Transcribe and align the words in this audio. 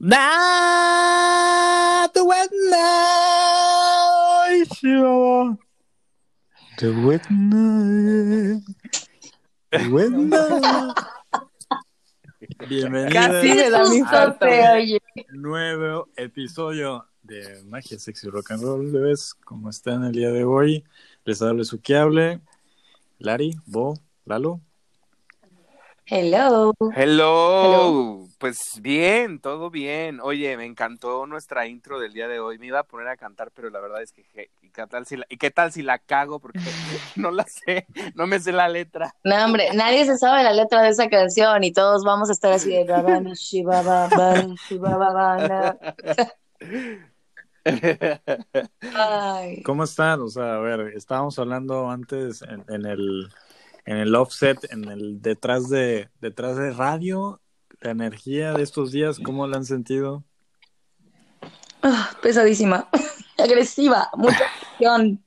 Na 0.00 0.24
the 2.12 2.24
wet 2.24 2.50
night. 2.70 3.84
The 6.78 6.90
wet 7.06 7.30
night. 7.30 8.62
The 9.70 9.88
wet 9.90 10.10
night. 10.12 10.94
Bienvenidos 12.68 13.12
Casi 13.12 13.48
de 13.54 13.70
la 13.70 13.84
misma 13.88 14.22
a 14.22 14.38
se 14.38 14.68
oye. 14.72 15.00
nuevo 15.32 16.08
episodio 16.16 17.06
de 17.22 17.62
Magia 17.64 17.98
Sexy 17.98 18.28
Rock 18.28 18.50
and 18.52 18.62
Roll. 18.62 18.90
¿Ves 18.92 19.34
cómo 19.44 19.70
están 19.70 20.04
el 20.04 20.12
día 20.12 20.30
de 20.30 20.44
hoy? 20.44 20.84
Les 21.24 21.40
hablo 21.42 21.64
su 21.64 21.80
que 21.80 21.96
hable. 21.96 22.40
Lari, 23.18 23.56
Bo, 23.66 23.94
Lalo. 24.24 24.60
Hello. 26.06 26.74
Hello. 26.94 28.26
Pues 28.38 28.78
bien, 28.82 29.40
todo 29.40 29.70
bien. 29.70 30.20
Oye, 30.20 30.54
me 30.58 30.66
encantó 30.66 31.26
nuestra 31.26 31.66
intro 31.66 31.98
del 31.98 32.12
día 32.12 32.28
de 32.28 32.40
hoy. 32.40 32.58
Me 32.58 32.66
iba 32.66 32.80
a 32.80 32.84
poner 32.84 33.08
a 33.08 33.16
cantar, 33.16 33.50
pero 33.54 33.70
la 33.70 33.80
verdad 33.80 34.02
es 34.02 34.12
que 34.12 34.22
je, 34.22 34.50
¿y 34.60 34.68
qué 34.68 34.86
tal 34.86 35.06
si 35.06 35.16
la, 35.16 35.24
¿y 35.30 35.38
qué 35.38 35.50
tal 35.50 35.72
si 35.72 35.82
la 35.82 35.98
cago 35.98 36.40
porque 36.40 36.58
no 37.16 37.30
la 37.30 37.44
sé, 37.44 37.86
no 38.14 38.26
me 38.26 38.38
sé 38.38 38.52
la 38.52 38.68
letra. 38.68 39.14
No, 39.24 39.46
hombre, 39.46 39.70
nadie 39.72 40.04
se 40.04 40.18
sabe 40.18 40.42
la 40.42 40.52
letra 40.52 40.82
de 40.82 40.90
esa 40.90 41.08
canción 41.08 41.64
y 41.64 41.72
todos 41.72 42.04
vamos 42.04 42.28
a 42.28 42.32
estar 42.32 42.52
así 42.52 42.68
de. 42.68 42.84
Ay. 48.94 49.62
¿Cómo 49.62 49.84
están? 49.84 50.20
O 50.20 50.28
sea, 50.28 50.56
a 50.56 50.58
ver, 50.58 50.92
estábamos 50.94 51.38
hablando 51.38 51.88
antes 51.88 52.42
en, 52.42 52.62
en 52.68 52.84
el 52.84 53.30
en 53.84 53.96
el 53.98 54.14
offset, 54.14 54.58
en 54.72 54.84
el 54.84 55.20
detrás 55.22 55.68
de 55.68 56.08
detrás 56.20 56.56
de 56.56 56.70
radio, 56.72 57.40
la 57.80 57.90
energía 57.90 58.52
de 58.54 58.62
estos 58.62 58.92
días, 58.92 59.18
¿cómo 59.20 59.46
la 59.46 59.56
han 59.58 59.64
sentido? 59.66 60.24
Ah, 61.82 62.10
pesadísima, 62.22 62.88
agresiva, 63.38 64.08
mucha 64.16 64.44
presión. 64.60 65.22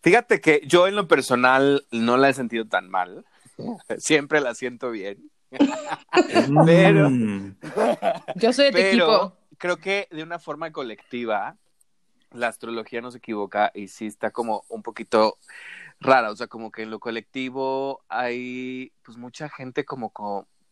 Fíjate 0.00 0.40
que 0.40 0.62
yo 0.66 0.86
en 0.86 0.96
lo 0.96 1.08
personal 1.08 1.84
no 1.90 2.16
la 2.16 2.28
he 2.28 2.34
sentido 2.34 2.64
tan 2.66 2.88
mal. 2.88 3.24
Siempre 3.98 4.40
la 4.40 4.54
siento 4.54 4.90
bien. 4.90 5.30
Pero- 6.64 7.10
Mm, 7.10 7.56
Yo 8.36 8.52
soy 8.52 8.66
de 8.66 8.70
tu 8.70 8.76
Pero 8.76 8.88
equipo. 9.14 9.36
creo 9.58 9.76
que 9.78 10.08
de 10.10 10.22
una 10.22 10.38
forma 10.38 10.70
colectiva, 10.72 11.56
la 12.32 12.48
astrología 12.48 13.00
no 13.00 13.10
se 13.10 13.18
equivoca 13.18 13.70
y 13.74 13.88
sí 13.88 14.06
está 14.06 14.30
como 14.30 14.64
un 14.68 14.82
poquito 14.82 15.38
rara. 16.00 16.30
O 16.30 16.36
sea, 16.36 16.46
como 16.46 16.70
que 16.70 16.82
en 16.82 16.90
lo 16.90 17.00
colectivo 17.00 18.02
hay 18.08 18.92
pues 19.02 19.16
mucha 19.18 19.48
gente 19.48 19.84
como, 19.84 20.12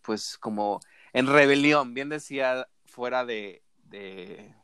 pues 0.03 0.39
como 0.39 0.81
en 1.13 1.27
rebelión. 1.27 1.95
Bien 1.95 2.09
decía 2.09 2.69
fuera 2.85 3.25
de, 3.25 3.63
de 3.85 4.55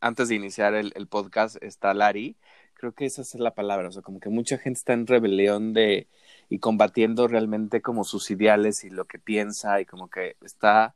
antes 0.00 0.28
de 0.28 0.34
iniciar 0.36 0.74
el, 0.74 0.92
el 0.96 1.06
podcast 1.08 1.56
está 1.62 1.94
Lari. 1.94 2.36
Creo 2.74 2.92
que 2.92 3.06
esa 3.06 3.22
es 3.22 3.34
la 3.34 3.54
palabra. 3.54 3.88
O 3.88 3.92
sea, 3.92 4.02
como 4.02 4.20
que 4.20 4.28
mucha 4.28 4.58
gente 4.58 4.78
está 4.78 4.92
en 4.92 5.06
rebelión 5.06 5.72
de 5.72 6.08
y 6.48 6.60
combatiendo 6.60 7.28
realmente 7.28 7.82
como 7.82 8.04
sus 8.04 8.30
ideales 8.30 8.84
y 8.84 8.90
lo 8.90 9.04
que 9.06 9.18
piensa 9.18 9.80
y 9.80 9.86
como 9.86 10.08
que 10.08 10.36
está 10.42 10.94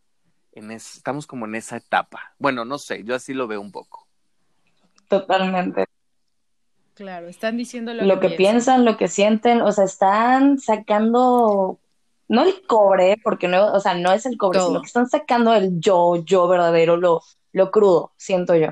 en 0.52 0.70
es- 0.70 0.96
estamos 0.96 1.26
como 1.26 1.46
en 1.46 1.54
esa 1.56 1.76
etapa. 1.76 2.34
Bueno, 2.38 2.64
no 2.64 2.78
sé, 2.78 3.04
yo 3.04 3.14
así 3.14 3.34
lo 3.34 3.46
veo 3.48 3.60
un 3.60 3.72
poco. 3.72 4.06
Totalmente. 5.08 5.84
Claro, 6.94 7.28
están 7.28 7.56
diciendo 7.56 7.94
lo, 7.94 8.04
Lo 8.04 8.20
que 8.20 8.30
piensan, 8.30 8.84
lo 8.84 8.96
que 8.96 9.08
sienten, 9.08 9.62
o 9.62 9.72
sea, 9.72 9.84
están 9.84 10.58
sacando, 10.58 11.78
no 12.28 12.44
el 12.44 12.66
cobre, 12.66 13.18
porque 13.22 13.48
no, 13.48 13.72
o 13.72 13.80
sea, 13.80 13.94
no 13.94 14.12
es 14.12 14.26
el 14.26 14.36
cobre, 14.36 14.58
Todo. 14.58 14.68
sino 14.68 14.80
que 14.80 14.86
están 14.86 15.08
sacando 15.08 15.54
el 15.54 15.80
yo, 15.80 16.22
yo 16.24 16.46
verdadero, 16.48 16.98
lo, 16.98 17.22
lo 17.52 17.70
crudo, 17.70 18.12
siento 18.16 18.54
yo. 18.56 18.68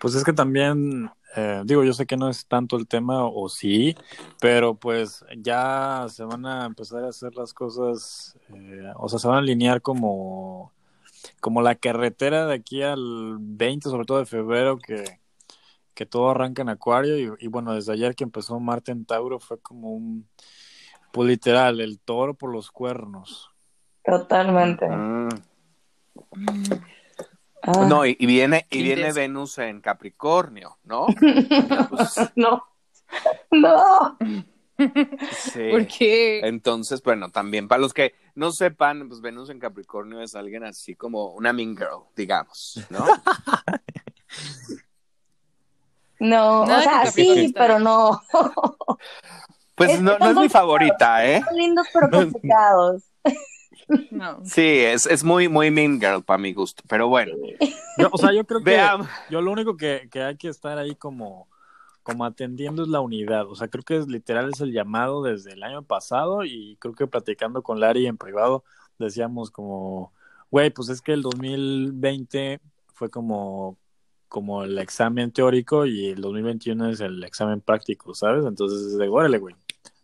Pues 0.00 0.16
es 0.16 0.24
que 0.24 0.32
también, 0.32 1.08
eh, 1.36 1.62
digo, 1.64 1.84
yo 1.84 1.92
sé 1.92 2.04
que 2.04 2.16
no 2.16 2.28
es 2.28 2.46
tanto 2.46 2.76
el 2.76 2.88
tema, 2.88 3.24
o 3.24 3.48
sí, 3.48 3.96
pero 4.40 4.74
pues 4.74 5.24
ya 5.38 6.06
se 6.08 6.24
van 6.24 6.46
a 6.46 6.66
empezar 6.66 7.04
a 7.04 7.10
hacer 7.10 7.34
las 7.36 7.54
cosas, 7.54 8.36
eh, 8.52 8.90
o 8.96 9.08
sea, 9.08 9.20
se 9.20 9.28
van 9.28 9.36
a 9.36 9.40
alinear 9.40 9.80
como, 9.82 10.72
como 11.40 11.62
la 11.62 11.76
carretera 11.76 12.46
de 12.46 12.54
aquí 12.54 12.82
al 12.82 13.36
20, 13.38 13.88
sobre 13.88 14.04
todo 14.04 14.18
de 14.18 14.26
febrero, 14.26 14.78
que, 14.78 15.20
que 15.96 16.06
todo 16.06 16.30
arranca 16.30 16.62
en 16.62 16.68
Acuario, 16.68 17.18
y, 17.18 17.32
y 17.40 17.48
bueno, 17.48 17.72
desde 17.72 17.92
ayer 17.92 18.14
que 18.14 18.22
empezó 18.22 18.60
Marte 18.60 18.92
en 18.92 19.06
Tauro 19.06 19.40
fue 19.40 19.58
como 19.58 19.90
un, 19.90 20.28
pues 21.10 21.26
literal, 21.28 21.80
el 21.80 21.98
toro 21.98 22.34
por 22.34 22.52
los 22.52 22.70
cuernos. 22.70 23.50
Totalmente. 24.04 24.86
Mm. 24.88 25.28
Ah, 27.62 27.86
No, 27.88 28.04
y, 28.06 28.14
y 28.20 28.26
viene, 28.26 28.66
y 28.70 28.76
Qué 28.78 28.82
viene. 28.82 29.12
Venus 29.12 29.58
en 29.58 29.80
Capricornio, 29.80 30.76
¿no? 30.84 31.06
Pues, 31.88 32.14
no, 32.36 32.62
no. 33.50 34.18
sí. 35.32 35.68
Porque 35.72 36.40
Entonces, 36.44 37.02
bueno, 37.02 37.30
también 37.30 37.66
para 37.68 37.80
los 37.80 37.94
que 37.94 38.14
no 38.34 38.52
sepan, 38.52 39.08
pues 39.08 39.22
Venus 39.22 39.48
en 39.48 39.58
Capricornio 39.58 40.20
es 40.20 40.34
alguien 40.34 40.62
así 40.64 40.94
como 40.94 41.30
una 41.30 41.54
mean 41.54 41.74
girl, 41.74 42.04
digamos, 42.14 42.86
¿no? 42.90 43.04
No, 46.18 46.64
Nada 46.66 46.78
o 46.78 46.82
sea, 46.82 47.06
sí, 47.10 47.52
pero 47.56 47.78
no. 47.78 48.22
Pues 49.74 49.90
Es 49.90 50.00
no, 50.00 50.16
no 50.18 50.28
es 50.30 50.34
dos- 50.34 50.52
favorita, 50.52 51.26
¿eh? 51.26 51.42
Son 51.46 51.54
lindos 51.56 51.86
pero 51.92 52.10
complicados. 52.10 53.02
no. 54.10 54.40
Sí, 54.44 54.62
es, 54.80 55.04
es 55.06 55.22
muy, 55.22 55.48
muy 55.48 55.70
mean 55.70 56.00
girl 56.00 56.22
para 56.24 56.38
mi 56.38 56.54
gusto, 56.54 56.82
pero 56.88 57.08
bueno, 57.08 57.34
Yo- 57.98 58.08
o 58.10 58.16
sea, 58.18 58.32
yo 58.32 58.44
creo 58.46 58.60
que... 58.60 58.70
veamos. 58.70 59.06
Yo 59.30 59.40
lo 59.42 59.52
único 59.52 59.76
que, 59.76 60.08
que 60.10 60.22
hay 60.22 60.36
que 60.38 60.48
estar 60.48 60.78
ahí 60.78 60.94
como, 60.94 61.46
como 62.02 62.24
atendiendo 62.24 62.82
es 62.82 62.88
la 62.88 63.00
unidad. 63.00 63.46
O 63.50 63.54
sea, 63.54 63.68
creo 63.68 63.84
que 63.84 63.98
es 63.98 64.06
literal 64.08 64.48
es 64.50 64.60
el 64.62 64.72
llamado 64.72 65.22
desde 65.22 65.52
el 65.52 65.62
año 65.62 65.82
pasado 65.82 66.44
y 66.44 66.76
creo 66.80 66.94
que 66.94 67.06
platicando 67.06 67.62
con 67.62 67.78
Lari 67.78 68.06
en 68.06 68.16
privado 68.16 68.64
decíamos 68.98 69.50
como, 69.50 70.12
güey, 70.50 70.70
pues 70.70 70.88
es 70.88 71.02
que 71.02 71.12
el 71.12 71.20
2020 71.22 72.60
fue 72.94 73.10
como, 73.10 73.76
como 74.36 74.64
el 74.64 74.78
examen 74.78 75.32
teórico 75.32 75.86
y 75.86 76.08
el 76.08 76.20
2021 76.20 76.90
es 76.90 77.00
el 77.00 77.24
examen 77.24 77.62
práctico, 77.62 78.14
¿sabes? 78.14 78.44
Entonces 78.44 78.82
es 78.82 78.98
de, 78.98 79.08
órale, 79.08 79.38
güey, 79.38 79.54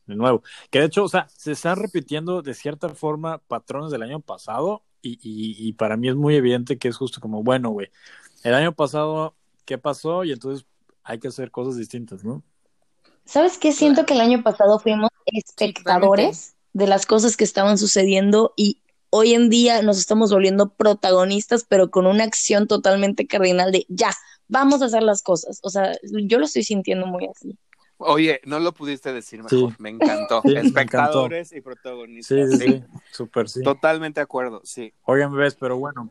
de 0.07 0.17
nuevo. 0.17 0.43
Que 0.71 0.79
de 0.79 0.87
hecho, 0.87 1.05
o 1.05 1.09
sea, 1.09 1.29
se 1.29 1.53
están 1.53 1.77
repitiendo 1.77 2.41
de 2.41 2.55
cierta 2.55 2.89
forma 2.89 3.43
patrones 3.47 3.91
del 3.91 4.01
año 4.01 4.21
pasado 4.21 4.85
y, 5.03 5.19
y, 5.23 5.69
y 5.69 5.75
para 5.75 5.99
mí 5.99 6.09
es 6.09 6.15
muy 6.15 6.35
evidente 6.35 6.79
que 6.79 6.89
es 6.89 6.97
justo 6.97 7.21
como, 7.21 7.43
bueno, 7.43 7.69
güey, 7.73 7.91
el 8.43 8.55
año 8.55 8.73
pasado, 8.73 9.35
¿qué 9.67 9.77
pasó? 9.77 10.25
Y 10.25 10.33
entonces 10.33 10.67
hay 11.05 11.19
que 11.19 11.29
hacer 11.29 11.51
cosas 11.51 11.77
distintas, 11.77 12.25
¿no? 12.25 12.43
¿Sabes 13.27 13.59
qué? 13.59 13.71
Siento 13.71 14.07
que 14.07 14.15
el 14.15 14.23
año 14.23 14.43
pasado 14.43 14.79
fuimos 14.79 15.11
espectadores 15.27 16.57
de 16.73 16.87
las 16.87 17.05
cosas 17.05 17.37
que 17.37 17.45
estaban 17.45 17.77
sucediendo 17.77 18.55
y 18.57 18.79
hoy 19.15 19.35
en 19.35 19.51
día 19.51 19.83
nos 19.83 19.99
estamos 19.99 20.33
volviendo 20.33 20.71
protagonistas, 20.71 21.65
pero 21.69 21.91
con 21.91 22.07
una 22.07 22.25
acción 22.25 22.67
totalmente 22.67 23.27
cardinal 23.27 23.71
de 23.71 23.85
ya, 23.89 24.11
vamos 24.49 24.81
a 24.81 24.87
hacer 24.87 25.03
las 25.03 25.23
cosas. 25.23 25.61
O 25.63 25.69
sea, 25.69 25.93
yo 26.03 26.39
lo 26.39 26.47
estoy 26.47 26.65
sintiendo 26.65 27.07
muy 27.07 27.27
así. 27.27 27.59
Oye, 27.99 28.41
no 28.47 28.59
lo 28.59 28.73
pudiste 28.73 29.13
decir 29.13 29.43
mejor, 29.43 29.71
Sí. 29.71 29.77
me 29.79 29.91
encantó. 29.91 30.41
Sí, 30.43 30.49
me 30.55 30.61
Espectadores 30.61 31.53
y 31.53 31.61
protagonistas. 31.61 32.51
Sí, 32.51 32.57
sí, 32.59 32.69
sí, 32.69 32.85
súper 33.13 33.51
sí. 33.51 33.63
Totalmente 33.63 34.19
de 34.21 34.25
acuerdo, 34.25 34.63
sí. 34.65 34.95
Oigan, 35.03 35.31
bebés, 35.33 35.55
pero 35.57 35.77
bueno. 35.77 36.11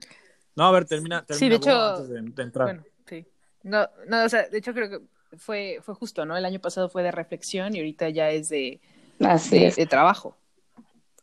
No, 0.56 0.66
a 0.66 0.72
ver, 0.72 0.86
termina, 0.86 1.26
termina 1.26 1.40
Sí, 1.40 1.50
de 1.50 1.56
hecho, 1.56 1.82
antes 1.82 2.10
de, 2.10 2.22
de 2.22 2.44
entrar. 2.44 2.68
Bueno, 2.68 2.84
sí. 3.08 3.26
No, 3.64 3.90
no, 4.08 4.24
o 4.24 4.30
sea, 4.30 4.48
de 4.48 4.58
hecho 4.60 4.74
creo 4.74 4.90
que 4.90 5.38
fue, 5.38 5.80
fue 5.82 5.96
justo, 5.96 6.24
¿no? 6.26 6.38
El 6.38 6.46
año 6.46 6.60
pasado 6.60 6.88
fue 6.88 7.02
de 7.04 7.12
reflexión 7.12 7.76
y 7.76 7.80
ahorita 7.80 8.10
ya 8.10 8.30
es 8.30 8.50
de, 8.50 8.80
Así 9.20 9.60
de, 9.60 9.68
es. 9.68 9.76
de 9.76 9.86
trabajo. 9.88 10.38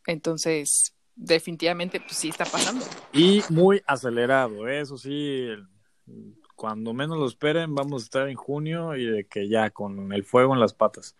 Entonces, 0.05 0.93
definitivamente, 1.19 1.99
pues 1.99 2.15
sí 2.15 2.29
está 2.29 2.45
pasando. 2.45 2.85
Y 3.13 3.43
muy 3.49 3.81
acelerado, 3.85 4.67
¿eh? 4.67 4.79
eso 4.79 4.97
sí, 4.97 5.11
el- 5.49 5.67
cuando 6.55 6.93
menos 6.93 7.17
lo 7.17 7.25
esperen, 7.27 7.73
vamos 7.75 8.01
a 8.01 8.05
estar 8.05 8.27
en 8.29 8.35
junio 8.35 8.95
y 8.95 9.05
de 9.05 9.23
que 9.25 9.47
ya 9.47 9.69
con 9.69 10.11
el 10.11 10.23
fuego 10.23 10.53
en 10.53 10.59
las 10.59 10.73
patas. 10.73 11.15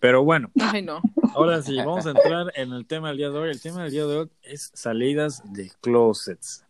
Pero 0.00 0.22
bueno, 0.22 0.50
Ay, 0.60 0.82
no. 0.82 1.00
ahora 1.34 1.60
sí, 1.62 1.76
vamos 1.76 2.06
a 2.06 2.10
entrar 2.10 2.52
en 2.54 2.72
el 2.72 2.86
tema 2.86 3.08
del 3.08 3.16
día 3.16 3.30
de 3.30 3.38
hoy. 3.38 3.50
El 3.50 3.60
tema 3.60 3.82
del 3.82 3.90
día 3.92 4.06
de 4.06 4.16
hoy 4.16 4.30
es 4.42 4.70
salidas 4.74 5.42
de 5.52 5.72
closets. 5.80 6.64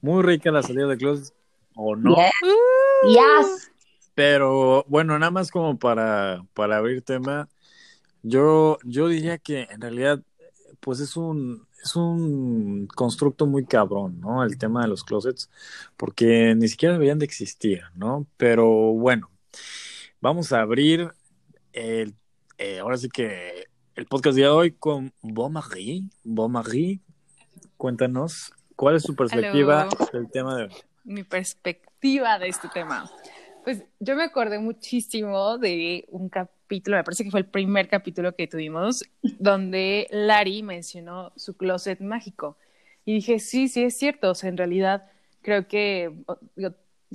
Muy 0.00 0.22
rica 0.22 0.50
la 0.50 0.62
salida 0.62 0.86
de 0.86 0.96
closets, 0.96 1.34
¿o 1.74 1.94
no? 1.96 2.14
Yes. 2.16 2.30
Yes. 3.08 3.70
Pero 4.14 4.84
bueno, 4.88 5.18
nada 5.18 5.30
más 5.30 5.50
como 5.50 5.78
para, 5.78 6.44
para 6.54 6.76
abrir 6.78 7.02
tema, 7.02 7.48
yo, 8.22 8.78
yo 8.84 9.08
diría 9.08 9.36
que 9.38 9.66
en 9.70 9.80
realidad, 9.80 10.20
pues 10.84 11.00
es 11.00 11.16
un, 11.16 11.66
es 11.82 11.96
un 11.96 12.86
constructo 12.94 13.46
muy 13.46 13.64
cabrón, 13.64 14.20
¿no? 14.20 14.44
El 14.44 14.58
tema 14.58 14.82
de 14.82 14.88
los 14.88 15.02
closets, 15.02 15.50
porque 15.96 16.54
ni 16.54 16.68
siquiera 16.68 16.92
deberían 16.92 17.18
de 17.18 17.24
existir, 17.24 17.80
¿no? 17.94 18.26
Pero 18.36 18.66
bueno, 18.92 19.30
vamos 20.20 20.52
a 20.52 20.60
abrir 20.60 21.10
el, 21.72 22.14
eh, 22.58 22.80
ahora 22.80 22.98
sí 22.98 23.08
que 23.08 23.68
el 23.94 24.04
podcast 24.04 24.36
de 24.36 24.46
hoy 24.46 24.72
con 24.72 25.14
Bon 25.22 25.50
Marie. 25.50 26.04
Bon 26.22 26.52
Marie, 26.52 27.00
cuéntanos 27.78 28.52
¿Cuál 28.76 28.96
es 28.96 29.04
su 29.04 29.14
perspectiva 29.14 29.88
Hello. 29.90 30.10
del 30.12 30.30
tema 30.30 30.56
de 30.56 30.64
hoy? 30.64 30.72
Mi 31.04 31.22
perspectiva 31.22 32.38
de 32.38 32.48
este 32.48 32.68
tema. 32.68 33.10
Pues 33.62 33.84
yo 34.00 34.16
me 34.16 34.24
acordé 34.24 34.58
muchísimo 34.58 35.56
de 35.56 36.04
un 36.10 36.28
capítulo, 36.64 36.96
me 36.96 37.04
parece 37.04 37.24
que 37.24 37.30
fue 37.30 37.40
el 37.40 37.46
primer 37.46 37.88
capítulo 37.88 38.34
que 38.34 38.46
tuvimos, 38.46 39.04
donde 39.38 40.08
Lari 40.10 40.62
mencionó 40.62 41.32
su 41.36 41.56
closet 41.56 42.00
mágico. 42.00 42.56
Y 43.04 43.14
dije, 43.14 43.38
sí, 43.38 43.68
sí, 43.68 43.84
es 43.84 43.96
cierto. 43.96 44.30
O 44.30 44.34
sea, 44.34 44.48
en 44.48 44.56
realidad 44.56 45.04
creo 45.42 45.68
que 45.68 46.10
digo, 46.56 46.74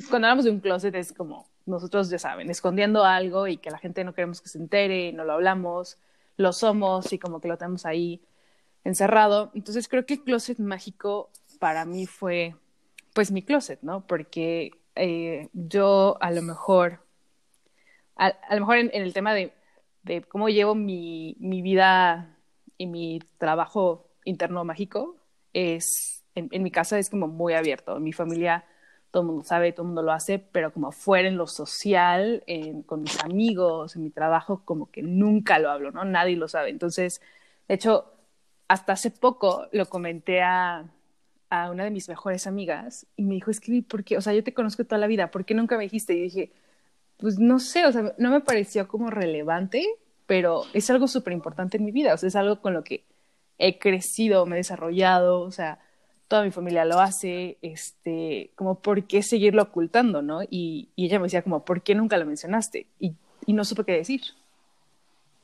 cuando 0.10 0.28
hablamos 0.28 0.46
de 0.46 0.51
un 0.51 0.60
closet 0.60 0.94
es 0.96 1.12
como 1.13 1.50
nosotros, 1.66 2.10
ya 2.10 2.19
saben, 2.19 2.50
escondiendo 2.50 3.04
algo 3.06 3.48
y 3.48 3.57
que 3.57 3.69
la 3.69 3.78
gente 3.78 4.04
no 4.04 4.13
queremos 4.13 4.42
que 4.42 4.50
se 4.50 4.57
entere, 4.57 5.13
no 5.13 5.24
lo 5.24 5.34
hablamos, 5.34 5.98
lo 6.38 6.54
somos 6.54 7.12
y 7.13 7.19
como 7.19 7.42
que 7.42 7.48
lo 7.48 7.57
tenemos 7.57 7.86
ahí 7.86 8.22
encerrado. 8.84 9.51
Entonces 9.54 9.88
creo 9.88 10.06
que 10.06 10.16
el 10.16 10.24
closet 10.24 10.60
mágico 10.60 11.30
para 11.60 11.86
mí 11.86 12.06
fue 12.06 12.56
pues 13.13 13.31
mi 13.31 13.44
closet, 13.44 13.80
¿no? 13.81 14.06
Porque 14.06 14.72
eh, 14.96 15.50
yo 15.54 16.18
a 16.22 16.31
lo 16.31 16.42
mejor, 16.42 17.00
a, 18.19 18.27
a 18.27 18.56
lo 18.56 18.62
mejor 18.62 18.77
en, 18.77 18.92
en 18.94 19.04
el 19.04 19.13
tema 19.13 19.33
de, 19.33 19.54
de 20.04 20.21
cómo 20.24 20.50
llevo 20.50 20.75
mi, 20.75 21.36
mi 21.39 21.62
vida 21.62 22.38
y 22.77 22.88
mi 22.88 23.19
trabajo 23.39 24.10
interno 24.25 24.63
mágico, 24.66 25.18
es, 25.54 26.25
en, 26.36 26.50
en 26.51 26.63
mi 26.63 26.71
casa 26.71 27.00
es 27.00 27.10
como 27.10 27.27
muy 27.27 27.54
abierto. 27.54 27.98
En 27.98 28.04
mi 28.04 28.13
familia 28.13 28.66
todo 29.12 29.24
el 29.24 29.27
mundo 29.27 29.44
sabe, 29.44 29.71
todo 29.74 29.83
el 29.83 29.88
mundo 29.88 30.04
lo 30.04 30.12
hace, 30.12 30.39
pero 30.39 30.71
como 30.74 30.92
fuera 30.92 31.27
en 31.27 31.38
lo 31.38 31.48
social, 31.48 32.44
en- 32.48 32.83
con 32.83 33.01
mis 33.04 33.24
amigos, 33.24 33.95
en 33.95 34.04
mi 34.04 34.12
trabajo, 34.12 34.63
como 34.65 34.92
que 34.92 35.01
nunca 35.01 35.60
lo 35.60 35.72
hablo, 35.72 35.92
¿no? 35.92 36.06
Nadie 36.06 36.36
lo 36.38 36.48
sabe. 36.48 36.69
Entonces, 36.69 37.22
de 37.68 37.75
hecho, 37.75 38.06
hasta 38.68 38.94
hace 38.94 39.12
poco 39.12 39.68
lo 39.72 39.88
comenté 39.89 40.42
a, 40.44 40.86
a 41.50 41.72
una 41.72 41.83
de 41.86 41.92
mis 41.92 42.07
mejores 42.10 42.45
amigas 42.48 43.07
y 43.15 43.24
me 43.24 43.36
dijo, 43.36 43.51
es 43.51 43.60
que, 43.60 43.81
¿por 43.83 44.04
qué? 44.04 44.18
O 44.18 44.22
sea, 44.22 44.33
yo 44.33 44.44
te 44.44 44.54
conozco 44.54 44.86
toda 44.86 45.00
la 45.00 45.07
vida, 45.07 45.31
¿por 45.31 45.45
qué 45.45 45.54
nunca 45.56 45.77
me 45.77 45.83
dijiste? 45.86 46.13
Y 46.13 46.22
dije, 46.24 46.51
pues 47.19 47.38
no 47.38 47.60
sé, 47.60 47.86
o 47.86 47.92
sea, 47.92 48.13
no 48.18 48.31
me 48.31 48.42
pareció 48.42 48.88
como 48.88 49.10
relevante, 49.10 49.86
pero 50.25 50.63
es 50.74 50.89
algo 50.89 51.07
súper 51.07 51.33
importante 51.33 51.77
en 51.77 51.86
mi 51.86 51.92
vida, 51.92 52.13
o 52.13 52.18
sea, 52.18 52.27
es 52.27 52.36
algo 52.36 52.62
con 52.62 52.74
lo 52.74 52.83
que 52.83 53.04
he 53.57 53.77
crecido, 53.77 54.45
me 54.45 54.56
he 54.56 54.57
desarrollado, 54.57 55.42
o 55.42 55.51
sea, 55.51 55.80
toda 56.30 56.44
mi 56.44 56.51
familia 56.51 56.86
lo 56.86 57.00
hace, 57.00 57.57
este, 57.62 58.51
como, 58.56 58.80
¿por 58.80 59.04
qué 59.06 59.21
seguirlo 59.21 59.63
ocultando, 59.63 60.21
no? 60.21 60.44
Y, 60.44 60.89
y 60.95 61.06
ella 61.06 61.19
me 61.19 61.24
decía 61.25 61.42
como, 61.42 61.66
¿por 61.66 61.81
qué 61.81 61.94
nunca 61.95 62.18
lo 62.18 62.25
mencionaste? 62.25 62.88
Y, 63.00 63.13
y 63.45 63.54
no 63.54 63.65
supe 63.65 63.83
qué 63.83 63.94
decir. 63.94 64.22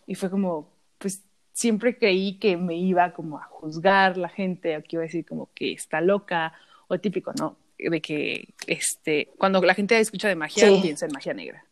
Y 0.07 0.15
fue 0.15 0.29
como, 0.29 0.69
pues 0.99 1.23
siempre 1.51 1.97
creí 1.97 2.37
que 2.37 2.55
me 2.55 2.75
iba 2.77 3.11
como 3.13 3.39
a 3.39 3.43
juzgar 3.45 4.17
la 4.17 4.29
gente, 4.29 4.77
o 4.77 4.83
que 4.83 4.89
iba 4.95 5.01
a 5.03 5.07
decir 5.07 5.25
como 5.25 5.49
que 5.55 5.73
está 5.73 5.99
loca, 6.01 6.53
o 6.87 6.99
típico, 6.99 7.33
¿no? 7.33 7.57
De 7.79 7.99
que, 7.99 8.53
este, 8.67 9.29
cuando 9.37 9.59
la 9.61 9.73
gente 9.73 9.99
escucha 9.99 10.27
de 10.29 10.35
magia, 10.35 10.69
Sí. 10.69 10.79
piensa 10.81 11.07
en 11.07 11.11
magia 11.13 11.33
negra. 11.33 11.64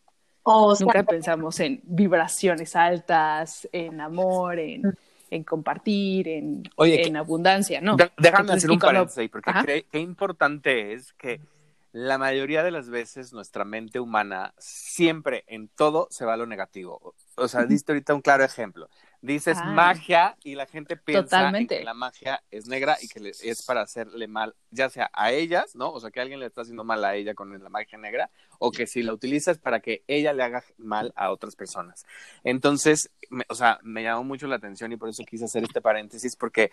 O 0.44 0.74
sea, 0.76 0.84
Nunca 0.86 1.02
pensamos 1.02 1.58
en 1.60 1.80
vibraciones 1.84 2.76
altas, 2.76 3.68
en 3.72 4.00
amor, 4.00 4.58
en, 4.58 4.82
en 5.30 5.42
compartir, 5.44 6.28
en, 6.28 6.62
Oye, 6.76 7.06
en 7.06 7.16
abundancia, 7.16 7.80
¿no? 7.80 7.96
De- 7.96 8.12
déjame 8.18 8.42
Entonces, 8.42 8.64
hacer 8.64 8.70
un 8.70 8.78
cuando- 8.78 8.98
paréntesis 9.00 9.18
ahí, 9.18 9.28
porque 9.28 9.86
qué 9.90 9.98
importante 9.98 10.92
es 10.92 11.12
que 11.14 11.40
la 11.92 12.18
mayoría 12.18 12.62
de 12.62 12.72
las 12.72 12.90
veces 12.90 13.32
nuestra 13.32 13.64
mente 13.64 14.00
humana 14.00 14.52
siempre 14.58 15.44
en 15.46 15.68
todo 15.68 16.08
se 16.10 16.24
va 16.24 16.34
a 16.34 16.36
lo 16.36 16.44
negativo. 16.46 17.14
O 17.36 17.48
sea, 17.48 17.64
diste 17.66 17.92
ahorita 17.92 18.14
un 18.14 18.20
claro 18.20 18.44
ejemplo. 18.44 18.88
Dices 19.24 19.56
Ah. 19.58 19.64
magia 19.64 20.36
y 20.44 20.54
la 20.54 20.66
gente 20.66 20.98
piensa 20.98 21.48
en 21.48 21.66
que 21.66 21.82
la 21.82 21.94
magia 21.94 22.42
es 22.50 22.66
negra 22.66 22.98
y 23.00 23.08
que 23.08 23.20
le- 23.20 23.30
es 23.30 23.62
para 23.64 23.80
hacerle 23.80 24.28
mal, 24.28 24.54
ya 24.70 24.90
sea 24.90 25.08
a 25.14 25.32
ellas, 25.32 25.74
¿no? 25.74 25.90
O 25.90 25.98
sea, 25.98 26.10
que 26.10 26.20
alguien 26.20 26.40
le 26.40 26.46
está 26.46 26.60
haciendo 26.60 26.84
mal 26.84 27.02
a 27.02 27.14
ella 27.14 27.32
con 27.34 27.50
la 27.62 27.68
magia 27.70 27.96
negra, 27.96 28.28
o 28.58 28.70
que 28.70 28.86
si 28.86 29.02
la 29.02 29.14
utilizas 29.14 29.56
para 29.56 29.80
que 29.80 30.04
ella 30.08 30.34
le 30.34 30.42
haga 30.42 30.62
mal 30.76 31.14
a 31.16 31.30
otras 31.30 31.56
personas. 31.56 32.04
Entonces, 32.42 33.10
me- 33.30 33.46
o 33.48 33.54
sea, 33.54 33.78
me 33.82 34.02
llamó 34.02 34.24
mucho 34.24 34.46
la 34.46 34.56
atención 34.56 34.92
y 34.92 34.98
por 34.98 35.08
eso 35.08 35.24
quise 35.24 35.46
hacer 35.46 35.62
este 35.64 35.80
paréntesis, 35.80 36.36
porque 36.36 36.70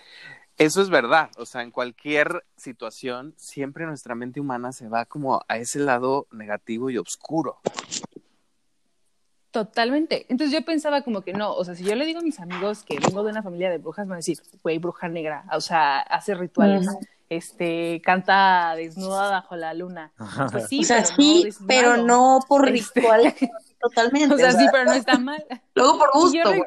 eso 0.57 0.81
es 0.81 0.89
verdad, 0.89 1.29
o 1.37 1.45
sea, 1.45 1.61
en 1.61 1.71
cualquier 1.71 2.43
situación, 2.57 3.33
siempre 3.37 3.85
nuestra 3.85 4.13
mente 4.13 4.41
humana 4.41 4.73
se 4.73 4.89
va 4.89 5.05
como 5.05 5.41
a 5.47 5.57
ese 5.57 5.79
lado 5.79 6.27
negativo 6.31 6.89
y 6.89 6.97
oscuro. 6.97 7.61
Totalmente. 9.51 10.25
Entonces 10.29 10.57
yo 10.57 10.63
pensaba 10.65 11.01
como 11.01 11.21
que 11.21 11.33
no, 11.33 11.53
o 11.53 11.65
sea, 11.65 11.75
si 11.75 11.83
yo 11.83 11.95
le 11.95 12.05
digo 12.05 12.19
a 12.19 12.23
mis 12.23 12.39
amigos 12.39 12.83
que 12.83 12.97
vengo 12.99 13.23
de 13.23 13.31
una 13.31 13.43
familia 13.43 13.69
de 13.69 13.77
brujas, 13.79 14.05
me 14.05 14.11
van 14.11 14.15
a 14.15 14.19
decir, 14.19 14.39
güey, 14.63 14.77
bruja 14.77 15.09
negra, 15.09 15.43
o 15.51 15.59
sea, 15.59 15.99
hace 15.99 16.33
rituales, 16.35 16.87
este, 17.29 18.01
canta 18.03 18.73
desnuda 18.75 19.29
bajo 19.29 19.55
la 19.57 19.73
luna. 19.73 20.11
Pues 20.51 20.67
sí, 20.69 20.79
o 20.81 20.83
sea, 20.83 20.97
pero 21.03 21.15
sí, 21.15 21.43
es 21.47 21.59
pero 21.67 21.91
malo. 21.91 22.03
no 22.03 22.39
por 22.47 22.67
Este- 22.69 22.99
ritual. 23.01 23.33
Totalmente. 23.81 24.35
O 24.35 24.37
sea, 24.37 24.51
sí, 24.51 24.65
pero 24.71 24.85
no 24.85 24.93
está 24.93 25.17
mal. 25.17 25.43
Luego 25.75 25.97
por 25.97 26.09
Y 26.13 26.19
gusto, 26.19 26.49
güey. 26.49 26.63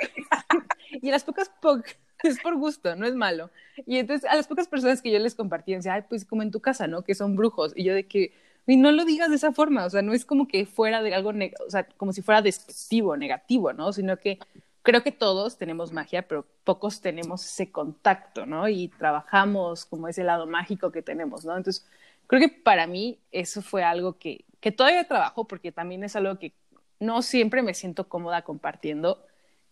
y 1.02 1.08
a 1.08 1.12
las 1.12 1.24
pocas 1.24 1.50
po- 1.62 1.80
es 2.22 2.40
por 2.40 2.56
gusto, 2.56 2.96
no 2.96 3.06
es 3.06 3.14
malo. 3.14 3.50
Y 3.86 3.98
entonces 3.98 4.28
a 4.28 4.34
las 4.34 4.46
pocas 4.48 4.66
personas 4.68 5.00
que 5.00 5.10
yo 5.12 5.18
les 5.20 5.34
compartí, 5.34 5.74
decía, 5.74 5.94
ay, 5.94 6.02
pues 6.08 6.24
como 6.24 6.42
en 6.42 6.50
tu 6.50 6.60
casa, 6.60 6.86
¿no? 6.86 7.02
Que 7.02 7.14
son 7.14 7.36
brujos. 7.36 7.72
Y 7.76 7.84
yo 7.84 7.94
de 7.94 8.06
que, 8.08 8.32
y 8.66 8.76
no 8.76 8.92
lo 8.92 9.04
digas 9.04 9.28
de 9.30 9.36
esa 9.36 9.52
forma, 9.52 9.84
o 9.84 9.90
sea, 9.90 10.02
no 10.02 10.12
es 10.12 10.24
como 10.24 10.48
que 10.48 10.64
fuera 10.66 11.02
de 11.02 11.14
algo, 11.14 11.30
o 11.66 11.70
sea, 11.70 11.84
como 11.96 12.12
si 12.12 12.22
fuera 12.22 12.42
despectivo, 12.42 13.16
negativo, 13.16 13.72
¿no? 13.72 13.92
Sino 13.92 14.16
que 14.18 14.38
creo 14.82 15.02
que 15.02 15.12
todos 15.12 15.58
tenemos 15.58 15.92
magia, 15.92 16.26
pero 16.28 16.46
pocos 16.64 17.00
tenemos 17.00 17.44
ese 17.44 17.70
contacto, 17.70 18.46
¿no? 18.46 18.68
Y 18.68 18.88
trabajamos 18.88 19.84
como 19.84 20.08
ese 20.08 20.24
lado 20.24 20.46
mágico 20.46 20.92
que 20.92 21.02
tenemos, 21.02 21.44
¿no? 21.44 21.56
Entonces, 21.56 21.86
creo 22.26 22.40
que 22.40 22.48
para 22.48 22.86
mí 22.86 23.18
eso 23.32 23.62
fue 23.62 23.82
algo 23.82 24.18
que, 24.18 24.44
que 24.60 24.72
todavía 24.72 25.06
trabajo, 25.06 25.46
porque 25.46 25.72
también 25.72 26.04
es 26.04 26.16
algo 26.16 26.38
que 26.38 26.52
no 27.00 27.22
siempre 27.22 27.62
me 27.62 27.74
siento 27.74 28.08
cómoda 28.08 28.42
compartiendo 28.42 29.24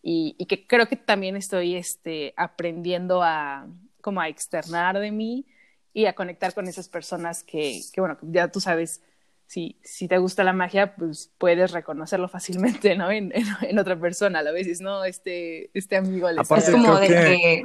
y, 0.03 0.35
y 0.39 0.47
que 0.47 0.67
creo 0.67 0.87
que 0.87 0.97
también 0.97 1.37
estoy 1.37 1.77
este, 1.77 2.35
aprendiendo 2.37 3.23
a 3.23 3.67
como 4.03 4.21
a 4.21 4.29
externar 4.29 4.99
de 4.99 5.13
mí 5.13 5.47
y 5.95 6.07
a 6.07 6.15
conectar 6.15 6.55
con 6.55 6.69
esas 6.69 6.89
personas 6.89 7.43
que, 7.45 7.81
que 7.93 8.01
bueno, 8.01 8.17
ya 8.23 8.49
tú 8.49 8.61
sabes, 8.61 9.03
si, 9.47 9.77
si 9.83 10.09
te 10.09 10.17
gusta 10.19 10.45
la 10.45 10.53
magia, 10.55 10.95
pues 10.97 11.31
puedes 11.39 11.73
reconocerlo 11.73 12.29
fácilmente, 12.29 12.97
¿no? 12.97 13.11
En, 13.11 13.33
en, 13.35 13.45
en 13.63 13.79
otra 13.79 13.99
persona, 14.01 14.39
a 14.39 14.53
veces, 14.53 14.81
¿no? 14.81 15.05
Este, 15.05 15.71
este 15.75 15.97
amigo 15.97 16.31
le 16.31 16.41
Aparte, 16.41 16.65
Es 16.65 16.69
está- 16.69 16.73
como 16.81 16.97
creo 16.99 17.01
de 17.01 17.07
que- 17.09 17.15
que. 17.37 17.65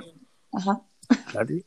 Ajá. 0.54 0.82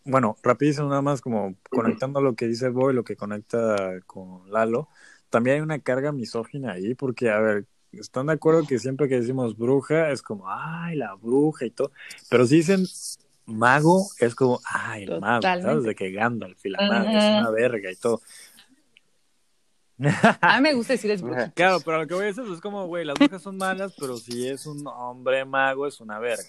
Bueno, 0.05 0.37
rapidísimo, 0.43 0.89
nada 0.89 1.01
más 1.03 1.21
como 1.23 1.55
conectando 1.71 2.21
lo 2.21 2.35
que 2.35 2.47
dice 2.47 2.69
Boy, 2.69 2.93
lo 2.95 3.05
que 3.05 3.17
conecta 3.17 4.01
con 4.07 4.51
Lalo. 4.51 4.89
También 5.31 5.57
hay 5.57 5.63
una 5.63 5.79
carga 5.79 6.13
misógina 6.13 6.73
ahí, 6.73 6.95
porque, 6.95 7.31
a 7.31 7.39
ver, 7.41 7.67
¿están 7.93 8.27
de 8.27 8.35
acuerdo 8.35 8.67
que 8.67 8.79
siempre 8.79 9.09
que 9.09 9.21
decimos 9.21 9.57
bruja 9.57 10.11
es 10.11 10.21
como, 10.23 10.45
ay, 10.51 10.97
la 10.97 11.15
bruja 11.15 11.65
y 11.65 11.71
todo? 11.71 11.93
Pero 12.29 12.47
si 12.47 12.57
dicen 12.57 12.85
mago, 13.51 14.09
es 14.19 14.35
como, 14.35 14.61
ay, 14.65 15.05
el 15.05 15.21
mago, 15.21 15.43
¿sabes? 15.43 15.85
De 15.85 15.95
que 15.95 16.11
Gandalf 16.13 16.65
y 16.65 16.71
la 16.71 16.79
maga 16.89 17.11
es 17.35 17.39
una 17.41 17.51
verga 17.51 17.91
y 17.91 17.97
todo. 17.97 18.21
A 20.41 20.57
mí 20.57 20.63
me 20.63 20.73
gusta 20.75 20.95
decir 20.95 21.11
es 21.11 21.21
bruja. 21.21 21.51
Claro, 21.53 21.81
pero 21.85 21.99
lo 21.99 22.07
que 22.07 22.15
voy 22.15 22.25
a 22.25 22.27
decir 22.29 22.45
es 22.51 22.61
como, 22.61 22.87
güey, 22.87 23.05
las 23.05 23.19
brujas 23.19 23.43
son 23.43 23.59
malas, 23.59 23.93
pero 23.99 24.17
si 24.17 24.49
es 24.49 24.65
un 24.67 24.87
hombre 24.87 25.45
mago, 25.45 25.87
es 25.87 26.01
una 26.01 26.19
verga. 26.19 26.45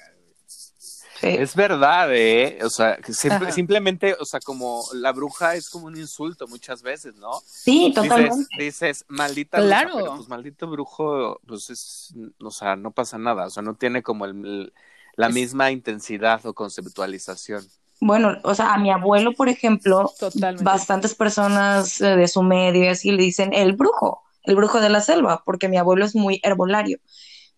Sí. 0.47 1.27
Es 1.27 1.55
verdad, 1.55 2.09
¿eh? 2.15 2.57
O 2.63 2.69
sea, 2.69 2.95
que 2.97 3.13
simple- 3.13 3.45
Ajá. 3.47 3.51
simplemente, 3.51 4.15
o 4.19 4.25
sea, 4.25 4.39
como 4.39 4.83
la 4.93 5.11
bruja 5.11 5.53
es 5.55 5.69
como 5.69 5.85
un 5.87 5.95
insulto 5.97 6.47
muchas 6.47 6.81
veces, 6.81 7.13
¿no? 7.15 7.41
Sí, 7.45 7.89
Dices, 7.89 7.93
totalmente. 8.09 8.47
dices, 8.57 9.05
maldita 9.07 9.57
Claro. 9.59 9.89
bruja, 9.89 10.03
pero 10.03 10.15
pues 10.15 10.29
maldito 10.29 10.67
brujo, 10.67 11.39
pues 11.45 11.69
es, 11.69 12.15
o 12.41 12.49
sea, 12.49 12.75
no 12.75 12.89
pasa 12.91 13.19
nada, 13.19 13.45
o 13.45 13.49
sea, 13.51 13.61
no 13.61 13.75
tiene 13.75 14.01
como 14.01 14.25
el, 14.25 14.73
la 15.15 15.27
Es- 15.27 15.33
misma 15.33 15.71
intensidad 15.71 16.45
o 16.45 16.53
conceptualización. 16.53 17.63
Bueno, 17.99 18.37
o 18.43 18.55
sea, 18.55 18.73
a 18.73 18.79
mi 18.79 18.89
abuelo, 18.91 19.33
por 19.33 19.47
ejemplo, 19.47 20.11
Totalmente. 20.19 20.63
bastantes 20.63 21.13
personas 21.13 22.01
eh, 22.01 22.15
de 22.15 22.27
su 22.27 22.41
medio 22.41 22.89
así 22.89 23.11
le 23.11 23.21
dicen 23.21 23.53
el 23.53 23.73
brujo, 23.73 24.23
el 24.43 24.55
brujo 24.55 24.81
de 24.81 24.89
la 24.89 25.01
selva, 25.01 25.43
porque 25.45 25.67
mi 25.69 25.77
abuelo 25.77 26.03
es 26.05 26.15
muy 26.15 26.39
herbolario. 26.43 26.97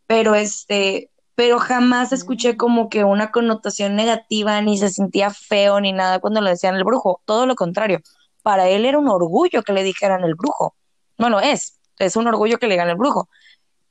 Pero 0.06 0.36
este, 0.36 1.10
pero 1.36 1.60
jamás 1.60 2.12
escuché 2.12 2.54
Mm. 2.54 2.58
como 2.58 2.90
que 2.90 3.06
una 3.06 3.32
connotación 3.32 3.96
negativa, 3.96 4.62
ni 4.62 4.78
se 4.78 4.90
sentía 4.90 5.32
feo 5.32 5.80
ni 5.80 5.94
nada 5.94 6.20
cuando 6.20 6.42
le 6.42 6.50
decían 6.50 6.76
el 6.76 6.84
brujo, 6.84 7.22
todo 7.26 7.46
lo 7.46 7.56
contrario. 7.56 8.02
Para 8.42 8.68
él 8.68 8.84
era 8.86 9.00
un 9.00 9.08
orgullo 9.08 9.64
que 9.64 9.72
le 9.72 9.84
dijeran 9.84 10.26
el 10.26 10.36
brujo. 10.36 10.76
Bueno, 11.18 11.40
es, 11.40 11.80
es 12.00 12.18
un 12.18 12.28
orgullo 12.28 12.58
que 12.60 12.68
le 12.68 12.74
digan 12.74 12.90
el 12.90 12.98
brujo. 12.98 13.30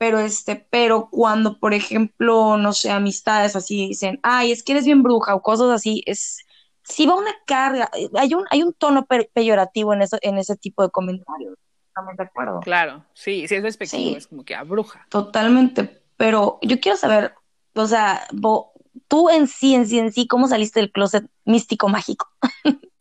Pero 0.03 0.19
este, 0.19 0.57
pero 0.69 1.07
cuando, 1.09 1.59
por 1.59 1.73
ejemplo, 1.73 2.57
no 2.57 2.73
sé, 2.73 2.91
amistades 2.91 3.55
así 3.55 3.87
dicen, 3.87 4.19
ay, 4.21 4.51
es 4.51 4.61
que 4.61 4.73
eres 4.73 4.83
bien 4.83 5.01
bruja 5.01 5.33
o 5.33 5.41
cosas 5.41 5.69
así, 5.69 6.03
es, 6.05 6.39
sí 6.83 7.05
va 7.05 7.15
una 7.15 7.31
carga, 7.47 7.89
eh, 7.97 8.09
hay 8.15 8.33
un, 8.33 8.43
hay 8.51 8.63
un 8.63 8.73
tono 8.73 9.05
pe- 9.05 9.31
peyorativo 9.33 9.93
en 9.93 10.01
eso, 10.01 10.17
en 10.21 10.37
ese 10.37 10.57
tipo 10.57 10.83
de 10.83 10.89
comentarios. 10.89 11.55
Estamos 11.87 12.17
de 12.17 12.23
acuerdo. 12.23 12.59
Claro, 12.59 13.05
sí, 13.13 13.47
si 13.47 13.55
es 13.55 13.63
despectivo, 13.63 14.09
Sí. 14.09 14.15
es 14.17 14.27
como 14.27 14.43
que 14.43 14.55
a 14.55 14.63
bruja. 14.63 15.07
Totalmente. 15.09 16.01
Pero 16.17 16.59
yo 16.63 16.81
quiero 16.81 16.97
saber, 16.97 17.33
o 17.73 17.87
sea, 17.87 18.27
Bo, 18.33 18.73
tú 19.07 19.29
en 19.29 19.47
sí, 19.47 19.73
en 19.73 19.87
sí, 19.87 19.99
en 19.99 20.11
sí, 20.11 20.27
¿cómo 20.27 20.49
saliste 20.49 20.81
del 20.81 20.91
closet 20.91 21.23
místico 21.45 21.87
mágico? 21.87 22.27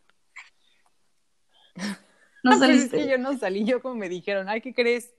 No 2.45 2.51
Pues 2.51 2.63
es 2.63 2.69
saliste. 2.69 2.97
que 2.97 3.09
yo 3.09 3.19
no 3.19 3.37
salí, 3.39 3.65
yo 3.65 3.81
como 3.81 3.95
me 3.95 4.09
dijeron, 4.09 4.49
ay, 4.49 4.61
¿qué 4.61 4.75
crees? 4.75 5.15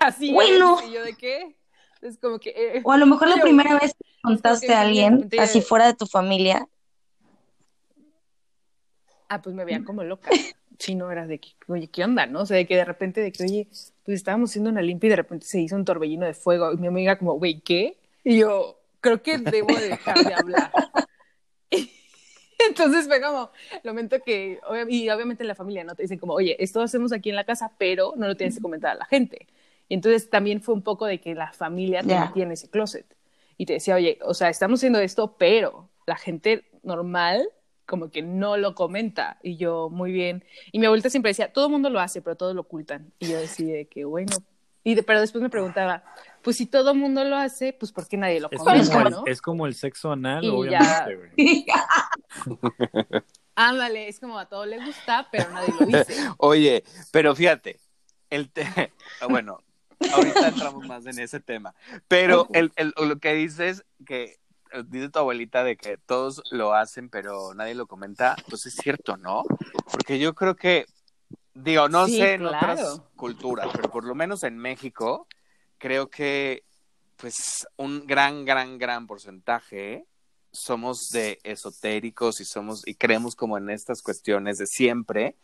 Así 0.00 0.32
Bueno. 0.32 0.78
es, 0.80 0.88
y 0.88 0.92
yo 0.92 1.02
de 1.04 1.14
qué. 1.14 1.56
Es 2.02 2.18
como 2.18 2.38
que... 2.38 2.50
eh, 2.50 2.80
O 2.84 2.92
a 2.92 2.98
lo 2.98 3.06
mejor 3.06 3.28
la 3.28 3.36
yo- 3.36 3.42
primera 3.42 3.78
vez 3.78 3.94
que 3.94 4.04
contaste 4.22 4.66
que 4.66 4.72
a 4.74 4.80
alguien, 4.82 5.28
así 5.38 5.60
fuera 5.60 5.86
de 5.86 5.94
tu 5.94 6.06
familia. 6.06 6.68
Ah, 9.28 9.42
pues 9.42 9.54
me 9.54 9.64
veían 9.64 9.84
como 9.84 10.04
loca. 10.04 10.30
Si 10.78 10.94
no 10.94 11.10
era 11.10 11.26
de 11.26 11.38
que, 11.38 11.52
oye, 11.68 11.88
¿qué 11.88 12.04
onda, 12.04 12.26
no? 12.26 12.42
O 12.42 12.46
sea, 12.46 12.58
de 12.58 12.66
que 12.66 12.76
de 12.76 12.84
repente, 12.84 13.22
de 13.22 13.32
que, 13.32 13.44
oye, 13.44 13.66
pues 14.04 14.18
estábamos 14.18 14.50
haciendo 14.50 14.68
una 14.68 14.82
limpia 14.82 15.06
y 15.06 15.10
de 15.10 15.16
repente 15.16 15.46
se 15.46 15.58
hizo 15.58 15.74
un 15.74 15.86
torbellino 15.86 16.26
de 16.26 16.34
fuego. 16.34 16.70
Y 16.70 16.76
mi 16.76 16.86
amiga 16.86 17.16
como, 17.16 17.32
güey, 17.38 17.60
¿qué? 17.62 17.96
Y 18.22 18.40
yo, 18.40 18.78
creo 19.00 19.22
que 19.22 19.38
debo 19.38 19.74
de 19.74 19.88
dejar 19.88 20.22
de 20.22 20.34
hablar. 20.34 20.70
Entonces 22.68 23.06
fue 23.06 23.22
como 23.22 23.50
el 23.72 23.90
momento 23.90 24.16
que, 24.22 24.60
y 24.90 25.08
obviamente 25.08 25.42
en 25.44 25.48
la 25.48 25.54
familia, 25.54 25.82
¿no? 25.82 25.94
Te 25.94 26.02
dicen 26.02 26.18
como, 26.18 26.34
oye, 26.34 26.62
esto 26.62 26.82
hacemos 26.82 27.10
aquí 27.12 27.30
en 27.30 27.36
la 27.36 27.44
casa, 27.44 27.72
pero 27.78 28.12
no 28.16 28.26
lo 28.26 28.36
tienes 28.36 28.56
que 28.56 28.60
comentar 28.62 28.90
a 28.92 28.98
la 28.98 29.06
gente. 29.06 29.46
Y 29.88 29.94
entonces 29.94 30.28
también 30.30 30.60
fue 30.60 30.74
un 30.74 30.82
poco 30.82 31.06
de 31.06 31.20
que 31.20 31.34
la 31.34 31.52
familia 31.52 32.02
te 32.02 32.08
Ya. 32.08 32.26
metía 32.26 32.44
en 32.44 32.52
ese 32.52 32.68
closet. 32.70 33.06
Y 33.58 33.66
te 33.66 33.74
decía, 33.74 33.94
oye, 33.94 34.18
o 34.22 34.34
sea, 34.34 34.48
estamos 34.50 34.80
haciendo 34.80 34.98
esto, 35.00 35.36
pero 35.38 35.88
la 36.06 36.16
gente 36.16 36.68
normal 36.82 37.48
como 37.86 38.10
que 38.10 38.20
no 38.22 38.56
lo 38.56 38.74
comenta. 38.74 39.38
Y 39.42 39.56
yo, 39.56 39.88
muy 39.90 40.10
bien. 40.12 40.44
Y 40.72 40.78
mi 40.80 40.86
abuelita 40.86 41.08
siempre 41.08 41.30
decía, 41.30 41.52
todo 41.52 41.66
el 41.66 41.72
mundo 41.72 41.88
lo 41.88 42.00
hace, 42.00 42.20
pero 42.20 42.36
todos 42.36 42.54
lo 42.54 42.62
ocultan. 42.62 43.12
Y 43.20 43.28
yo 43.28 43.38
decía 43.38 43.84
que, 43.84 44.04
bueno. 44.04 44.36
Y 44.82 44.94
de- 44.94 45.02
pero 45.02 45.20
después 45.20 45.40
me 45.42 45.50
preguntaba, 45.50 46.04
pues 46.42 46.56
si 46.56 46.66
todo 46.66 46.90
el 46.92 46.98
mundo 46.98 47.24
lo 47.24 47.36
hace, 47.36 47.72
pues 47.72 47.90
¿por 47.92 48.06
qué 48.08 48.16
nadie 48.16 48.40
lo 48.40 48.48
Es 48.50 48.58
comenta, 48.58 48.92
como, 48.92 49.06
el, 49.08 49.12
no? 49.14 49.22
es 49.26 49.40
como 49.42 49.66
el 49.66 49.74
sexo 49.74 50.12
anal, 50.12 50.44
Y 50.44 50.48
obviamente, 50.48 51.16
güey. 51.16 51.66
Ándale, 53.54 54.08
es 54.08 54.20
como 54.20 54.38
a 54.38 54.46
todo 54.48 54.66
le 54.66 54.84
gusta, 54.84 55.28
pero 55.32 55.50
nadie 55.50 55.72
lo 55.80 55.86
dice. 55.86 56.14
Oye, 56.38 56.84
pero 57.10 57.34
fíjate, 57.34 57.80
el 58.30 58.50
te... 58.50 58.66
bueno, 59.28 59.58
ahorita 60.12 60.48
entramos 60.48 60.86
más 60.86 61.06
en 61.06 61.18
ese 61.18 61.40
tema, 61.40 61.74
pero 62.08 62.48
el, 62.52 62.72
el- 62.76 62.94
lo 62.96 63.18
que 63.18 63.34
dices 63.34 63.84
que 64.06 64.38
eh, 64.72 64.82
dice 64.86 65.08
tu 65.10 65.18
abuelita 65.18 65.64
de 65.64 65.76
que 65.76 65.96
todos 65.96 66.42
lo 66.50 66.74
hacen, 66.74 67.08
pero 67.08 67.54
nadie 67.54 67.74
lo 67.74 67.86
comenta, 67.86 68.36
pues 68.48 68.66
es 68.66 68.74
cierto, 68.74 69.16
¿no? 69.16 69.44
Porque 69.92 70.18
yo 70.18 70.34
creo 70.34 70.56
que, 70.56 70.86
digo, 71.54 71.88
no 71.88 72.06
Sí, 72.06 72.16
sé 72.18 72.34
en 72.34 72.46
otras 72.46 73.00
culturas, 73.16 73.68
pero 73.74 73.90
por 73.90 74.04
lo 74.04 74.14
menos 74.14 74.42
en 74.42 74.58
México, 74.58 75.26
creo 75.78 76.08
que, 76.10 76.64
pues, 77.16 77.66
un 77.76 78.06
gran, 78.06 78.44
gran, 78.44 78.78
gran 78.78 79.06
porcentaje 79.06 80.04
somos 80.52 81.10
de 81.12 81.38
esotéricos 81.44 82.40
y 82.40 82.44
somos 82.46 82.86
y 82.86 82.94
creemos 82.94 83.36
como 83.36 83.58
en 83.58 83.68
estas 83.70 84.00
cuestiones 84.02 84.56
de 84.58 84.66
siempre, 84.66 85.36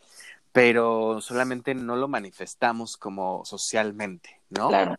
pero 0.53 1.21
solamente 1.21 1.75
no 1.75 1.97
lo 1.97 2.09
manifestamos 2.09 2.97
como 2.97 3.45
socialmente, 3.45 4.41
¿no? 4.51 4.69
Claro, 4.69 4.97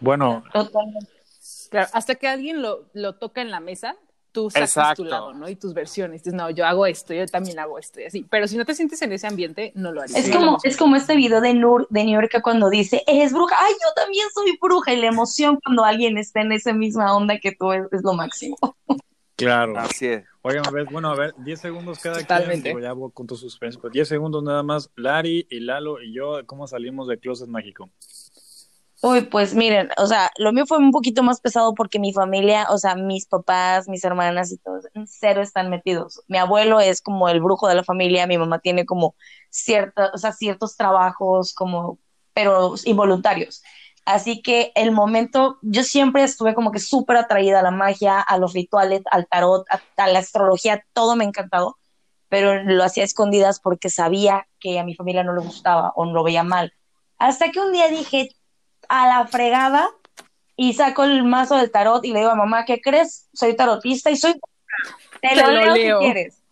Bueno, 0.00 0.44
totalmente. 0.52 1.10
Claro, 1.70 1.88
hasta 1.92 2.14
que 2.14 2.28
alguien 2.28 2.62
lo, 2.62 2.84
lo 2.92 3.16
toca 3.16 3.40
en 3.40 3.50
la 3.50 3.60
mesa, 3.60 3.96
tú 4.30 4.50
sacas 4.50 4.70
Exacto. 4.70 5.02
tu 5.02 5.08
lado, 5.08 5.32
¿no? 5.32 5.48
Y 5.48 5.56
tus 5.56 5.74
versiones. 5.74 6.22
Dices, 6.22 6.34
no, 6.34 6.50
yo 6.50 6.66
hago 6.66 6.86
esto, 6.86 7.14
yo 7.14 7.26
también 7.26 7.58
hago 7.58 7.78
esto 7.78 8.00
y 8.00 8.04
así. 8.04 8.26
Pero 8.30 8.46
si 8.46 8.56
no 8.56 8.64
te 8.64 8.74
sientes 8.74 9.00
en 9.02 9.12
ese 9.12 9.26
ambiente, 9.26 9.72
no 9.74 9.92
lo 9.92 10.02
harías. 10.02 10.18
Es 10.18 10.30
como, 10.30 10.58
es 10.62 10.76
como 10.76 10.96
este 10.96 11.16
video 11.16 11.40
de 11.40 11.54
Nur, 11.54 11.88
de 11.90 12.04
New 12.04 12.20
York 12.20 12.40
cuando 12.42 12.68
dice, 12.70 13.02
eres 13.06 13.32
bruja, 13.32 13.56
ay, 13.58 13.72
yo 13.72 14.02
también 14.02 14.26
soy 14.34 14.58
bruja, 14.60 14.92
y 14.92 15.00
la 15.00 15.08
emoción 15.08 15.58
cuando 15.64 15.84
alguien 15.84 16.18
está 16.18 16.42
en 16.42 16.52
esa 16.52 16.72
misma 16.72 17.16
onda 17.16 17.38
que 17.38 17.52
tú 17.52 17.72
es, 17.72 17.84
es 17.90 18.02
lo 18.02 18.12
máximo. 18.12 18.56
claro. 19.36 19.78
Así 19.78 20.06
es. 20.06 20.24
Oigan, 20.42 20.66
a 20.66 20.70
ver, 20.70 20.86
bueno, 20.90 21.10
a 21.10 21.16
ver, 21.16 21.34
10 21.38 21.60
segundos 21.60 21.98
cada 21.98 22.18
Totalmente. 22.18 22.62
quien. 22.62 22.76
Digo, 22.76 22.80
ya 22.80 22.92
voy 22.92 23.10
con 23.12 23.26
tu 23.26 23.36
suspenso, 23.36 23.80
pero 23.80 23.92
10 23.92 24.08
segundos 24.08 24.42
nada 24.42 24.62
más. 24.62 24.90
Lari 24.96 25.46
y 25.50 25.60
Lalo 25.60 26.02
y 26.02 26.12
yo, 26.12 26.44
¿cómo 26.46 26.66
salimos 26.66 27.08
de 27.08 27.18
Closet 27.18 27.48
Mágico? 27.48 27.90
Uy, 29.02 29.22
pues 29.22 29.54
miren, 29.54 29.90
o 29.98 30.06
sea, 30.06 30.30
lo 30.38 30.52
mío 30.52 30.64
fue 30.66 30.78
un 30.78 30.90
poquito 30.90 31.22
más 31.22 31.40
pesado 31.40 31.74
porque 31.74 31.98
mi 31.98 32.14
familia, 32.14 32.66
o 32.70 32.78
sea, 32.78 32.96
mis 32.96 33.26
papás, 33.26 33.88
mis 33.88 34.02
hermanas 34.04 34.50
y 34.50 34.56
todos, 34.56 34.86
en 34.94 35.06
cero 35.06 35.42
están 35.42 35.68
metidos. 35.68 36.22
Mi 36.28 36.38
abuelo 36.38 36.80
es 36.80 37.02
como 37.02 37.28
el 37.28 37.40
brujo 37.42 37.68
de 37.68 37.74
la 37.74 37.84
familia, 37.84 38.26
mi 38.26 38.38
mamá 38.38 38.58
tiene 38.58 38.86
como 38.86 39.14
cierta, 39.50 40.10
o 40.14 40.18
sea, 40.18 40.32
ciertos 40.32 40.76
trabajos 40.76 41.52
como, 41.54 41.98
pero 42.32 42.74
involuntarios. 42.84 43.62
Así 44.06 44.40
que 44.40 44.70
el 44.76 44.92
momento, 44.92 45.58
yo 45.62 45.82
siempre 45.82 46.22
estuve 46.22 46.54
como 46.54 46.70
que 46.70 46.78
súper 46.78 47.16
atraída 47.16 47.58
a 47.58 47.62
la 47.62 47.72
magia, 47.72 48.20
a 48.20 48.38
los 48.38 48.52
rituales, 48.52 49.02
al 49.10 49.26
tarot, 49.26 49.66
a, 49.68 49.80
a 50.02 50.06
la 50.06 50.20
astrología, 50.20 50.86
todo 50.92 51.16
me 51.16 51.24
ha 51.24 51.28
encantado, 51.28 51.76
pero 52.28 52.62
lo 52.62 52.84
hacía 52.84 53.02
a 53.02 53.06
escondidas 53.06 53.58
porque 53.58 53.90
sabía 53.90 54.46
que 54.60 54.78
a 54.78 54.84
mi 54.84 54.94
familia 54.94 55.24
no 55.24 55.34
le 55.34 55.42
gustaba 55.42 55.92
o 55.96 56.04
lo 56.04 56.22
veía 56.22 56.44
mal. 56.44 56.72
Hasta 57.18 57.50
que 57.50 57.58
un 57.58 57.72
día 57.72 57.88
dije, 57.88 58.30
a 58.88 59.08
la 59.08 59.26
fregada 59.26 59.88
y 60.56 60.74
saco 60.74 61.02
el 61.02 61.24
mazo 61.24 61.56
del 61.56 61.72
tarot 61.72 62.04
y 62.04 62.12
le 62.12 62.20
digo 62.20 62.30
a 62.30 62.36
mamá, 62.36 62.64
¿qué 62.64 62.80
crees? 62.80 63.28
Soy 63.32 63.56
tarotista 63.56 64.10
y 64.10 64.16
soy... 64.16 64.34
Te, 65.20 65.30
Te 65.30 65.36
lo, 65.36 65.50
leo, 65.50 65.74
leo. 65.74 65.98
si 65.98 66.04
quieres. 66.04 66.42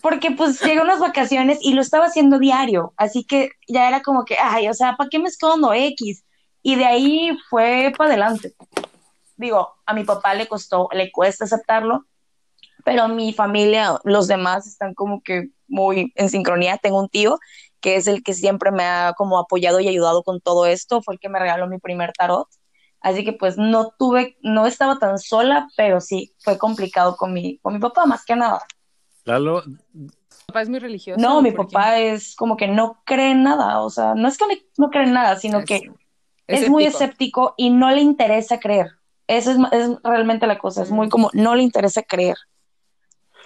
Porque 0.00 0.32
pues 0.32 0.60
llegué 0.60 0.80
unas 0.80 0.98
vacaciones 0.98 1.58
y 1.62 1.74
lo 1.74 1.80
estaba 1.80 2.06
haciendo 2.06 2.40
diario, 2.40 2.92
así 2.96 3.24
que 3.24 3.50
ya 3.68 3.86
era 3.88 4.02
como 4.02 4.24
que, 4.24 4.36
ay, 4.42 4.68
o 4.68 4.74
sea, 4.74 4.96
¿para 4.96 5.08
qué 5.08 5.20
me 5.20 5.28
escondo 5.28 5.72
X? 5.72 6.24
Y 6.62 6.76
de 6.76 6.84
ahí 6.84 7.36
fue 7.50 7.92
para 7.96 8.10
adelante. 8.10 8.54
Digo, 9.36 9.74
a 9.86 9.94
mi 9.94 10.04
papá 10.04 10.34
le 10.34 10.46
costó, 10.46 10.88
le 10.92 11.10
cuesta 11.10 11.44
aceptarlo, 11.44 12.04
pero 12.84 13.08
mi 13.08 13.32
familia, 13.32 13.98
los 14.04 14.28
demás 14.28 14.66
están 14.66 14.94
como 14.94 15.22
que 15.22 15.48
muy 15.66 16.12
en 16.16 16.28
sincronía. 16.28 16.78
Tengo 16.78 17.00
un 17.00 17.08
tío 17.08 17.38
que 17.80 17.96
es 17.96 18.06
el 18.06 18.22
que 18.22 18.34
siempre 18.34 18.70
me 18.70 18.84
ha 18.84 19.12
como 19.16 19.38
apoyado 19.38 19.80
y 19.80 19.88
ayudado 19.88 20.22
con 20.22 20.40
todo 20.40 20.66
esto, 20.66 21.02
fue 21.02 21.14
el 21.14 21.20
que 21.20 21.28
me 21.28 21.40
regaló 21.40 21.66
mi 21.66 21.78
primer 21.78 22.12
tarot. 22.12 22.48
Así 23.00 23.24
que 23.24 23.32
pues 23.32 23.58
no 23.58 23.90
tuve, 23.98 24.36
no 24.42 24.66
estaba 24.66 25.00
tan 25.00 25.18
sola, 25.18 25.66
pero 25.76 26.00
sí 26.00 26.32
fue 26.38 26.56
complicado 26.58 27.16
con 27.16 27.32
mi, 27.32 27.58
con 27.58 27.72
mi 27.74 27.80
papá 27.80 28.06
más 28.06 28.24
que 28.24 28.36
nada. 28.36 28.62
Lalo, 29.24 29.64
Mi 29.92 30.08
papá 30.46 30.62
es 30.62 30.68
muy 30.68 30.78
religioso. 30.78 31.20
No, 31.20 31.42
mi 31.42 31.50
papá 31.50 31.98
es 31.98 32.36
como 32.36 32.56
que 32.56 32.68
no 32.68 33.02
cree 33.04 33.32
en 33.32 33.42
nada, 33.42 33.80
o 33.80 33.90
sea, 33.90 34.14
no 34.14 34.28
es 34.28 34.38
que 34.38 34.46
no- 34.46 34.54
no 34.86 34.90
cree 34.90 35.04
en 35.04 35.12
nada, 35.14 35.36
sino 35.36 35.58
Es- 35.58 35.64
que 35.64 35.90
es 36.52 36.68
muy 36.68 36.84
escéptico. 36.84 37.54
y 37.56 37.70
no 37.70 37.90
le 37.90 38.00
interesa 38.00 38.58
creer. 38.60 38.92
Esa 39.26 39.52
es, 39.52 39.58
es 39.72 39.90
realmente 40.02 40.46
la 40.46 40.58
cosa, 40.58 40.82
es 40.82 40.90
muy 40.90 41.08
como 41.08 41.30
no 41.32 41.54
le 41.54 41.62
interesa 41.62 42.02
creer. 42.02 42.36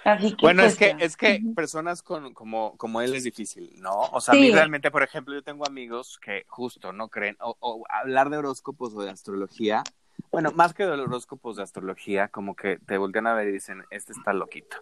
Así 0.03 0.31
que, 0.35 0.45
Bueno, 0.45 0.63
pues, 0.63 0.73
es 0.73 0.77
que, 0.79 0.95
es 1.03 1.17
que 1.17 1.41
personas 1.55 2.01
con, 2.01 2.33
como, 2.33 2.77
como 2.77 3.01
él 3.01 3.13
es 3.13 3.23
difícil, 3.23 3.73
¿no? 3.77 3.93
O 4.11 4.21
sea, 4.21 4.33
a 4.33 4.37
mí 4.37 4.51
realmente, 4.51 4.89
por 4.89 5.03
ejemplo, 5.03 5.33
yo 5.33 5.43
tengo 5.43 5.67
amigos 5.67 6.17
que 6.21 6.45
justo 6.47 6.93
no 6.93 7.09
creen, 7.09 7.35
o, 7.41 7.57
o 7.59 7.83
hablar 7.89 8.29
de 8.29 8.37
horóscopos 8.37 8.93
o 8.95 9.01
de 9.01 9.09
astrología, 9.11 9.83
bueno, 10.31 10.51
más 10.51 10.73
que 10.73 10.85
de 10.85 10.91
horóscopos 10.91 11.57
de 11.57 11.63
astrología, 11.63 12.27
como 12.29 12.55
que 12.55 12.79
te 12.85 12.97
voltean 12.97 13.27
a 13.27 13.33
ver 13.33 13.49
y 13.49 13.53
dicen, 13.53 13.83
este 13.91 14.13
está 14.13 14.33
loquito. 14.33 14.77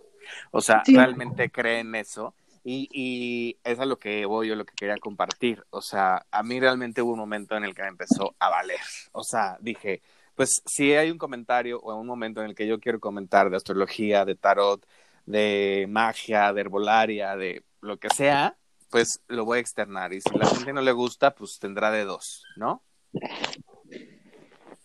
O 0.51 0.61
sea, 0.61 0.83
Sí. 0.85 0.95
realmente 0.95 1.49
creen 1.49 1.95
eso. 1.95 2.33
Y, 2.67 2.89
y 2.91 3.59
es 3.63 3.79
a 3.79 3.85
lo 3.85 3.99
que 3.99 4.25
voy, 4.25 4.47
yo 4.47 4.55
lo 4.55 4.65
que 4.65 4.73
quería 4.75 4.97
compartir. 4.97 5.63
O 5.69 5.81
sea, 5.81 6.25
a 6.31 6.41
mí 6.41 6.59
realmente 6.59 7.01
hubo 7.03 7.13
un 7.13 7.19
momento 7.19 7.55
en 7.55 7.63
el 7.63 7.75
que 7.75 7.83
me 7.83 7.89
empezó 7.89 8.35
a 8.39 8.49
valer. 8.49 8.79
O 9.11 9.23
sea, 9.23 9.57
dije, 9.61 10.01
pues 10.33 10.63
si 10.65 10.93
hay 10.93 11.11
un 11.11 11.19
comentario 11.19 11.79
o 11.79 11.93
un 11.95 12.07
momento 12.07 12.41
en 12.41 12.47
el 12.47 12.55
que 12.55 12.65
yo 12.67 12.79
quiero 12.79 12.99
comentar 12.99 13.51
de 13.51 13.57
astrología, 13.57 14.25
de 14.25 14.33
tarot, 14.35 14.83
de 15.27 15.85
magia, 15.89 16.51
de 16.53 16.61
herbolaria, 16.61 17.35
de 17.35 17.63
lo 17.81 17.97
que 17.99 18.09
sea, 18.09 18.57
pues 18.89 19.21
lo 19.27 19.45
voy 19.45 19.59
a 19.59 19.61
externar. 19.61 20.11
Y 20.13 20.21
si 20.21 20.31
la 20.31 20.47
gente 20.47 20.73
no 20.73 20.81
le 20.81 20.91
gusta, 20.91 21.35
pues 21.35 21.59
tendrá 21.59 21.91
de 21.91 22.03
dos, 22.03 22.45
¿no? 22.55 22.81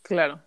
Claro. 0.03 0.41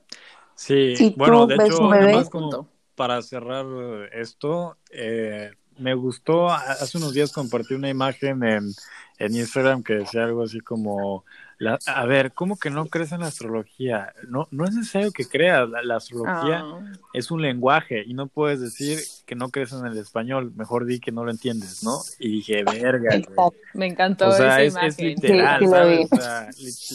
sí, 0.56 0.96
Si 0.98 1.14
bueno, 1.18 1.48
de 1.48 1.56
hecho, 1.56 1.90
bebé- 1.90 2.30
como 2.30 2.70
para 2.96 3.22
cerrar 3.24 3.66
esto, 4.12 4.78
eh, 4.92 5.52
me 5.78 5.94
gustó, 5.94 6.50
hace 6.52 6.98
unos 6.98 7.14
días 7.14 7.32
compartí 7.32 7.74
una 7.74 7.90
imagen 7.90 8.44
en, 8.44 8.74
en 9.20 9.36
Instagram 9.36 9.84
que 9.84 9.94
decía 9.96 10.24
algo 10.24 10.44
así 10.44 10.60
como, 10.60 11.24
la- 11.60 11.80
a 11.86 12.06
ver, 12.06 12.34
¿cómo 12.34 12.58
que 12.58 12.70
no 12.70 12.88
crees 12.88 13.12
en 13.14 13.22
la 13.22 13.28
astrología? 13.28 14.14
No, 14.28 14.48
no 14.52 14.66
es 14.66 14.74
necesario 14.76 15.12
que 15.12 15.26
creas, 15.26 15.70
la, 15.70 15.82
la 15.84 15.96
astrología 15.98 16.62
Ah. 16.64 16.92
es 17.14 17.32
un 17.32 17.42
lenguaje 17.42 18.04
y 18.06 18.14
no 18.14 18.28
puedes 18.28 18.60
decir 18.60 19.00
que 19.26 19.36
no 19.36 19.50
crees 19.50 19.72
en 19.72 19.86
el 19.86 19.98
español, 19.98 20.52
mejor 20.56 20.86
di 20.86 21.00
que 21.00 21.12
no 21.14 21.24
lo 21.24 21.32
entiendes, 21.32 21.84
¿no? 21.84 22.00
Y 22.20 22.30
dije, 22.30 22.64
verga, 22.66 23.10
güey. 23.12 23.20
Exacto. 23.22 23.54
Me 23.76 23.86
encantó 23.88 24.28
O 24.28 24.32
sea, 24.32 24.62
esa 24.62 24.86
es, 24.86 24.94
es 24.96 25.00
imagen. 25.00 25.22
literal, 25.22 25.60
Sí, 25.60 25.68
sí. 25.68 26.08
O 26.12 26.18
sea, 26.18 26.50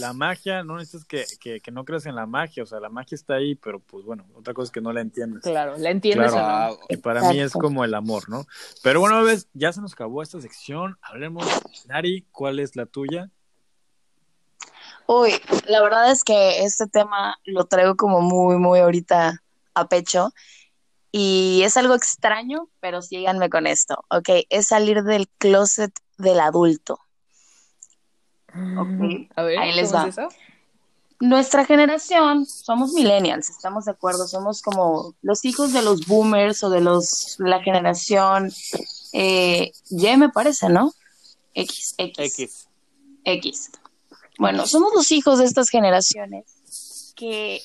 la 0.09 0.13
magia, 0.13 0.63
no 0.65 0.77
necesitas 0.77 1.05
que, 1.07 1.25
que, 1.41 1.61
que 1.61 1.71
no 1.71 1.85
creas 1.85 2.05
en 2.07 2.15
la 2.17 2.27
magia, 2.27 2.63
o 2.63 2.67
sea, 2.67 2.79
la 2.81 2.89
magia 2.91 3.15
está 3.15 3.35
ahí, 3.35 3.55
pero 3.55 3.79
pues 3.81 4.05
bueno, 4.05 4.27
otra 4.35 4.53
cosa 4.53 4.65
es 4.67 4.71
que 4.73 4.81
no 4.83 4.93
la 4.93 5.01
entiendes. 5.01 5.45
Claro, 5.45 5.77
¿la 5.79 5.91
entiendes 5.91 6.33
Claro. 6.33 6.75
o 6.75 6.77
no? 6.77 6.79
Y 6.91 6.97
para 6.99 7.23
mí 7.31 7.39
es 7.39 7.47
Exacto. 7.47 7.61
como 7.61 7.85
el 7.85 7.95
amor, 7.95 8.29
¿no? 8.29 8.45
Pero 8.83 9.01
bueno, 9.01 9.23
ves, 9.25 9.49
ya 9.55 9.73
se 9.73 9.81
nos 9.81 9.95
acabó 9.95 10.23
esta 10.23 10.41
sección. 10.41 10.99
Hablemos, 11.01 11.47
¿cuál 12.33 12.59
es 12.59 12.77
la 12.77 12.87
tuya? 12.87 13.31
Uy, 15.07 15.33
la 15.67 15.81
verdad 15.83 16.11
es 16.11 16.23
que 16.23 16.65
este 16.65 16.87
tema 16.87 17.38
lo 17.45 17.65
traigo 17.65 17.97
como 17.97 18.21
muy, 18.21 18.57
muy 18.59 18.81
ahorita 18.81 19.43
a 19.75 19.88
pecho 19.88 20.33
y 21.11 21.62
es 21.65 21.77
algo 21.77 21.95
extraño, 21.95 22.69
pero 22.81 23.00
síganme 23.00 23.49
con 23.49 23.67
esto, 23.67 24.05
¿ok? 24.11 24.29
Es 24.50 24.67
salir 24.67 25.03
del 25.05 25.29
closet 25.38 25.93
del 26.19 26.41
adulto. 26.41 27.00
Ok, 28.49 29.31
a 29.37 29.43
ver, 29.43 29.59
ahí 29.59 29.75
les 29.75 29.91
¿cómo 29.91 30.03
va. 30.03 30.09
es 30.09 30.19
eso? 30.19 30.29
Nuestra 31.21 31.65
generación, 31.65 32.47
somos 32.47 32.93
millennials, 32.93 33.50
estamos 33.50 33.87
de 33.87 33.93
acuerdo, 33.93 34.29
somos 34.29 34.62
como 34.62 35.15
los 35.23 35.45
hijos 35.45 35.73
de 35.73 35.83
los 35.83 36.07
boomers 36.07 36.62
o 36.62 36.71
de 36.71 36.81
los 36.81 37.37
de 37.38 37.49
la 37.49 37.61
generación 37.61 38.53
eh, 39.12 39.73
Y, 39.91 40.17
me 40.17 40.29
parece, 40.29 40.69
¿no? 40.69 40.93
X, 41.59 41.95
X, 41.99 42.38
X. 42.38 42.69
X. 43.25 43.71
Bueno, 44.38 44.67
somos 44.69 44.93
los 44.95 45.11
hijos 45.11 45.41
de 45.41 45.45
estas 45.45 45.69
generaciones 45.71 47.12
que, 47.17 47.61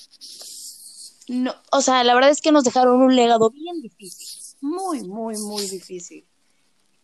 no, 1.27 1.53
o 1.71 1.81
sea, 1.81 2.03
la 2.03 2.15
verdad 2.15 2.31
es 2.31 2.41
que 2.41 2.51
nos 2.51 2.63
dejaron 2.63 3.01
un 3.01 3.15
legado 3.15 3.51
bien 3.51 3.81
difícil, 3.81 4.57
muy, 4.61 5.03
muy, 5.03 5.37
muy 5.37 5.67
difícil. 5.67 6.25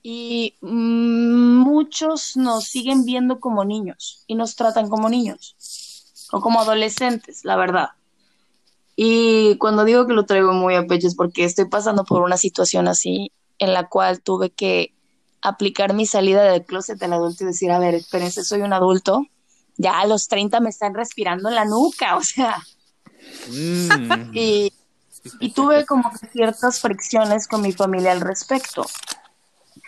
Y 0.01 0.55
mm, 0.61 1.57
muchos 1.59 2.35
nos 2.35 2.63
siguen 2.63 3.05
viendo 3.05 3.39
como 3.39 3.65
niños 3.65 4.23
y 4.25 4.33
nos 4.33 4.55
tratan 4.55 4.89
como 4.89 5.09
niños 5.09 5.55
o 6.31 6.41
como 6.41 6.61
adolescentes, 6.61 7.45
la 7.45 7.55
verdad. 7.55 7.89
Y 8.95 9.57
cuando 9.57 9.85
digo 9.85 10.07
que 10.07 10.13
lo 10.13 10.25
traigo 10.25 10.53
muy 10.53 10.73
a 10.73 10.87
pecho 10.87 11.07
es 11.07 11.15
porque 11.15 11.43
estoy 11.43 11.65
pasando 11.65 12.03
por 12.03 12.23
una 12.23 12.37
situación 12.37 12.87
así 12.87 13.31
en 13.59 13.73
la 13.73 13.87
cual 13.87 14.21
tuve 14.21 14.49
que 14.49 14.93
aplicar 15.41 15.93
mi 15.93 16.05
salida 16.05 16.43
del 16.43 16.65
closet 16.65 16.99
del 16.99 17.13
adulto 17.13 17.43
y 17.43 17.47
decir, 17.47 17.71
a 17.71 17.79
ver, 17.79 17.95
espérense, 17.95 18.43
soy 18.43 18.61
un 18.61 18.73
adulto, 18.73 19.25
ya 19.77 19.99
a 19.99 20.07
los 20.07 20.27
30 20.27 20.59
me 20.59 20.69
están 20.69 20.93
respirando 20.93 21.49
en 21.49 21.55
la 21.55 21.65
nuca, 21.65 22.15
o 22.17 22.23
sea, 22.23 22.61
Mm. 23.47 24.31
y, 24.33 24.73
y 25.39 25.53
tuve 25.53 25.85
como 25.85 26.11
ciertas 26.31 26.79
fricciones 26.81 27.47
con 27.47 27.61
mi 27.61 27.71
familia 27.71 28.11
al 28.11 28.21
respecto. 28.21 28.85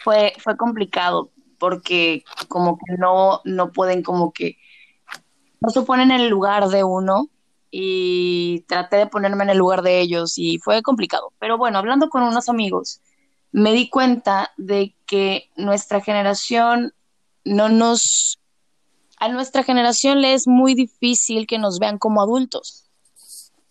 Fue, 0.03 0.33
fue 0.39 0.57
complicado 0.57 1.29
porque 1.59 2.23
como 2.47 2.77
que 2.77 2.97
no, 2.97 3.41
no 3.45 3.71
pueden 3.71 4.03
como 4.03 4.31
que, 4.31 4.57
no 5.59 5.69
se 5.69 5.83
ponen 5.83 6.11
en 6.11 6.21
el 6.21 6.29
lugar 6.29 6.69
de 6.69 6.83
uno 6.83 7.29
y 7.69 8.65
traté 8.67 8.97
de 8.97 9.07
ponerme 9.07 9.43
en 9.43 9.51
el 9.51 9.59
lugar 9.59 9.83
de 9.83 10.01
ellos 10.01 10.37
y 10.37 10.57
fue 10.57 10.81
complicado. 10.81 11.31
Pero 11.39 11.57
bueno, 11.57 11.77
hablando 11.77 12.09
con 12.09 12.23
unos 12.23 12.49
amigos, 12.49 13.01
me 13.51 13.73
di 13.73 13.89
cuenta 13.89 14.51
de 14.57 14.95
que 15.11 15.49
nuestra 15.57 15.99
generación 15.99 16.93
no 17.43 17.67
nos, 17.67 18.39
a 19.17 19.27
nuestra 19.27 19.61
generación 19.61 20.21
le 20.21 20.33
es 20.33 20.47
muy 20.47 20.73
difícil 20.73 21.47
que 21.47 21.59
nos 21.59 21.79
vean 21.79 21.97
como 21.97 22.21
adultos 22.21 22.89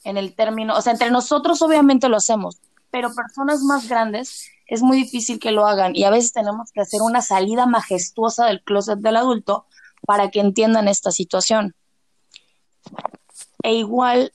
en 0.05 0.19
el 0.19 0.35
término, 0.35 0.77
o 0.77 0.83
sea, 0.83 0.93
entre 0.93 1.11
nosotros 1.11 1.63
obviamente 1.63 2.11
lo 2.11 2.19
hacemos, 2.19 2.61
pero 2.91 3.15
personas 3.15 3.63
más 3.63 3.89
grandes 3.89 4.51
es 4.67 4.83
muy 4.83 4.99
difícil 4.99 5.39
que 5.39 5.51
lo 5.51 5.67
hagan 5.67 5.97
y 5.97 6.05
a 6.05 6.11
veces 6.11 6.35
tenemos 6.35 6.73
que 6.73 6.83
hacer 6.83 7.01
una 7.01 7.23
salida 7.23 7.65
majestuosa 7.65 8.45
del 8.45 8.63
closet 8.63 8.99
del 8.99 9.17
adulto 9.17 9.65
para 10.07 10.31
que 10.31 10.41
entiendan 10.41 10.89
esta 10.89 11.11
situación. 11.11 11.75
E 13.63 13.73
igual, 13.73 14.35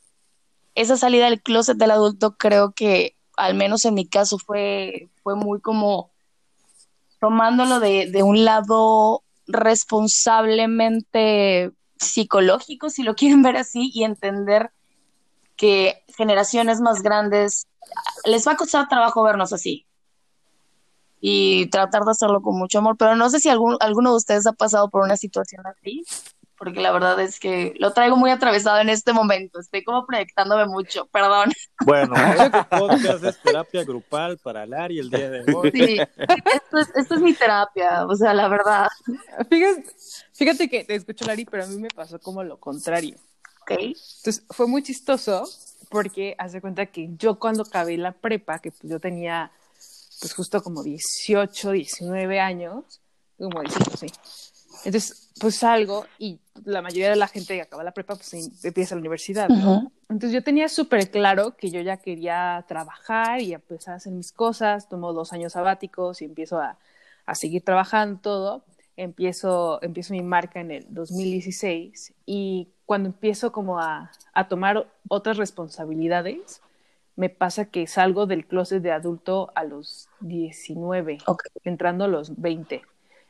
esa 0.74 0.98
salida 0.98 1.26
del 1.26 1.44
closet 1.44 1.78
del 1.78 1.92
adulto 1.92 2.36
creo 2.36 2.72
que, 2.72 3.16
al 3.38 3.54
menos 3.54 3.86
en 3.86 3.94
mi 3.94 4.08
caso, 4.08 4.40
fue, 4.40 5.10
fue 5.22 5.36
muy 5.36 5.62
como 5.62 6.15
tomándolo 7.25 7.79
de, 7.79 8.22
un 8.22 8.46
lado 8.46 9.24
responsablemente 9.48 11.72
psicológico, 11.98 12.91
si 12.91 13.01
lo 13.01 13.15
quieren 13.15 13.41
ver 13.41 13.58
así, 13.58 13.89
y 13.96 14.03
entender 14.03 14.70
que 15.55 16.03
generaciones 16.15 16.82
más 16.82 17.01
grandes 17.01 17.65
les 18.25 18.48
va 18.48 18.51
a 18.51 18.58
costar 18.58 18.88
trabajo 18.88 19.24
vernos 19.24 19.53
así 19.53 19.88
y 21.20 21.65
tratar 21.72 22.03
de 22.03 22.12
hacerlo 22.12 22.44
con 22.44 22.60
mucho 22.60 22.77
amor, 22.77 22.96
pero 22.96 23.15
no 23.15 23.27
sé 23.32 23.39
si 23.39 23.50
algún, 23.50 23.75
alguno 23.79 24.12
de 24.12 24.17
ustedes 24.17 24.46
ha 24.46 24.53
pasado 24.53 24.91
por 24.91 25.01
una 25.01 25.17
situación 25.17 25.65
así, 25.65 26.03
porque 26.58 26.82
la 26.82 26.92
verdad 26.92 27.20
es 27.20 27.40
que 27.40 27.74
lo 27.77 27.92
traigo 27.94 28.16
muy 28.16 28.32
atravesado 28.32 28.79
en 28.79 28.90
este 28.90 29.14
momento, 29.14 29.60
estoy 29.60 29.84
como 29.84 30.06
proyectándome 30.06 30.66
mucho, 30.66 31.06
perdón. 31.08 31.51
Bueno, 31.86 32.14
este 32.40 32.64
podcast 32.64 33.24
es 33.24 33.38
terapia 33.42 33.84
grupal 33.84 34.38
para 34.38 34.66
Lari 34.66 35.00
el 35.00 35.10
día 35.10 35.29
de 35.29 35.53
hoy. 35.53 35.72
Sí, 35.72 35.98
esto 36.00 36.77
es, 36.77 36.96
esto 36.96 37.16
es 37.16 37.22
mi 37.22 37.34
terapia, 37.34 38.06
o 38.06 38.16
sea, 38.16 38.34
la 38.34 38.48
verdad, 38.48 38.88
Fíjate, 39.50 39.86
fíjate 40.34 40.70
que 40.70 40.84
te 40.84 40.96
escucho, 40.96 41.25
Lari, 41.25 41.46
pero 41.46 41.64
a 41.64 41.68
mí 41.68 41.77
me 41.77 41.90
pasó 41.90 42.20
como 42.20 42.44
lo 42.44 42.58
contrario. 42.60 43.18
¿ok? 43.62 43.72
Entonces 43.72 44.44
fue 44.50 44.68
muy 44.68 44.84
chistoso 44.84 45.48
porque 45.90 46.36
hace 46.38 46.62
cuenta 46.62 46.86
que 46.88 47.10
yo 47.18 47.40
cuando 47.40 47.64
acabé 47.64 47.98
la 47.98 48.12
prepa, 48.12 48.60
que 48.60 48.72
pues 48.72 48.92
yo 48.92 49.00
tenía 49.00 49.51
pues 50.20 50.34
justo 50.34 50.62
como 50.64 50.84
18, 50.84 51.72
19 51.72 52.40
años, 52.40 53.01
como 53.38 53.62
18, 53.62 53.98
sí. 53.98 54.08
Entonces, 54.86 55.32
pues 55.40 55.56
salgo 55.56 56.06
y 56.20 56.40
la 56.64 56.82
mayoría 56.82 57.10
de 57.10 57.16
la 57.16 57.28
gente 57.28 57.56
que 57.56 57.62
acaba 57.62 57.84
la 57.84 57.92
prepa, 57.92 58.16
pues 58.16 58.34
em- 58.36 58.52
empieza 58.64 58.96
la 58.96 59.00
universidad, 59.02 59.50
¿no? 59.50 59.80
Ujú. 59.80 59.92
Entonces 60.10 60.32
yo 60.32 60.44
tenía 60.44 60.70
súper 60.70 61.10
claro 61.10 61.58
que 61.58 61.72
yo 61.72 61.82
ya 61.82 61.98
quería 61.98 62.64
trabajar 62.68 63.42
y 63.42 63.54
empezar 63.54 63.96
a 63.96 63.98
hacer 63.98 64.14
mis 64.14 64.32
cosas, 64.32 64.88
tomo 64.88 65.12
dos 65.12 65.34
años 65.34 65.54
sabáticos 65.54 66.22
y 66.22 66.26
empiezo 66.26 66.60
a, 66.60 66.78
a 67.26 67.36
seguir 67.36 67.64
trabajando 67.64 68.20
todo. 68.22 68.66
Empiezo, 68.98 69.82
empiezo 69.82 70.14
mi 70.14 70.22
marca 70.22 70.62
en 70.62 70.72
el 70.72 70.86
2016 70.94 72.14
y 72.26 72.70
cuando 72.86 73.10
empiezo 73.10 73.52
como 73.52 73.80
a, 73.80 74.12
a 74.34 74.48
tomar 74.48 74.88
otras 75.10 75.38
responsabilidades, 75.38 76.62
me 77.16 77.30
pasa 77.30 77.66
que 77.66 77.88
salgo 77.88 78.26
del 78.26 78.46
closet 78.46 78.82
de 78.84 78.92
adulto 78.92 79.52
a 79.56 79.64
los 79.64 80.08
19, 80.20 81.18
Ok. 81.26 81.44
entrando 81.64 82.06
a 82.06 82.08
los 82.08 82.40
20. 82.40 82.84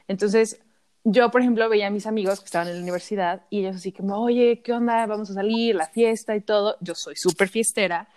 Entonces, 0.07 0.59
yo, 1.05 1.29
por 1.29 1.41
ejemplo, 1.41 1.69
veía 1.69 1.87
a 1.87 1.91
mis 1.91 2.07
amigos 2.07 2.39
que 2.39 2.45
estaban 2.45 2.67
en 2.67 2.75
la 2.77 2.81
universidad 2.81 3.43
y 3.51 3.59
ellos 3.59 3.75
así 3.75 3.91
como, 3.91 4.19
oye, 4.19 4.61
¿qué 4.63 4.73
onda? 4.73 5.05
Vamos 5.05 5.29
a 5.29 5.35
salir, 5.35 5.75
la 5.75 5.85
fiesta 5.85 6.35
y 6.35 6.41
todo. 6.41 6.77
Yo 6.81 6.95
soy 6.95 7.15
súper 7.15 7.47
fiestera 7.47 8.09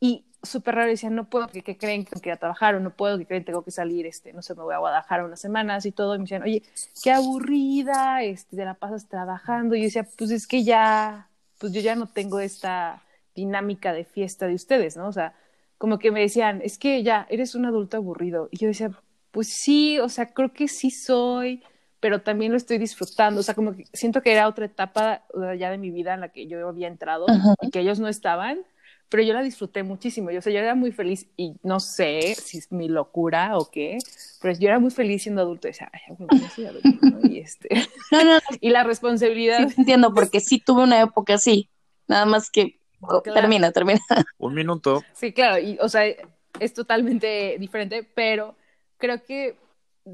y 0.00 0.24
súper 0.42 0.74
raro 0.74 0.90
decían, 0.90 1.14
no 1.14 1.30
puedo, 1.30 1.46
que, 1.46 1.62
que 1.62 1.78
creen 1.78 2.04
que 2.04 2.10
tengo 2.10 2.22
que 2.22 2.28
ir 2.30 2.34
a 2.34 2.38
trabajar 2.38 2.74
o 2.74 2.80
no 2.80 2.90
puedo, 2.90 3.18
que 3.18 3.26
creen 3.26 3.44
tengo 3.44 3.62
que 3.62 3.70
salir, 3.70 4.04
este, 4.04 4.32
no 4.32 4.42
sé, 4.42 4.56
me 4.56 4.64
voy 4.64 4.74
a 4.74 4.78
Guadalajara 4.78 5.24
unas 5.24 5.40
semanas 5.40 5.86
y 5.86 5.92
todo. 5.92 6.16
Y 6.16 6.18
me 6.18 6.24
decían, 6.24 6.42
oye, 6.42 6.64
qué 7.04 7.12
aburrida, 7.12 8.24
este, 8.24 8.56
te 8.56 8.64
la 8.64 8.74
pasas 8.74 9.08
trabajando. 9.08 9.76
Y 9.76 9.82
yo 9.82 9.84
decía, 9.84 10.08
pues 10.18 10.32
es 10.32 10.48
que 10.48 10.64
ya, 10.64 11.28
pues 11.58 11.72
yo 11.72 11.80
ya 11.80 11.94
no 11.94 12.08
tengo 12.08 12.40
esta 12.40 13.04
dinámica 13.36 13.92
de 13.92 14.04
fiesta 14.04 14.48
de 14.48 14.54
ustedes, 14.54 14.96
¿no? 14.96 15.06
O 15.06 15.12
sea, 15.12 15.34
como 15.78 16.00
que 16.00 16.10
me 16.10 16.20
decían, 16.20 16.62
es 16.64 16.78
que 16.78 17.04
ya, 17.04 17.28
eres 17.30 17.54
un 17.54 17.64
adulto 17.64 17.96
aburrido. 17.96 18.48
Y 18.50 18.58
yo 18.58 18.66
decía, 18.66 18.90
pues 19.30 19.48
sí, 19.48 20.00
o 20.00 20.08
sea, 20.08 20.32
creo 20.32 20.52
que 20.52 20.66
sí 20.66 20.90
soy, 20.90 21.62
pero 22.04 22.20
también 22.20 22.52
lo 22.52 22.58
estoy 22.58 22.76
disfrutando. 22.76 23.40
O 23.40 23.42
sea, 23.42 23.54
como 23.54 23.74
que 23.74 23.86
siento 23.94 24.20
que 24.20 24.30
era 24.30 24.46
otra 24.46 24.66
etapa 24.66 25.22
o 25.32 25.40
sea, 25.40 25.54
ya 25.54 25.70
de 25.70 25.78
mi 25.78 25.90
vida 25.90 26.12
en 26.12 26.20
la 26.20 26.28
que 26.28 26.46
yo 26.46 26.68
había 26.68 26.86
entrado 26.86 27.24
y 27.62 27.70
que 27.70 27.80
ellos 27.80 27.98
no 27.98 28.08
estaban, 28.08 28.58
pero 29.08 29.22
yo 29.22 29.32
la 29.32 29.42
disfruté 29.42 29.82
muchísimo. 29.84 30.30
Yo, 30.30 30.40
o 30.40 30.42
sea, 30.42 30.52
yo 30.52 30.58
era 30.58 30.74
muy 30.74 30.92
feliz 30.92 31.28
y 31.38 31.54
no 31.62 31.80
sé 31.80 32.34
si 32.34 32.58
es 32.58 32.70
mi 32.70 32.90
locura 32.90 33.56
o 33.56 33.70
qué, 33.70 33.96
pero 34.42 34.52
yo 34.58 34.68
era 34.68 34.78
muy 34.78 34.90
feliz 34.90 35.22
siendo 35.22 35.40
adulto. 35.40 35.66
Y 35.66 35.70
decía, 35.70 35.90
ay, 35.94 36.14
bueno, 36.18 36.42
yo 36.42 36.48
soy 36.50 36.66
adulto, 36.66 36.90
¿no? 37.00 37.20
Y, 37.26 37.38
este, 37.38 37.68
No, 38.12 38.22
no, 38.22 38.34
no, 38.34 38.40
y 38.60 38.68
la 38.68 38.84
responsabilidad. 38.84 39.66
sí 39.70 39.74
entiendo, 39.78 40.12
porque 40.12 40.40
sí 40.40 40.58
tuve 40.58 40.82
una 40.82 41.00
época 41.00 41.32
así, 41.36 41.70
nada 42.06 42.26
más 42.26 42.50
que, 42.50 42.80
oh, 43.00 43.22
Claro. 43.22 43.40
termina, 43.40 43.72
termina. 43.72 44.00
Un 44.36 44.52
minuto. 44.52 45.02
Sí, 45.14 45.32
claro, 45.32 45.58
y 45.58 45.78
o 45.80 45.88
sea, 45.88 46.04
es 46.60 46.74
totalmente 46.74 47.56
diferente, 47.58 48.06
pero 48.14 48.56
creo 48.98 49.24
que 49.24 49.63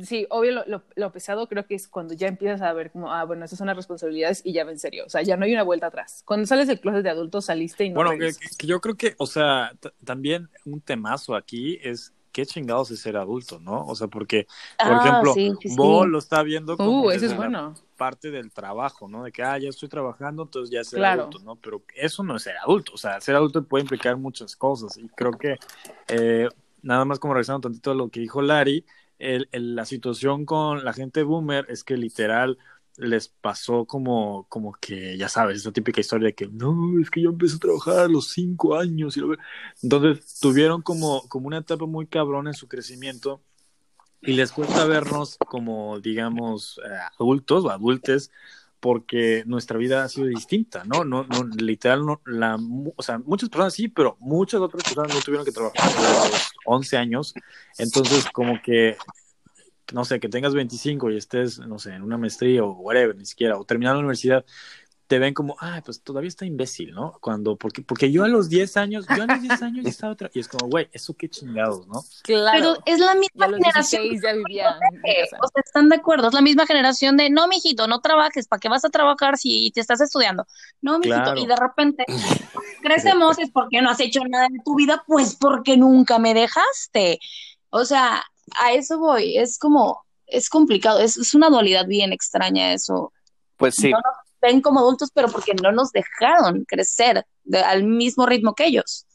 sí, 0.03 0.27
obvio 0.31 0.53
lo, 0.53 0.65
lo, 0.67 0.83
lo 0.95 1.13
pesado 1.13 1.49
creo 1.49 1.67
que 1.67 1.75
es 1.75 1.89
cuando 1.89 2.15
ya 2.15 2.29
empiezas 2.29 2.63
a 2.63 2.73
ver 2.73 2.91
como, 2.91 3.13
ah, 3.13 3.25
bueno, 3.25 3.45
esas 3.45 3.59
son 3.59 3.67
las 3.67 3.77
responsabilidades 3.77 4.43
y 4.45 4.53
ya 4.53 4.65
va 4.65 4.71
en 4.71 4.79
serio, 4.79 5.05
o 5.07 5.09
sea, 5.09 5.23
ya 5.23 5.37
no 5.37 5.45
hay 5.45 5.53
una 5.53 5.63
vuelta 5.63 5.87
atrás. 5.87 6.23
Cuando 6.27 6.47
sales 6.47 6.69
del 6.69 6.81
closet 6.81 7.03
de 7.03 7.11
adulto 7.11 7.41
saliste 7.41 7.85
y 7.85 7.91
no 7.91 7.97
Bueno, 7.97 8.11
que, 8.13 8.67
yo 8.67 8.81
creo 8.81 8.97
que, 8.97 9.15
o 9.19 9.27
sea, 9.27 9.73
también 10.05 10.49
un 10.65 10.81
temazo 10.81 11.35
aquí 11.35 11.79
es 11.83 12.13
qué 12.33 12.47
chingados 12.47 12.91
es 12.93 13.01
ser 13.01 13.17
adulto, 13.17 13.59
¿no? 13.59 13.85
O 13.87 13.95
sea, 13.97 14.07
porque, 14.07 14.47
por 14.79 14.97
Ah, 14.97 14.99
ejemplo, 15.05 15.35
sí, 15.35 15.51
sí, 15.61 15.69
sí. 15.69 15.77
Bo 15.77 16.07
lo 16.07 16.19
está 16.19 16.43
viendo 16.43 16.77
como 16.77 17.03
Uh, 17.07 17.11
ese 17.11 17.27
es 17.27 17.37
bueno. 17.37 17.75
parte 17.97 18.31
del 18.31 18.53
trabajo, 18.53 19.09
¿no? 19.09 19.25
De 19.25 19.33
que, 19.33 19.43
ah, 19.43 19.59
ya 19.59 19.69
estoy 19.69 19.89
trabajando, 19.89 20.45
entonces 20.45 20.73
ya 20.73 20.81
es 20.81 20.89
ser 20.89 21.01
Claro. 21.01 21.23
adulto, 21.23 21.39
¿no? 21.41 21.57
Pero 21.57 21.83
eso 21.97 22.23
no 22.23 22.37
es 22.37 22.43
ser 22.45 22.57
adulto, 22.59 22.93
o 22.95 22.97
sea, 22.97 23.21
ser 23.21 23.35
adulto 23.35 23.65
puede 23.65 23.83
implicar 23.83 24.17
muchas 24.17 24.55
cosas 24.57 24.97
y 24.97 25.09
creo 25.09 25.33
que, 25.33 25.57
eh, 26.09 26.49
nada 26.83 27.05
más 27.05 27.19
como 27.19 27.35
regresando 27.35 27.61
tantito 27.69 27.91
a 27.91 27.95
lo 27.95 28.09
que 28.09 28.21
dijo 28.21 28.41
Lari, 28.41 28.87
el, 29.21 29.49
el- 29.53 29.75
la 29.77 29.85
situación 29.87 30.45
con 30.47 30.85
la 30.85 30.93
gente 30.93 31.23
boomer 31.23 31.67
es 31.69 31.85
que 31.85 31.97
literal 31.97 32.59
les 32.97 33.29
pasó 33.29 33.87
como, 33.87 34.47
como 34.49 34.73
que, 34.75 35.17
ya 35.19 35.29
sabes, 35.29 35.59
esa 35.59 35.73
típica 35.73 36.01
historia 36.01 36.29
de 36.29 36.35
que, 36.35 36.49
no, 36.49 37.01
es 37.01 37.11
que 37.11 37.23
yo 37.23 37.31
empecé 37.31 37.57
a 37.57 37.59
trabajar 37.61 37.99
a 38.01 38.09
los 38.09 38.29
cinco 38.31 38.77
años. 38.77 39.17
Y 39.17 39.21
lo... 39.21 39.37
Entonces 39.83 40.39
tuvieron 40.41 40.83
como, 40.83 41.29
como 41.29 41.47
una 41.47 41.59
etapa 41.59 41.87
muy 41.87 42.07
cabrón 42.07 42.49
en 42.49 42.55
su 42.55 42.69
crecimiento 42.69 43.43
y 44.23 44.33
les 44.35 44.53
cuesta 44.53 44.85
vernos 44.87 45.39
como, 45.49 46.01
digamos, 46.01 46.79
eh, 46.85 46.89
adultos 47.19 47.65
o 47.65 47.71
adultes 47.71 48.31
porque 48.81 49.45
nuestra 49.47 49.79
vida 49.79 50.03
ha 50.03 50.09
sido 50.09 50.27
distinta, 50.27 50.83
¿no? 50.85 51.05
No, 51.05 51.25
no 51.25 51.45
literal, 51.45 52.05
no, 52.05 52.21
la, 52.25 52.59
o 52.97 53.03
sea, 53.03 53.19
muchas 53.19 53.49
personas 53.49 53.75
sí, 53.75 53.89
pero 53.89 54.17
muchas 54.21 54.61
otras 54.61 54.83
personas 54.83 55.15
no 55.15 55.21
tuvieron 55.21 55.45
que 55.45 55.53
trabajar 55.53 55.87
hasta 55.87 56.29
los 56.29 56.51
11 56.65 56.97
años, 56.97 57.35
entonces 57.79 58.25
como 58.33 58.61
que 58.63 58.97
no 59.93 60.05
sé, 60.05 60.21
que 60.21 60.29
tengas 60.29 60.55
25 60.55 61.11
y 61.11 61.17
estés, 61.17 61.59
no 61.59 61.79
sé, 61.79 61.95
en 61.95 62.03
una 62.03 62.17
maestría 62.17 62.65
o 62.65 62.73
whatever, 62.73 63.17
ni 63.17 63.27
siquiera, 63.27 63.59
o 63.59 63.65
terminando 63.65 63.97
la 63.97 64.07
universidad, 64.07 64.45
te 65.11 65.19
ven 65.19 65.35
como, 65.35 65.57
ay, 65.59 65.81
pues 65.85 66.05
todavía 66.05 66.29
está 66.29 66.47
imbécil, 66.47 66.93
¿no? 66.93 67.19
Cuando, 67.21 67.57
porque, 67.57 67.83
porque 67.83 68.13
yo 68.13 68.23
a 68.23 68.29
los 68.29 68.49
10 68.49 68.77
años, 68.77 69.07
yo 69.09 69.25
a 69.25 69.27
los 69.27 69.43
10 69.43 69.61
años 69.61 69.83
ya 69.83 69.91
estaba 69.91 70.13
otra, 70.13 70.31
y 70.33 70.39
es 70.39 70.47
como, 70.47 70.69
güey, 70.71 70.89
eso 70.93 71.15
qué 71.15 71.29
chingados, 71.29 71.85
¿no? 71.89 72.01
Claro. 72.23 72.53
Pero 72.57 72.77
es 72.87 73.01
la 73.01 73.17
misma 73.17 73.47
generación. 73.47 74.03
16 74.05 74.23
ya 74.23 74.33
vivía 74.35 74.69
en 74.71 75.03
mi 75.03 75.03
casa. 75.03 75.37
O 75.43 75.49
sea, 75.49 75.63
están 75.65 75.89
de 75.89 75.97
acuerdo, 75.97 76.29
es 76.29 76.33
la 76.35 76.43
misma 76.43 76.65
generación 76.65 77.17
de, 77.17 77.29
no, 77.29 77.49
mijito, 77.49 77.89
no 77.89 77.99
trabajes, 77.99 78.47
¿para 78.47 78.61
qué 78.61 78.69
vas 78.69 78.85
a 78.85 78.89
trabajar 78.89 79.37
si 79.37 79.73
te 79.75 79.81
estás 79.81 80.01
estudiando? 80.01 80.47
No, 80.81 81.01
mijito, 81.01 81.17
Claro. 81.25 81.41
y 81.41 81.47
de 81.47 81.57
repente 81.57 82.05
crecemos, 82.81 83.41
es 83.41 83.51
porque 83.51 83.83
no 83.83 83.91
has 83.91 83.99
hecho 83.99 84.21
nada 84.29 84.47
en 84.47 84.63
tu 84.63 84.77
vida, 84.77 85.03
pues 85.09 85.35
porque 85.35 85.77
nunca 85.77 86.21
me 86.21 86.35
dejaste. 86.35 87.19
O 87.71 87.85
sea, 87.85 88.23
a 88.63 88.73
eso 88.75 89.01
voy, 89.01 89.39
es 89.39 89.59
como, 89.59 90.05
es 90.29 90.49
complicado, 90.49 91.01
es, 91.01 91.17
es 91.17 91.35
una 91.35 91.51
dualidad 91.51 91.89
bien 91.89 92.13
extraña 92.13 92.73
eso. 92.75 93.13
Pues 93.57 93.75
sí, 93.75 93.91
No 93.91 93.99
ven 94.41 94.61
como 94.61 94.81
adultos, 94.81 95.11
pero 95.15 95.29
porque 95.29 95.55
no 95.55 95.73
nos 95.73 95.93
dejaron 95.93 96.65
crecer 96.65 97.27
al 97.65 97.85
mismo 97.85 98.27
ritmo 98.27 98.55
que 98.55 98.67
ellos. 98.67 99.07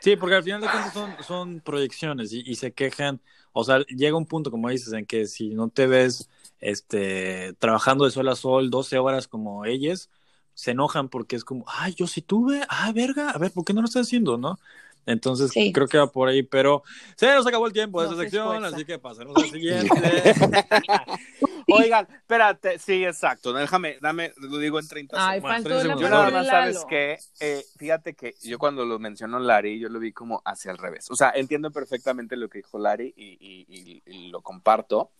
Sí, 0.00 0.16
porque 0.16 0.34
al 0.34 0.42
final 0.42 0.60
de 0.60 0.68
cuentas 0.68 0.92
son, 0.92 1.14
son 1.22 1.60
proyecciones 1.60 2.32
y, 2.32 2.40
y 2.40 2.56
se 2.56 2.72
quejan, 2.72 3.20
o 3.52 3.62
sea, 3.62 3.80
llega 3.86 4.16
un 4.16 4.26
punto, 4.26 4.50
como 4.50 4.68
dices, 4.68 4.92
en 4.92 5.06
que 5.06 5.26
si 5.26 5.50
no 5.50 5.68
te 5.68 5.86
ves 5.86 6.28
este, 6.58 7.52
trabajando 7.60 8.04
de 8.04 8.10
sol 8.10 8.28
a 8.28 8.34
sol 8.34 8.68
12 8.70 8.98
horas 8.98 9.28
como 9.28 9.64
ellas, 9.64 10.10
se 10.54 10.72
enojan 10.72 11.08
porque 11.08 11.36
es 11.36 11.44
como, 11.44 11.64
ay, 11.68 11.94
yo 11.94 12.06
sí 12.06 12.20
tuve, 12.20 12.62
ah, 12.68 12.92
verga, 12.92 13.30
a 13.30 13.38
ver, 13.38 13.52
¿por 13.52 13.64
qué 13.64 13.72
no 13.72 13.80
lo 13.80 13.86
estás 13.86 14.06
haciendo, 14.06 14.38
no? 14.38 14.58
Entonces, 15.06 15.50
Sí. 15.50 15.72
creo 15.72 15.86
que 15.88 15.98
va 15.98 16.06
por 16.06 16.28
ahí, 16.28 16.42
pero 16.42 16.82
se 17.16 17.26
nos 17.34 17.46
acabó 17.46 17.66
el 17.66 17.72
tiempo 17.72 18.00
de 18.00 18.06
No 18.08 18.12
esta 18.12 18.22
se 18.24 18.30
sección, 18.30 18.64
así 18.64 18.84
que 18.84 18.98
pasemos 18.98 19.36
a 19.36 19.40
la 19.40 19.46
siguiente. 19.48 19.90
Oigan, 21.68 22.06
espérate, 22.12 22.78
sí, 22.78 23.04
exacto. 23.04 23.52
Déjame, 23.52 23.98
dame, 24.00 24.32
lo 24.36 24.58
digo 24.58 24.78
en 24.78 24.86
30 24.88 25.16
Ay, 25.28 25.40
segundos. 25.40 26.00
Yo 26.00 26.08
nada 26.08 26.30
más, 26.30 26.46
¿sabes 26.46 26.84
qué? 26.88 27.18
Eh, 27.40 27.64
fíjate 27.76 28.14
que 28.14 28.34
yo 28.42 28.58
cuando 28.58 28.84
lo 28.84 28.98
mencionó 28.98 29.38
Larry, 29.38 29.78
yo 29.78 29.88
lo 29.88 29.98
vi 29.98 30.12
como 30.12 30.42
hacia 30.44 30.70
el 30.70 30.78
revés. 30.78 31.10
O 31.10 31.16
sea, 31.16 31.32
entiendo 31.34 31.70
perfectamente 31.70 32.36
lo 32.36 32.48
que 32.48 32.58
dijo 32.58 32.78
Larry 32.78 33.12
y, 33.16 33.36
y- 33.40 33.66
y- 33.68 34.02
y 34.06 34.28
lo 34.30 34.40
comparto, 34.42 35.12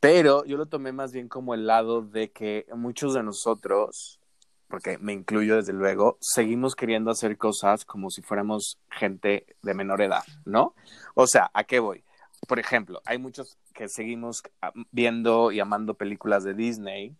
pero 0.00 0.44
yo 0.44 0.56
lo 0.56 0.66
tomé 0.66 0.92
más 0.92 1.12
bien 1.12 1.28
como 1.28 1.54
el 1.54 1.66
lado 1.66 2.02
de 2.02 2.30
que 2.30 2.66
muchos 2.74 3.14
de 3.14 3.22
nosotros, 3.22 4.20
porque 4.74 4.98
me 4.98 5.12
incluyo 5.12 5.54
desde 5.54 5.72
luego, 5.72 6.18
seguimos 6.20 6.74
queriendo 6.74 7.12
hacer 7.12 7.38
cosas 7.38 7.84
como 7.84 8.10
si 8.10 8.22
fuéramos 8.22 8.76
gente 8.90 9.46
de 9.62 9.72
menor 9.72 10.02
edad, 10.02 10.24
¿no? 10.44 10.74
O 11.14 11.28
sea, 11.28 11.48
¿a 11.54 11.62
qué 11.62 11.78
voy? 11.78 12.02
Por 12.48 12.58
ejemplo, 12.58 13.00
hay 13.04 13.18
muchos 13.18 13.56
que 13.72 13.88
seguimos 13.88 14.42
viendo 14.90 15.52
y 15.52 15.60
amando 15.60 15.94
películas 15.94 16.42
de 16.42 16.54
Disney, 16.54 17.14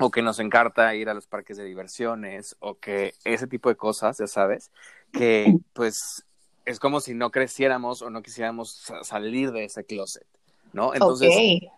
o 0.00 0.10
que 0.10 0.20
nos 0.20 0.40
encanta 0.40 0.92
ir 0.96 1.08
a 1.08 1.14
los 1.14 1.28
parques 1.28 1.56
de 1.58 1.64
diversiones, 1.64 2.56
o 2.58 2.74
que 2.80 3.14
ese 3.24 3.46
tipo 3.46 3.68
de 3.68 3.76
cosas, 3.76 4.18
ya 4.18 4.26
sabes, 4.26 4.72
que 5.12 5.58
pues 5.72 6.24
es 6.64 6.80
como 6.80 6.98
si 6.98 7.14
no 7.14 7.30
creciéramos 7.30 8.02
o 8.02 8.10
no 8.10 8.20
quisiéramos 8.20 8.72
sa- 8.74 9.04
salir 9.04 9.52
de 9.52 9.66
ese 9.66 9.84
closet, 9.84 10.26
¿no? 10.72 10.92
Entonces, 10.92 11.28
ok. 11.28 11.72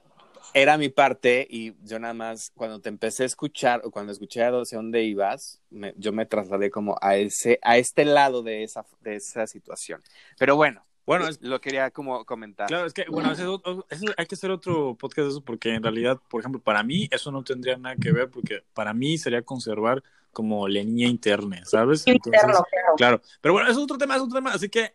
Era 0.55 0.77
mi 0.79 0.89
parte 0.89 1.47
y 1.49 1.75
yo 1.85 1.99
nada 1.99 2.15
más 2.15 2.51
cuando 2.55 2.81
te 2.81 2.89
empecé 2.89 3.23
a 3.23 3.27
escuchar 3.27 3.81
o 3.85 3.91
cuando 3.91 4.13
escuché 4.13 4.43
hacia 4.45 4.79
dónde 4.79 5.03
ibas, 5.05 5.61
me- 5.71 5.95
yo 5.97 6.13
me 6.13 6.27
trasladé 6.27 6.71
como 6.71 6.97
a 7.01 7.17
ese 7.17 7.59
a 7.63 7.79
este 7.79 8.05
lado 8.05 8.43
de 8.43 8.63
esa 8.63 8.85
de 9.01 9.17
esa 9.17 9.47
situación. 9.47 10.03
Pero 10.39 10.57
bueno, 10.57 10.85
Bueno, 11.05 11.27
es, 11.27 11.41
lo 11.43 11.61
quería 11.61 11.91
como 11.91 12.25
comentar. 12.25 12.69
Claro, 12.69 12.87
es 12.87 12.93
que, 12.93 13.05
bueno, 13.09 13.33
ese 13.33 13.45
ese- 13.91 14.15
hay 14.17 14.27
que 14.27 14.35
hacer 14.37 14.51
otro 14.51 14.95
podcast 14.97 15.25
de 15.27 15.29
eso 15.31 15.41
porque 15.45 15.75
en 15.75 15.83
realidad, 15.83 16.21
por 16.31 16.41
ejemplo, 16.41 16.61
para 16.63 16.83
mí 16.85 17.09
eso 17.11 17.33
no 17.33 17.43
tendría 17.43 17.77
nada 17.77 17.97
que 17.97 18.13
ver 18.13 18.31
porque 18.31 18.63
para 18.73 18.95
mí 18.95 19.19
sería 19.19 19.43
conservar 19.43 20.03
como 20.33 20.69
la 20.69 20.83
niña 20.85 21.09
interna, 21.09 21.65
¿sabes? 21.65 22.07
Entonces, 22.07 22.41
Interno, 22.43 22.65
claro. 22.71 22.95
claro. 22.97 23.23
Pero 23.41 23.53
bueno, 23.55 23.71
es 23.71 23.77
otro 23.77 23.99
tema, 23.99 24.15
es 24.17 24.23
otro 24.23 24.37
tema. 24.37 24.53
Así 24.53 24.69
que, 24.69 24.93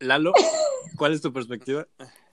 Lalo, 0.00 0.32
¿cuál 0.96 1.12
es 1.14 1.22
tu 1.22 1.32
perspectiva? 1.32 1.86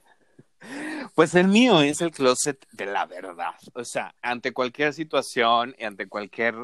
Pues 1.14 1.34
el 1.34 1.48
mío 1.48 1.80
es 1.82 2.00
el 2.00 2.10
closet 2.10 2.66
de 2.72 2.86
la 2.86 3.06
verdad. 3.06 3.54
O 3.74 3.84
sea, 3.84 4.14
ante 4.22 4.52
cualquier 4.52 4.94
situación 4.94 5.74
y 5.78 5.84
ante 5.84 6.08
cualquier, 6.08 6.54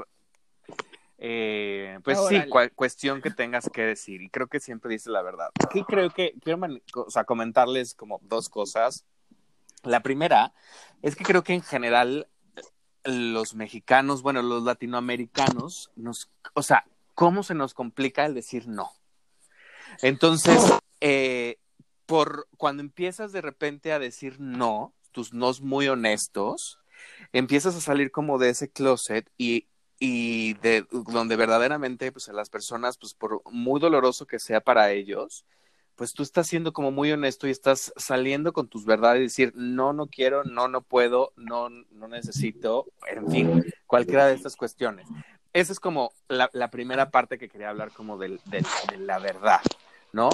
eh, 1.19 1.99
pues 2.03 2.19
sí, 2.29 2.49
cual- 2.49 2.73
cuestión 2.73 3.21
que 3.21 3.31
tengas 3.31 3.69
que 3.71 3.83
decir. 3.83 4.23
Y 4.23 4.31
creo 4.31 4.47
que 4.47 4.61
siempre 4.61 4.91
dice 4.93 5.11
la 5.11 5.23
verdad. 5.23 5.51
Aquí 5.63 5.85
creo 5.85 6.11
que 6.11 6.35
quiero 6.43 6.61
o 6.95 7.11
sea, 7.11 7.25
comentarles 7.25 7.95
como 7.95 8.21
dos 8.23 8.49
cosas. 8.49 9.05
La 9.83 10.01
primera 10.01 10.55
es 11.03 11.15
que 11.15 11.25
creo 11.25 11.43
que 11.45 11.55
en 11.55 11.63
general 11.63 12.29
los 13.05 13.55
mexicanos, 13.55 14.23
bueno, 14.23 14.43
los 14.43 14.63
latinoamericanos, 14.63 15.91
nos, 15.95 16.31
o 16.55 16.63
sea, 16.63 16.85
¿cómo 17.15 17.43
se 17.43 17.55
nos 17.55 17.75
complica 17.75 18.27
el 18.27 18.35
decir 18.35 18.67
no? 18.67 18.91
Entonces, 20.03 20.61
eh, 21.01 21.59
por 22.09 22.49
cuando 22.57 22.83
empiezas 22.83 23.33
de 23.33 23.43
repente 23.43 23.93
a 23.93 23.99
decir 23.99 24.41
no, 24.41 24.95
tus 25.13 25.35
nos 25.35 25.61
muy 25.61 25.89
honestos, 25.89 26.79
empiezas 27.35 27.77
a 27.77 27.83
salir 27.83 28.11
como 28.11 28.39
de 28.39 28.49
ese 28.49 28.71
closet 28.71 29.31
y, 29.37 29.67
y 30.01 30.55
de 30.55 30.87
donde 30.91 31.37
verdaderamente 31.37 32.11
pues 32.11 32.31
a 32.31 32.33
las 32.33 32.49
personas, 32.49 32.97
pues 32.97 33.13
por 33.13 33.43
muy 33.53 33.79
doloroso 33.79 34.27
que 34.27 34.39
sea 34.39 34.63
para 34.63 34.91
ellos, 34.91 35.45
pues 35.97 36.15
tú 36.15 36.23
estás 36.23 36.47
siendo 36.47 36.73
como 36.73 36.93
muy 36.93 37.13
honesto 37.13 37.47
y 37.47 37.51
estás 37.51 37.93
saliendo 37.97 38.55
con 38.55 38.69
tus 38.69 38.87
verdades 38.87 39.21
y 39.21 39.25
decir, 39.25 39.53
no, 39.55 39.93
no 39.93 40.07
quiero, 40.07 40.45
no, 40.45 40.67
no 40.67 40.81
puedo, 40.81 41.35
no, 41.37 41.69
no 41.69 42.09
necesito, 42.09 42.87
en 43.07 43.31
fin, 43.31 43.65
cualquiera 43.87 44.27
de 44.27 44.33
estas 44.35 44.57
cuestiones. 44.57 45.07
Esa 45.53 45.73
es 45.73 45.81
como 45.81 46.13
la, 46.29 46.49
la 46.55 46.71
primera 46.71 47.11
parte 47.11 47.37
que 47.37 47.51
quería 47.51 47.69
hablar 47.69 47.93
como 47.93 48.17
del- 48.17 48.41
del- 48.47 48.65
de 48.89 48.97
la 48.97 49.19
verdad, 49.19 49.61
¿no? 50.15 50.31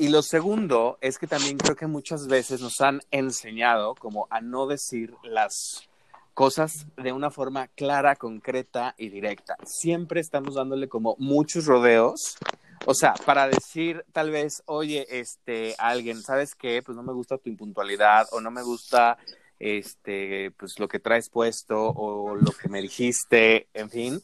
Y 0.00 0.08
lo 0.08 0.22
segundo 0.22 0.96
es 1.02 1.18
que 1.18 1.26
también 1.26 1.58
creo 1.58 1.76
que 1.76 1.86
muchas 1.86 2.26
veces 2.26 2.62
nos 2.62 2.80
han 2.80 3.02
enseñado 3.10 3.94
como 3.94 4.28
a 4.30 4.40
no 4.40 4.66
decir 4.66 5.12
las 5.22 5.86
cosas 6.32 6.86
de 6.96 7.12
una 7.12 7.30
forma 7.30 7.68
clara, 7.68 8.16
concreta 8.16 8.94
y 8.96 9.10
directa. 9.10 9.58
Siempre 9.66 10.22
estamos 10.22 10.54
dándole 10.54 10.88
como 10.88 11.16
muchos 11.18 11.66
rodeos. 11.66 12.38
O 12.86 12.94
sea, 12.94 13.12
para 13.26 13.46
decir 13.46 14.06
tal 14.10 14.30
vez, 14.30 14.62
oye, 14.64 15.06
este, 15.20 15.74
alguien, 15.76 16.22
¿sabes 16.22 16.54
qué? 16.54 16.82
Pues 16.82 16.96
no 16.96 17.02
me 17.02 17.12
gusta 17.12 17.36
tu 17.36 17.50
impuntualidad 17.50 18.26
o 18.32 18.40
no 18.40 18.50
me 18.50 18.62
gusta 18.62 19.18
este, 19.58 20.50
pues 20.52 20.78
lo 20.78 20.88
que 20.88 20.98
traes 20.98 21.28
puesto 21.28 21.78
o 21.78 22.36
lo 22.36 22.52
que 22.52 22.70
me 22.70 22.80
dijiste, 22.80 23.68
en 23.74 23.90
fin. 23.90 24.22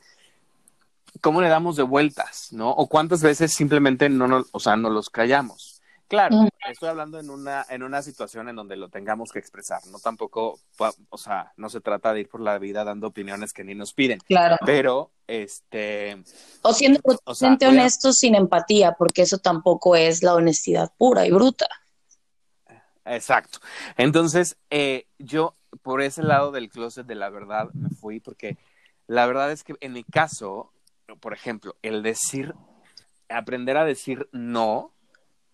¿Cómo 1.21 1.41
le 1.41 1.49
damos 1.49 1.77
de 1.77 1.83
vueltas, 1.83 2.49
no? 2.53 2.71
O 2.71 2.87
cuántas 2.89 3.23
veces 3.23 3.53
simplemente 3.53 4.09
no 4.09 4.27
nos, 4.29 4.47
o 4.53 4.61
sea, 4.61 4.77
no 4.77 4.91
los 4.91 5.11
callamos. 5.11 5.73
Claro, 6.09 6.37
Mm. 6.37 6.49
estoy 6.71 6.89
hablando 6.89 7.19
en 7.19 7.31
una, 7.31 7.67
en 7.69 7.83
una 7.83 8.01
situación 8.01 8.49
en 8.49 8.55
donde 8.55 8.77
lo 8.77 8.89
tengamos 8.89 9.33
que 9.33 9.41
expresar, 9.41 9.85
no 9.89 9.99
tampoco, 9.99 10.61
o 11.09 11.19
sea, 11.19 11.53
no 11.57 11.69
se 11.69 11.81
trata 11.81 12.13
de 12.13 12.21
ir 12.21 12.29
por 12.29 12.41
la 12.41 12.59
vida 12.59 12.85
dando 12.85 13.09
opiniones 13.09 13.53
que 13.53 13.65
ni 13.65 13.75
nos 13.75 13.93
piden, 13.93 14.21
Claro. 14.21 14.57
pero, 14.65 15.11
este, 15.27 16.23
O 16.63 16.73
siendo 16.73 17.01
O 17.25 17.35
sea, 17.35 17.57
honestos 17.61 18.19
sin 18.19 18.37
empatía, 18.37 18.93
porque 18.93 19.23
eso 19.23 19.39
tampoco 19.39 19.97
es 19.97 20.23
la 20.23 20.35
honestidad 20.35 20.93
pura 20.97 21.27
y 21.27 21.33
bruta. 21.33 21.67
Exacto. 23.05 23.59
Entonces, 23.97 24.57
eh, 24.71 25.07
yo 25.19 25.55
por 25.83 26.03
ese 26.03 26.23
lado 26.23 26.53
del 26.53 26.69
closet 26.69 27.07
de 27.07 27.15
la 27.17 27.31
verdad 27.31 27.69
me 27.75 27.91
fui 27.91 28.21
porque 28.21 28.57
la 29.07 29.27
verdad 29.27 29.53
es 29.53 29.63
que 29.65 29.75
en 29.81 29.93
mi 29.93 30.03
caso, 30.05 30.73
por 31.21 31.33
ejemplo, 31.33 31.77
el 31.83 32.03
decir, 32.03 32.55
aprender 33.29 33.77
a 33.77 33.85
decir 33.85 34.29
no, 34.33 34.93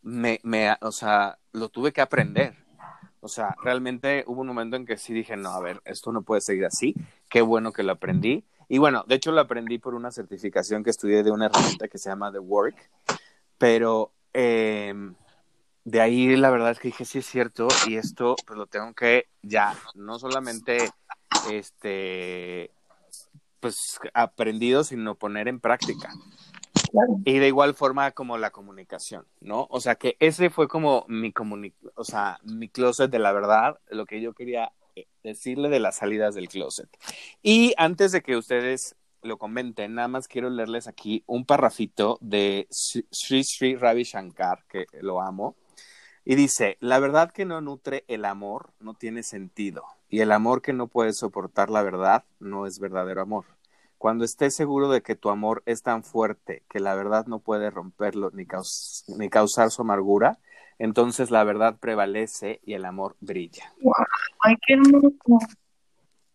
me, 0.03 0.41
me, 0.43 0.77
o 0.81 0.93
sea, 0.93 1.39
lo 1.53 1.69
tuve 1.69 1.93
que 1.93 2.01
aprender. 2.01 2.57
O 3.21 3.29
sea, 3.29 3.55
realmente 3.63 4.25
hubo 4.27 4.41
un 4.41 4.49
momento 4.49 4.77
en 4.77 4.85
que 4.85 4.97
sí 4.97 5.13
dije, 5.13 5.37
no, 5.37 5.51
a 5.51 5.61
ver, 5.61 5.81
esto 5.85 6.11
no 6.11 6.23
puede 6.23 6.41
seguir 6.41 6.65
así. 6.65 6.95
Qué 7.29 7.41
bueno 7.41 7.73
que 7.73 7.85
lo 7.85 7.93
aprendí. 7.93 8.45
Y 8.69 8.79
bueno, 8.79 9.05
de 9.07 9.15
hecho 9.17 9.31
lo 9.31 9.41
aprendí 9.41 9.79
por 9.79 9.95
una 9.95 10.11
certificación 10.11 10.83
que 10.83 10.91
estudié 10.91 11.23
de 11.23 11.31
una 11.31 11.47
herramienta 11.47 11.89
que 11.89 11.99
se 11.99 12.09
llama 12.09 12.33
The 12.33 12.41
Work. 12.41 12.91
Pero 13.59 14.13
eh, 14.33 14.95
de 15.85 16.01
ahí 16.01 16.37
la 16.37 16.51
verdad 16.51 16.73
es 16.73 16.79
que 16.79 16.89
dije, 16.89 17.05
sí 17.05 17.19
es 17.19 17.27
cierto, 17.27 17.69
y 17.87 17.97
esto 17.97 18.37
pues 18.47 18.57
lo 18.57 18.67
tengo 18.67 18.93
que 18.95 19.27
ya, 19.43 19.77
no 19.95 20.19
solamente 20.19 20.91
este 21.51 22.71
pues 23.63 24.01
aprendido, 24.13 24.83
sino 24.83 25.15
poner 25.15 25.47
en 25.47 25.61
práctica. 25.61 26.11
Claro. 26.91 27.21
Y 27.25 27.39
de 27.39 27.47
igual 27.47 27.75
forma 27.75 28.11
como 28.11 28.37
la 28.37 28.51
comunicación, 28.51 29.25
¿no? 29.41 29.69
O 29.71 29.81
sea 29.81 29.95
que 29.95 30.17
ese 30.19 30.51
fue 30.51 30.67
como 30.67 31.07
mi 31.09 31.33
comuni 31.33 31.73
o 31.95 32.05
sea, 32.05 32.39
mi 32.43 32.69
closet 32.69 33.11
de 33.11 33.21
la 33.21 33.33
verdad, 33.33 33.79
lo 33.89 34.05
que 34.05 34.21
yo 34.21 34.35
quería 34.35 34.73
eh, 34.97 35.07
decirle 35.23 35.69
de 35.69 35.79
las 35.79 35.97
salidas 35.97 36.35
del 36.35 36.49
closet. 36.49 36.89
Y 37.41 37.73
antes 37.77 38.11
de 38.11 38.21
que 38.21 38.37
ustedes 38.37 38.97
lo 39.23 39.39
comenten, 39.39 39.95
nada 39.95 40.09
más 40.09 40.27
quiero 40.27 40.51
leerles 40.51 40.89
aquí 40.89 41.23
un 41.27 41.47
parrafito 41.47 42.19
de 42.21 42.67
Sri 42.69 43.45
Sri 43.45 43.77
Ravi 43.77 44.03
Shankar, 44.03 44.65
que 44.69 44.87
lo 45.01 45.23
amo. 45.23 45.57
Y 46.25 46.35
dice, 46.35 46.79
la 46.81 46.99
verdad 46.99 47.31
que 47.31 47.45
no 47.45 47.61
nutre 47.61 48.05
el 48.09 48.25
amor 48.25 48.73
no 48.81 48.95
tiene 48.95 49.23
sentido, 49.23 49.85
y 50.13 50.21
el 50.21 50.31
amor 50.31 50.61
que 50.61 50.75
no 50.75 50.89
puede 50.89 51.15
soportar 51.15 51.71
la 51.71 51.83
verdad 51.83 52.25
no 52.39 52.67
es 52.67 52.79
verdadero 52.79 53.23
amor. 53.23 53.47
Cuando 53.97 54.27
estés 54.27 54.55
seguro 54.55 54.91
de 54.91 55.01
que 55.01 55.17
tu 55.17 55.31
amor 55.31 55.63
es 55.65 55.83
tan 55.83 56.05
fuerte 56.05 56.65
que 56.69 56.81
la 56.81 56.95
verdad 56.95 57.25
no 57.27 57.39
puede 57.39 57.71
romperlo 57.71 58.31
ni, 58.31 58.45
caus 58.45 59.07
ni 59.09 59.31
causar 59.31 59.71
su 59.71 59.81
amargura, 59.81 60.39
entonces 60.79 61.31
la 61.31 61.45
verdad 61.45 61.77
prevalece 61.81 62.61
y 62.63 62.75
el 62.75 62.85
amor 62.85 63.17
brilla. 63.21 63.73
Wow. 63.81 63.95
Ay, 64.41 64.57
qué 64.67 64.75
hermoso. 64.75 65.15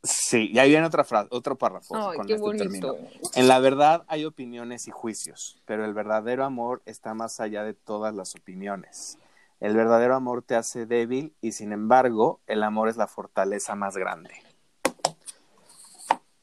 Sí, 0.01 0.49
y 0.51 0.57
ahí 0.57 0.69
viene 0.69 0.87
otra 0.87 1.03
frase, 1.03 1.27
otro 1.29 1.55
párrafo. 1.55 1.95
Ay, 1.95 2.17
con 2.17 2.25
qué 2.25 2.33
este 2.33 2.41
bonito. 2.41 2.63
término. 2.63 2.95
En 3.35 3.47
la 3.47 3.59
verdad 3.59 4.05
hay 4.07 4.25
opiniones 4.25 4.87
y 4.87 4.91
juicios, 4.91 5.61
pero 5.65 5.85
el 5.85 5.93
verdadero 5.93 6.45
amor 6.45 6.81
está 6.87 7.13
más 7.13 7.39
allá 7.39 7.63
de 7.63 7.75
todas 7.75 8.15
las 8.15 8.33
opiniones. 8.33 9.19
El 9.59 9.75
verdadero 9.75 10.15
amor 10.15 10.43
te 10.43 10.55
hace 10.55 10.85
débil 10.85 11.33
y 11.41 11.53
sin 11.53 11.71
embargo 11.71 12.39
el 12.47 12.63
amor 12.63 12.89
es 12.89 12.97
la 12.97 13.07
fortaleza 13.07 13.75
más 13.75 13.97
grande. 13.97 14.31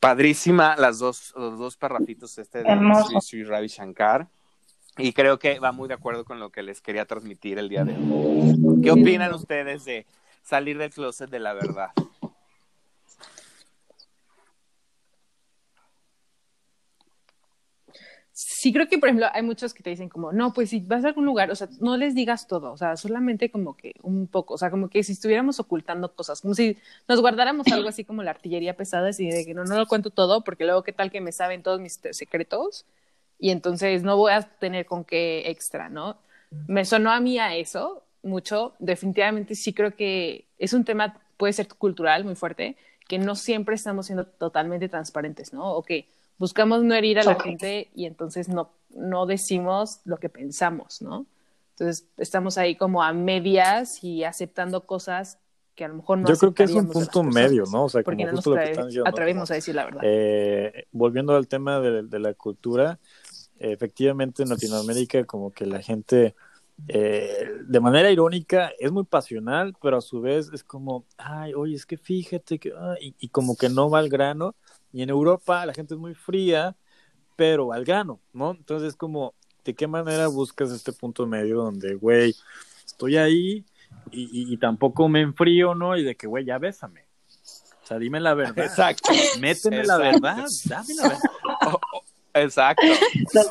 Padrísima 0.00 0.76
las 0.76 0.98
dos, 0.98 1.32
los 1.36 1.58
dos 1.58 1.76
parrafitos 1.76 2.36
este 2.38 2.62
de 2.62 3.20
Sri 3.20 3.44
Ravi 3.44 3.68
Shankar. 3.68 4.28
Y 4.98 5.12
creo 5.12 5.38
que 5.38 5.58
va 5.58 5.72
muy 5.72 5.88
de 5.88 5.94
acuerdo 5.94 6.24
con 6.24 6.38
lo 6.38 6.50
que 6.50 6.62
les 6.62 6.80
quería 6.80 7.04
transmitir 7.04 7.58
el 7.58 7.68
día 7.68 7.84
de 7.84 7.94
hoy. 7.94 8.82
¿Qué 8.82 8.90
opinan 8.90 9.32
ustedes 9.32 9.84
de 9.84 10.06
salir 10.42 10.78
del 10.78 10.90
closet 10.92 11.30
de 11.30 11.40
la 11.40 11.52
verdad? 11.52 11.90
Sí, 18.64 18.72
creo 18.72 18.88
que, 18.88 18.96
por 18.96 19.10
ejemplo, 19.10 19.26
hay 19.30 19.42
muchos 19.42 19.74
que 19.74 19.82
te 19.82 19.90
dicen 19.90 20.08
como, 20.08 20.32
no, 20.32 20.54
pues 20.54 20.70
si 20.70 20.80
vas 20.80 21.04
a 21.04 21.08
algún 21.08 21.26
lugar, 21.26 21.50
o 21.50 21.54
sea, 21.54 21.68
no 21.80 21.98
les 21.98 22.14
digas 22.14 22.46
todo, 22.46 22.72
o 22.72 22.78
sea, 22.78 22.96
solamente 22.96 23.50
como 23.50 23.76
que 23.76 23.92
un 24.02 24.26
poco, 24.26 24.54
o 24.54 24.56
sea, 24.58 24.70
como 24.70 24.88
que 24.88 25.02
si 25.02 25.12
estuviéramos 25.12 25.60
ocultando 25.60 26.14
cosas, 26.14 26.40
como 26.40 26.54
si 26.54 26.78
nos 27.06 27.20
guardáramos 27.20 27.66
algo 27.70 27.90
así 27.90 28.06
como 28.06 28.22
la 28.22 28.30
artillería 28.30 28.74
pesada, 28.74 29.10
así 29.10 29.28
de 29.28 29.44
que 29.44 29.52
no, 29.52 29.64
no 29.64 29.76
lo 29.76 29.86
cuento 29.86 30.08
todo, 30.08 30.44
porque 30.44 30.64
luego 30.64 30.82
qué 30.82 30.92
tal 30.94 31.10
que 31.10 31.20
me 31.20 31.30
saben 31.30 31.62
todos 31.62 31.78
mis 31.78 32.00
secretos 32.12 32.86
y 33.38 33.50
entonces 33.50 34.02
no 34.02 34.16
voy 34.16 34.32
a 34.32 34.40
tener 34.40 34.86
con 34.86 35.04
qué 35.04 35.50
extra, 35.50 35.90
¿no? 35.90 36.16
Me 36.66 36.86
sonó 36.86 37.10
a 37.10 37.20
mí 37.20 37.38
a 37.38 37.54
eso 37.54 38.02
mucho, 38.22 38.72
definitivamente 38.78 39.56
sí 39.56 39.74
creo 39.74 39.94
que 39.94 40.46
es 40.56 40.72
un 40.72 40.86
tema, 40.86 41.20
puede 41.36 41.52
ser 41.52 41.68
cultural 41.68 42.24
muy 42.24 42.34
fuerte, 42.34 42.78
que 43.08 43.18
no 43.18 43.34
siempre 43.34 43.74
estamos 43.74 44.06
siendo 44.06 44.24
totalmente 44.24 44.88
transparentes, 44.88 45.52
¿no? 45.52 45.70
O 45.70 45.82
que 45.82 46.08
buscamos 46.38 46.82
no 46.82 46.94
herir 46.94 47.18
a 47.18 47.24
la 47.24 47.38
gente 47.40 47.90
y 47.94 48.06
entonces 48.06 48.48
no, 48.48 48.70
no 48.90 49.26
decimos 49.26 50.00
lo 50.04 50.18
que 50.18 50.28
pensamos, 50.28 51.02
¿no? 51.02 51.26
Entonces 51.70 52.06
estamos 52.18 52.56
ahí 52.56 52.76
como 52.76 53.02
a 53.02 53.12
medias 53.12 54.02
y 54.04 54.24
aceptando 54.24 54.86
cosas 54.86 55.38
que 55.74 55.84
a 55.84 55.88
lo 55.88 55.94
mejor 55.96 56.18
no 56.18 56.28
Yo 56.28 56.36
creo 56.36 56.54
que 56.54 56.62
es 56.64 56.74
un 56.74 56.86
punto 56.86 57.22
medio, 57.24 57.64
¿no? 57.70 57.84
O 57.84 57.88
sea, 57.88 58.02
como 58.04 58.24
no 58.24 58.30
justo 58.30 58.50
lo 58.50 58.56
que 58.56 58.70
están 58.70 58.88
diciendo. 58.88 59.10
a 59.50 59.54
decir 59.54 59.74
la 59.74 59.84
verdad. 59.84 60.02
eh, 60.04 60.86
volviendo 60.92 61.34
al 61.34 61.48
tema 61.48 61.80
de, 61.80 62.04
de 62.04 62.18
la 62.20 62.34
cultura, 62.34 62.98
efectivamente 63.58 64.42
en 64.42 64.50
Latinoamérica 64.50 65.24
como 65.24 65.52
que 65.52 65.66
la 65.66 65.82
gente 65.82 66.34
eh, 66.88 67.48
de 67.66 67.80
manera 67.80 68.10
irónica 68.10 68.72
es 68.78 68.90
muy 68.90 69.04
pasional, 69.04 69.74
pero 69.80 69.98
a 69.98 70.00
su 70.00 70.20
vez 70.20 70.50
es 70.52 70.64
como, 70.64 71.04
ay, 71.16 71.54
oye, 71.54 71.74
es 71.76 71.86
que 71.86 71.96
fíjate 71.96 72.58
que, 72.58 72.72
ah", 72.76 72.96
y, 73.00 73.14
y 73.18 73.28
como 73.28 73.56
que 73.56 73.68
no 73.68 73.88
va 73.90 74.00
al 74.00 74.08
grano. 74.08 74.54
Y 74.94 75.02
en 75.02 75.10
Europa 75.10 75.66
la 75.66 75.74
gente 75.74 75.94
es 75.94 76.00
muy 76.00 76.14
fría, 76.14 76.76
pero 77.34 77.72
al 77.72 77.84
grano, 77.84 78.20
¿no? 78.32 78.52
Entonces 78.52 78.90
es 78.90 78.96
como, 78.96 79.34
¿de 79.64 79.74
qué 79.74 79.88
manera 79.88 80.28
buscas 80.28 80.70
este 80.70 80.92
punto 80.92 81.26
medio 81.26 81.56
donde, 81.56 81.96
güey, 81.96 82.32
estoy 82.86 83.16
ahí 83.16 83.64
y, 84.12 84.22
y- 84.22 84.52
y 84.54 84.56
tampoco 84.56 85.08
me 85.08 85.20
enfrío, 85.20 85.74
¿no? 85.74 85.96
Y 85.96 86.04
de 86.04 86.14
que, 86.14 86.28
güey, 86.28 86.44
ya 86.44 86.58
bésame. 86.58 87.02
O 87.82 87.86
sea, 87.86 87.98
dime 87.98 88.20
la 88.20 88.34
verdad. 88.34 88.64
Exacto. 88.64 89.10
Méteme 89.40 89.82
la 89.84 89.98
verdad, 89.98 90.44
dame 90.66 90.94
la 90.94 91.02
verdad. 91.08 91.22
O- 91.66 91.80
o- 91.98 92.04
exacto. 92.34 92.86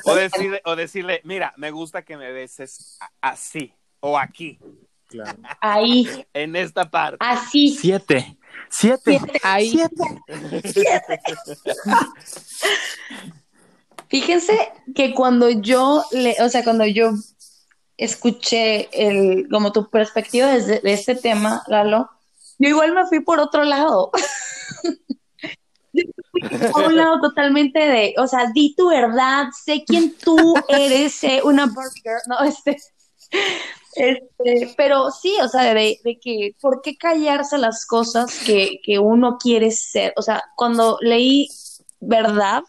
O 0.06 0.16
decirle, 0.16 0.62
o 0.64 0.76
decirle, 0.78 1.20
mira, 1.26 1.54
me 1.58 1.72
gusta 1.72 2.04
que 2.04 2.16
me 2.16 2.32
beses 2.32 2.98
así 3.20 3.74
o 4.00 4.18
aquí, 4.18 4.60
Claro. 5.10 5.38
Ahí, 5.62 6.08
en 6.34 6.56
esta 6.56 6.90
parte. 6.90 7.18
así. 7.20 7.70
Siete. 7.70 8.36
Siete. 8.74 9.22
Ahí, 9.44 9.80
Fíjense 14.10 14.58
que 14.96 15.14
cuando 15.14 15.50
yo 15.50 16.04
le, 16.12 16.36
o 16.42 16.50
sea, 16.50 16.64
cuando 16.64 16.86
yo 16.86 17.12
escuché 17.98 18.90
el, 18.92 19.48
como 19.50 19.72
tu 19.72 19.90
perspectiva 19.90 20.48
desde 20.48 20.82
de 20.82 20.94
este 20.94 21.16
tema, 21.16 21.64
Lalo, 21.68 22.10
yo 22.58 22.70
igual 22.70 22.94
me 22.94 23.06
fui 23.06 23.20
por 23.20 23.40
otro 23.40 23.64
lado. 23.64 24.12
Por 26.74 26.88
un 26.88 26.96
lado 26.98 27.22
totalmente 27.22 27.78
de, 27.78 28.16
o 28.18 28.26
sea, 28.26 28.50
di 28.52 28.74
tu 28.76 28.90
verdad, 28.90 29.46
sé 29.64 29.84
quién 29.86 30.16
tú 30.18 30.56
eres, 30.68 31.14
sé 31.14 31.44
una 31.44 31.68
burger, 31.68 32.18
no, 32.28 32.40
este, 32.44 32.78
este, 33.96 34.74
pero 34.76 35.12
sí, 35.12 35.36
o 35.42 35.48
sea, 35.48 35.74
de, 35.74 36.00
que, 36.22 36.56
¿por 36.62 36.82
qué 36.82 36.96
callarse 36.98 37.58
las 37.58 37.86
cosas 37.86 38.40
que, 38.46 38.80
que 38.84 39.00
uno 39.00 39.38
quiere 39.38 39.72
ser? 39.72 40.14
O 40.16 40.22
sea, 40.22 40.44
cuando 40.56 40.98
leí 41.02 41.48
verdad, 42.00 42.64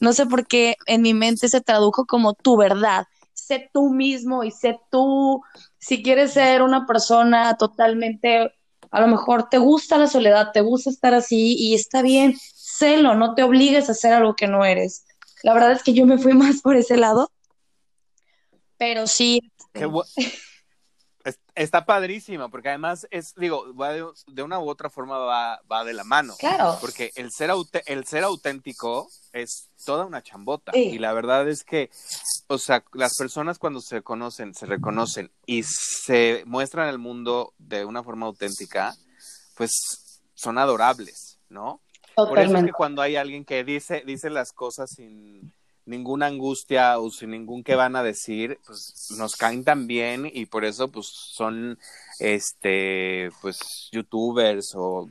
no 0.00 0.12
sé 0.12 0.26
por 0.26 0.46
qué 0.46 0.76
en 0.86 1.02
mi 1.02 1.14
mente 1.14 1.48
se 1.48 1.60
tradujo 1.60 2.06
como 2.06 2.34
tu 2.34 2.56
verdad. 2.56 3.06
Sé 3.34 3.70
tú 3.72 3.90
mismo 3.90 4.44
y 4.44 4.50
sé 4.50 4.78
tú, 4.90 5.42
si 5.78 6.02
quieres 6.02 6.32
ser 6.32 6.62
una 6.62 6.86
persona 6.86 7.56
totalmente, 7.56 8.52
a 8.90 9.00
lo 9.00 9.08
mejor 9.08 9.48
te 9.48 9.58
gusta 9.58 9.96
la 9.96 10.06
soledad, 10.06 10.50
te 10.52 10.60
gusta 10.60 10.90
estar 10.90 11.14
así 11.14 11.56
y 11.56 11.74
está 11.74 12.02
bien, 12.02 12.36
sélo, 12.54 13.14
no 13.14 13.34
te 13.34 13.42
obligues 13.42 13.88
a 13.88 13.92
hacer 13.92 14.12
algo 14.12 14.34
que 14.34 14.48
no 14.48 14.64
eres. 14.64 15.04
La 15.42 15.54
verdad 15.54 15.72
es 15.72 15.82
que 15.82 15.94
yo 15.94 16.04
me 16.04 16.18
fui 16.18 16.32
más 16.34 16.60
por 16.60 16.76
ese 16.76 16.96
lado, 16.96 17.30
pero 18.76 19.06
sí, 19.06 19.40
Qué 19.78 19.86
Está 21.54 21.84
padrísimo, 21.84 22.50
porque 22.50 22.68
además 22.68 23.06
es, 23.10 23.34
digo, 23.36 23.74
va 23.74 23.92
de, 23.92 24.04
de 24.28 24.42
una 24.42 24.60
u 24.60 24.68
otra 24.68 24.88
forma 24.88 25.18
va, 25.18 25.60
va 25.70 25.84
de 25.84 25.92
la 25.92 26.04
mano. 26.04 26.34
claro, 26.38 26.78
Porque 26.80 27.10
el 27.16 27.30
ser, 27.32 27.50
el 27.86 28.06
ser 28.06 28.24
auténtico 28.24 29.10
es 29.32 29.68
toda 29.84 30.06
una 30.06 30.22
chambota. 30.22 30.72
Sí. 30.72 30.84
Y 30.84 30.98
la 30.98 31.12
verdad 31.12 31.48
es 31.48 31.64
que, 31.64 31.90
o 32.46 32.58
sea, 32.58 32.84
las 32.92 33.14
personas 33.16 33.58
cuando 33.58 33.80
se 33.80 34.02
conocen, 34.02 34.54
se 34.54 34.66
reconocen 34.66 35.30
y 35.44 35.64
se 35.64 36.44
muestran 36.46 36.88
al 36.88 36.98
mundo 36.98 37.52
de 37.58 37.84
una 37.84 38.02
forma 38.02 38.26
auténtica, 38.26 38.96
pues 39.56 40.22
son 40.34 40.56
adorables, 40.56 41.40
¿no? 41.48 41.82
Por 42.14 42.38
eso 42.38 42.56
es 42.56 42.64
que 42.64 42.72
cuando 42.72 43.02
hay 43.02 43.16
alguien 43.16 43.44
que 43.44 43.62
dice, 43.62 44.02
dice 44.04 44.30
las 44.30 44.52
cosas 44.52 44.90
sin 44.90 45.52
ninguna 45.88 46.26
angustia 46.26 46.98
o 46.98 47.10
sin 47.10 47.30
ningún 47.30 47.64
que 47.64 47.74
van 47.74 47.96
a 47.96 48.02
decir, 48.02 48.58
pues 48.66 49.08
nos 49.16 49.36
caen 49.36 49.64
tan 49.64 49.86
bien 49.86 50.30
y 50.32 50.46
por 50.46 50.64
eso 50.64 50.88
pues 50.88 51.06
son 51.06 51.78
este 52.18 53.30
pues 53.40 53.88
youtubers 53.90 54.74
o 54.76 55.08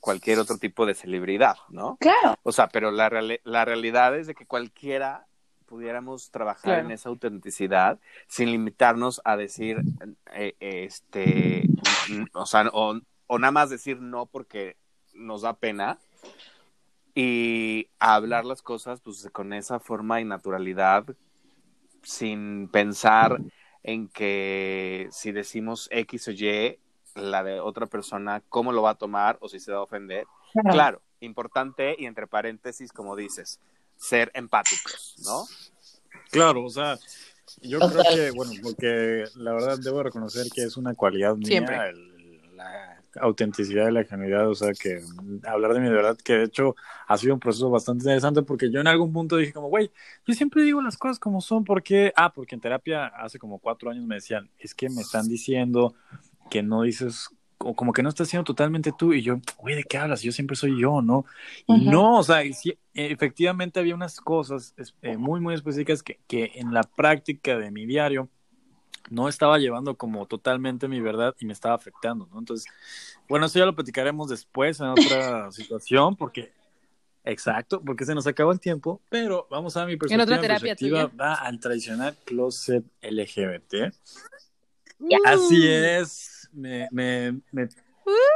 cualquier 0.00 0.38
otro 0.38 0.58
tipo 0.58 0.84
de 0.86 0.94
celebridad, 0.94 1.56
¿no? 1.68 1.96
Claro, 2.00 2.36
O 2.42 2.52
sea, 2.52 2.68
pero 2.68 2.90
la, 2.90 3.08
reali- 3.10 3.40
la 3.44 3.64
realidad 3.64 4.16
es 4.18 4.26
de 4.26 4.34
que 4.34 4.44
cualquiera 4.46 5.26
pudiéramos 5.66 6.30
trabajar 6.30 6.62
Claro. 6.74 6.86
en 6.86 6.90
esa 6.92 7.08
autenticidad 7.08 7.98
sin 8.28 8.50
limitarnos 8.50 9.20
a 9.24 9.36
decir, 9.36 9.78
eh, 10.34 10.54
este, 10.60 11.68
o 12.34 12.44
sea, 12.46 12.68
o, 12.72 13.00
o 13.26 13.38
nada 13.38 13.50
más 13.50 13.70
decir 13.70 13.98
no 14.00 14.26
porque 14.26 14.76
nos 15.14 15.42
da 15.42 15.54
pena 15.54 15.98
y 17.14 17.88
hablar 17.98 18.44
las 18.44 18.62
cosas 18.62 19.00
pues 19.00 19.28
con 19.32 19.52
esa 19.52 19.78
forma 19.78 20.20
y 20.20 20.24
naturalidad 20.24 21.04
sin 22.02 22.68
pensar 22.68 23.40
en 23.82 24.08
que 24.08 25.08
si 25.10 25.32
decimos 25.32 25.88
X 25.92 26.28
o 26.28 26.30
Y, 26.32 26.78
la 27.14 27.44
de 27.44 27.60
otra 27.60 27.86
persona, 27.86 28.42
cómo 28.48 28.72
lo 28.72 28.82
va 28.82 28.90
a 28.90 28.94
tomar 28.96 29.36
o 29.40 29.48
si 29.48 29.60
se 29.60 29.72
va 29.72 29.78
a 29.78 29.82
ofender. 29.82 30.26
claro. 30.52 30.72
Claro, 30.72 31.02
importante 31.20 31.94
y 31.98 32.06
entre 32.06 32.26
paréntesis, 32.26 32.92
como 32.92 33.14
dices, 33.14 33.60
ser 33.96 34.30
empáticos, 34.34 35.14
¿no? 35.24 35.46
Claro, 36.30 36.64
o 36.64 36.70
sea, 36.70 36.98
yo 37.62 37.78
creo 37.78 38.02
que, 38.12 38.30
bueno, 38.32 38.52
porque 38.62 39.28
la 39.34 39.52
verdad 39.52 39.78
debo 39.78 40.02
reconocer 40.02 40.46
que 40.52 40.64
es 40.64 40.76
una 40.76 40.94
cualidad 40.94 41.36
mía, 41.36 41.46
Siempre. 41.48 41.88
el- 41.90 42.56
la 42.56 42.93
autenticidad 43.20 43.88
y 43.88 43.92
la 43.92 44.04
genuidad, 44.04 44.48
o 44.48 44.54
sea, 44.54 44.72
que 44.72 45.00
hablar 45.46 45.74
de 45.74 45.80
mi 45.80 45.88
verdad, 45.88 46.16
que 46.16 46.34
de 46.34 46.44
hecho 46.44 46.76
ha 47.06 47.16
sido 47.16 47.34
un 47.34 47.40
proceso 47.40 47.70
bastante 47.70 48.04
interesante 48.04 48.42
porque 48.42 48.70
yo 48.70 48.80
en 48.80 48.86
algún 48.86 49.12
punto 49.12 49.36
dije 49.36 49.52
como, 49.52 49.68
güey, 49.68 49.90
yo 50.26 50.34
siempre 50.34 50.62
digo 50.62 50.82
las 50.82 50.96
cosas 50.96 51.18
como 51.18 51.40
son, 51.40 51.64
porque, 51.64 52.12
ah, 52.16 52.32
porque 52.32 52.54
en 52.54 52.60
terapia 52.60 53.06
hace 53.06 53.38
como 53.38 53.58
cuatro 53.58 53.90
años 53.90 54.04
me 54.06 54.16
decían, 54.16 54.50
es 54.58 54.74
que 54.74 54.88
me 54.88 55.02
están 55.02 55.28
diciendo 55.28 55.94
que 56.50 56.62
no 56.62 56.82
dices, 56.82 57.28
o 57.58 57.74
como 57.74 57.92
que 57.92 58.02
no 58.02 58.08
estás 58.08 58.28
siendo 58.28 58.44
totalmente 58.44 58.92
tú, 58.96 59.12
y 59.12 59.22
yo, 59.22 59.40
güey, 59.58 59.74
¿de 59.74 59.84
qué 59.84 59.98
hablas? 59.98 60.22
Yo 60.22 60.32
siempre 60.32 60.56
soy 60.56 60.80
yo, 60.80 61.02
¿no? 61.02 61.24
Y 61.66 61.86
no, 61.86 62.18
o 62.18 62.22
sea, 62.22 62.42
sí, 62.52 62.76
efectivamente 62.92 63.80
había 63.80 63.94
unas 63.94 64.20
cosas 64.20 64.74
eh, 65.02 65.16
muy, 65.16 65.40
muy 65.40 65.54
específicas 65.54 66.02
que, 66.02 66.20
que 66.26 66.52
en 66.56 66.74
la 66.74 66.82
práctica 66.82 67.58
de 67.58 67.70
mi 67.70 67.86
diario 67.86 68.28
no 69.10 69.28
estaba 69.28 69.58
llevando 69.58 69.96
como 69.96 70.26
totalmente 70.26 70.88
mi 70.88 71.00
verdad 71.00 71.34
y 71.38 71.46
me 71.46 71.52
estaba 71.52 71.74
afectando, 71.74 72.28
¿no? 72.32 72.38
Entonces, 72.38 72.70
bueno, 73.28 73.46
eso 73.46 73.58
ya 73.58 73.66
lo 73.66 73.74
platicaremos 73.74 74.28
después 74.28 74.80
en 74.80 74.86
otra 74.86 75.50
situación, 75.52 76.16
porque, 76.16 76.52
exacto, 77.24 77.80
porque 77.82 78.04
se 78.04 78.14
nos 78.14 78.26
acabó 78.26 78.52
el 78.52 78.60
tiempo, 78.60 79.00
pero 79.08 79.46
vamos 79.50 79.76
a 79.76 79.86
mi 79.86 79.96
perspectiva. 79.96 80.22
En 80.22 80.28
otra 80.28 80.40
terapia 80.40 80.74
perspectiva 80.74 81.10
va 81.18 81.34
al 81.34 81.60
tradicional 81.60 82.16
closet 82.24 82.84
LGBT. 83.02 83.92
Así 85.26 85.68
es, 85.68 86.48
me, 86.52 86.88
me, 86.90 87.40
me 87.52 87.68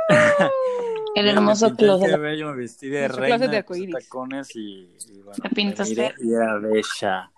El 1.15 1.29
hermoso 1.29 1.75
closet. 1.75 2.11
cabello, 2.11 2.51
me 2.51 2.59
vestí 2.59 2.89
de 2.89 3.09
reina, 3.09 3.39
tacones 3.93 4.55
y, 4.55 4.95
y 5.09 5.21
bueno, 5.23 5.43
me 5.55 5.65
miré 5.85 6.15
y 6.21 6.33
era 6.33 6.59
bella. 6.59 7.33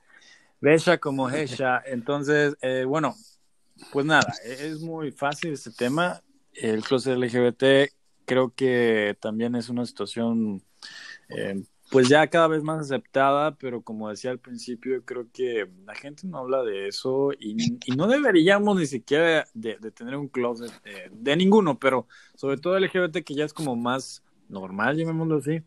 Bella 0.61 0.99
como 0.99 1.31
ella. 1.31 1.83
Entonces, 1.87 2.57
eh, 2.61 2.85
bueno, 2.87 3.15
pues 3.93 4.07
nada, 4.07 4.33
e- 4.45 4.69
es 4.69 4.81
muy 4.81 5.11
fácil 5.13 5.53
este 5.53 5.71
tema. 5.71 6.21
El 6.53 6.83
closet 6.83 7.17
LGBT 7.17 7.93
creo 8.27 8.53
que 8.55 9.17
también 9.21 9.55
es 9.57 9.69
una 9.69 9.87
situación, 9.87 10.63
eh, 11.29 11.63
pues 11.91 12.09
ya 12.09 12.29
cada 12.29 12.47
vez 12.47 12.63
más 12.63 12.81
aceptada, 12.81 13.57
pero 13.57 13.83
como 13.83 14.09
decía 14.09 14.31
al 14.31 14.39
principio, 14.39 15.05
creo 15.05 15.27
que 15.33 15.69
la 15.85 15.95
gente 15.95 16.27
no 16.27 16.39
habla 16.39 16.63
de 16.63 16.87
eso 16.87 17.33
y, 17.33 17.79
no 17.97 18.07
deberíamos 18.07 18.79
ni 18.79 18.87
siquiera 18.87 19.49
de, 19.55 19.79
de 19.79 19.91
tener 19.91 20.17
un 20.17 20.29
closet 20.29 20.71
eh, 20.85 21.09
de 21.11 21.37
ninguno, 21.37 21.79
pero 21.79 22.07
sobre 22.37 22.59
todo 22.59 22.77
LGBT 22.77 23.25
que 23.25 23.35
ya 23.35 23.45
es 23.45 23.53
como 23.53 23.75
más 23.75 24.23
normal, 24.49 24.97
llamémoslo 24.97 25.39
así. 25.39 25.63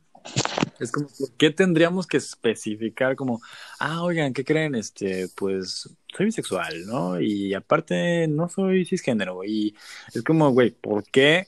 Es 0.80 0.92
como, 0.92 1.08
¿por 1.08 1.32
qué 1.38 1.52
tendríamos 1.52 2.08
que 2.08 2.18
especificar 2.18 3.16
como, 3.16 3.42
ah, 3.80 4.04
oigan, 4.04 4.34
¿qué 4.34 4.44
creen? 4.44 4.76
Este, 4.76 5.28
pues 5.36 5.90
soy 6.16 6.26
bisexual, 6.26 6.86
¿no? 6.86 7.20
Y 7.22 7.54
aparte 7.54 8.28
no 8.28 8.50
soy 8.50 8.86
cisgénero. 8.86 9.44
Y 9.44 9.76
es 10.14 10.24
como, 10.24 10.50
güey, 10.52 10.72
¿por 10.72 11.04
qué? 11.06 11.48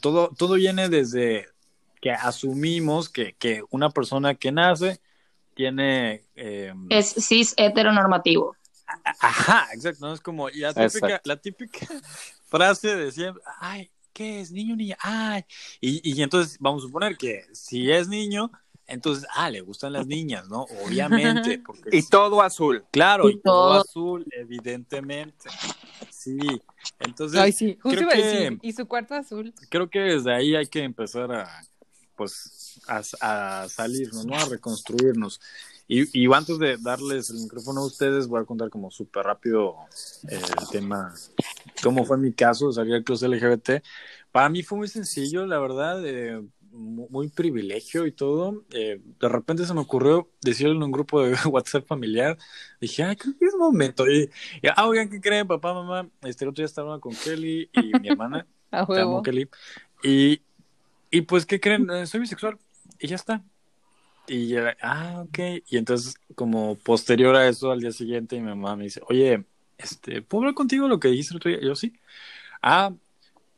Todo, 0.00 0.30
todo 0.36 0.54
viene 0.54 0.88
desde 0.88 1.46
que 2.00 2.10
asumimos 2.12 3.08
que, 3.08 3.34
que 3.34 3.62
una 3.70 3.90
persona 3.90 4.34
que 4.34 4.52
nace 4.52 5.00
tiene... 5.54 6.24
eh, 6.34 6.72
Es 6.90 7.14
cis 7.14 7.54
heteronormativo. 7.56 8.56
Ajá, 9.20 9.68
exacto, 9.72 10.06
¿no? 10.06 10.12
Es 10.14 10.20
como 10.20 10.48
y 10.50 10.60
la 10.60 10.74
típica, 10.74 11.20
la 11.24 11.36
típica 11.40 11.86
frase 12.48 12.94
de 12.96 13.10
siempre, 13.12 13.42
ay, 13.58 13.90
¿qué 14.12 14.40
es? 14.40 14.50
Niño, 14.52 14.76
niña, 14.76 14.96
ay. 15.00 15.44
Y, 15.80 16.00
y 16.12 16.22
entonces 16.22 16.58
vamos 16.60 16.82
a 16.82 16.86
suponer 16.86 17.16
que 17.16 17.44
si 17.52 17.90
es 17.90 18.08
niño, 18.08 18.50
entonces, 18.86 19.26
ah, 19.34 19.50
le 19.50 19.60
gustan 19.60 19.92
las 19.92 20.06
niñas, 20.06 20.48
¿no? 20.48 20.62
Obviamente, 20.84 21.60
porque 21.64 21.96
Y 21.96 22.02
todo 22.08 22.42
azul. 22.42 22.84
claro, 22.90 23.28
y 23.28 23.34
Y 23.34 23.40
todo 23.40 23.70
todo. 23.72 23.80
azul, 23.80 24.26
evidentemente. 24.32 25.48
Sí, 26.10 26.38
entonces 27.00 27.38
Ay, 27.40 27.52
sí, 27.52 27.78
justo 27.82 27.98
creo 27.98 28.02
iba 28.02 28.12
a 28.12 28.16
que- 28.16 28.22
decir. 28.40 28.58
Y 28.62 28.72
su 28.72 28.86
cuarto 28.86 29.14
azul. 29.14 29.52
creo 29.68 29.88
que 29.90 30.00
desde 30.00 30.32
ahí 30.34 30.54
hay 30.54 30.66
que 30.66 30.82
empezar 30.82 31.30
a, 31.32 31.48
pues, 32.16 32.80
a, 32.88 33.02
a 33.62 33.68
salirnos, 33.68 34.24
¿no? 34.26 34.34
A 34.34 34.44
reconstruirnos. 34.46 35.40
Y, 35.86 36.18
y 36.22 36.32
antes 36.32 36.58
de 36.58 36.78
darles 36.78 37.28
el 37.28 37.40
micrófono 37.40 37.82
a 37.82 37.86
ustedes, 37.86 38.26
voy 38.26 38.40
a 38.40 38.44
contar 38.46 38.70
como 38.70 38.90
súper 38.90 39.26
rápido 39.26 39.76
eh, 40.30 40.40
el 40.62 40.68
tema, 40.70 41.14
cómo 41.82 42.06
fue 42.06 42.16
mi 42.16 42.32
caso 42.32 42.68
de 42.68 42.72
salir 42.72 42.94
del 42.94 43.04
closet 43.04 43.28
LGBT. 43.30 43.82
Para 44.32 44.48
mí 44.48 44.62
fue 44.62 44.78
muy 44.78 44.88
sencillo, 44.88 45.44
la 45.46 45.58
verdad, 45.58 46.02
eh, 46.06 46.42
muy 46.74 47.28
privilegio 47.28 48.06
y 48.06 48.12
todo. 48.12 48.64
Eh, 48.72 49.00
de 49.20 49.28
repente 49.28 49.64
se 49.64 49.74
me 49.74 49.80
ocurrió 49.80 50.30
decirlo 50.42 50.74
en 50.74 50.82
un 50.82 50.92
grupo 50.92 51.22
de 51.22 51.34
WhatsApp 51.50 51.86
familiar. 51.86 52.36
Dije, 52.80 53.04
ay, 53.04 53.16
creo 53.16 53.34
que 53.38 53.46
es 53.46 53.54
momento. 53.54 54.10
Y, 54.10 54.30
y, 54.62 54.68
ah, 54.74 54.86
oigan, 54.86 55.08
¿qué 55.08 55.20
creen, 55.20 55.46
papá, 55.46 55.72
mamá? 55.74 56.08
Este 56.22 56.44
el 56.44 56.50
otro 56.50 56.62
día 56.62 56.66
estaba 56.66 57.00
con 57.00 57.14
Kelly 57.14 57.70
y 57.72 57.92
mi 58.00 58.08
hermana. 58.08 58.46
A 58.70 58.86
Te 58.92 59.00
amo, 59.00 59.22
juego. 59.22 59.22
Kelly. 59.22 59.48
Y, 60.02 60.42
y 61.10 61.22
pues, 61.22 61.46
¿qué 61.46 61.60
creen? 61.60 61.88
Eh, 61.90 62.06
soy 62.06 62.20
bisexual. 62.20 62.58
Y 62.98 63.08
ya 63.08 63.16
está. 63.16 63.44
Y 64.26 64.48
ya, 64.48 64.76
ah, 64.82 65.22
ok. 65.26 65.38
Y 65.68 65.76
entonces, 65.76 66.16
como 66.34 66.76
posterior 66.76 67.36
a 67.36 67.48
eso, 67.48 67.70
al 67.70 67.80
día 67.80 67.92
siguiente, 67.92 68.40
mi 68.40 68.48
mamá 68.48 68.76
me 68.76 68.84
dice, 68.84 69.00
oye, 69.08 69.44
este, 69.78 70.22
¿puedo 70.22 70.42
hablar 70.42 70.54
contigo 70.54 70.88
lo 70.88 70.98
que 71.00 71.08
dijiste 71.08 71.34
el 71.34 71.36
otro 71.36 71.50
día? 71.50 71.60
Y 71.60 71.66
yo, 71.66 71.76
sí. 71.76 71.92
Ah, 72.62 72.92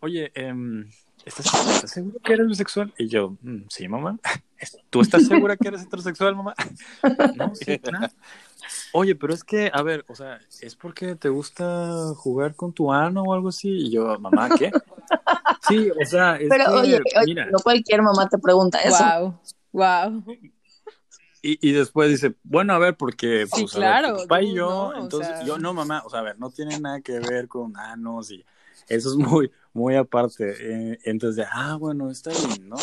oye, 0.00 0.32
em, 0.34 0.90
¿estás, 1.26 1.46
estás 1.74 1.90
seguro 1.90 2.18
que 2.24 2.32
eres 2.32 2.46
bisexual? 2.48 2.94
Y 2.96 3.08
yo, 3.08 3.36
"Mm, 3.42 3.64
sí, 3.68 3.86
mamá. 3.88 4.18
¿Tú 4.90 5.02
estás 5.02 5.24
segura 5.26 5.56
que 5.56 5.68
eres 5.68 5.82
heterosexual, 5.82 6.34
mamá? 6.36 6.54
no, 7.36 7.54
sí, 7.54 7.78
claro. 7.78 8.08
Oye, 8.92 9.14
pero 9.14 9.34
es 9.34 9.44
que, 9.44 9.70
a 9.72 9.82
ver, 9.82 10.04
o 10.08 10.14
sea, 10.14 10.40
¿es 10.62 10.74
porque 10.74 11.14
te 11.16 11.28
gusta 11.28 11.92
jugar 12.16 12.54
con 12.54 12.72
tu 12.72 12.92
ano 12.92 13.22
o 13.24 13.34
algo 13.34 13.50
así? 13.50 13.68
Y 13.68 13.90
yo, 13.90 14.18
mamá, 14.18 14.48
¿qué? 14.56 14.70
Sí, 15.60 15.90
o 15.90 16.04
sea, 16.04 16.36
es 16.36 16.48
Pero 16.48 16.64
que, 16.64 16.70
oye, 16.70 16.94
oye, 17.16 17.26
mira, 17.26 17.46
no 17.46 17.58
cualquier 17.58 18.00
mamá 18.02 18.28
te 18.28 18.38
pregunta 18.38 18.80
eso. 18.82 18.96
Wow. 19.04 19.40
Wow. 19.72 20.24
y, 21.42 21.68
y 21.68 21.72
después 21.72 22.08
dice, 22.08 22.34
bueno, 22.42 22.72
a 22.72 22.78
ver, 22.78 22.96
porque 22.96 23.46
Sí, 23.46 23.62
pues, 23.62 23.76
a 23.76 23.78
ver, 23.78 23.88
claro, 23.88 24.14
tu 24.16 24.22
papá 24.22 24.42
y 24.42 24.54
yo, 24.54 24.68
¿no? 24.70 24.86
O 24.88 24.94
entonces, 25.02 25.36
sea- 25.36 25.46
yo 25.46 25.58
no, 25.58 25.74
mamá, 25.74 26.02
o 26.04 26.10
sea, 26.10 26.20
a 26.20 26.22
ver, 26.22 26.38
no 26.38 26.50
tiene 26.50 26.78
nada 26.80 27.00
que 27.02 27.20
ver 27.20 27.46
con 27.48 27.76
anos 27.76 28.30
y 28.30 28.44
eso 28.88 29.10
es 29.10 29.16
muy, 29.16 29.50
muy 29.72 29.94
aparte. 29.96 30.54
Eh, 30.58 30.98
entonces, 31.04 31.46
ah, 31.52 31.76
bueno, 31.76 32.10
está 32.10 32.30
bien, 32.30 32.68
¿no? 32.68 32.76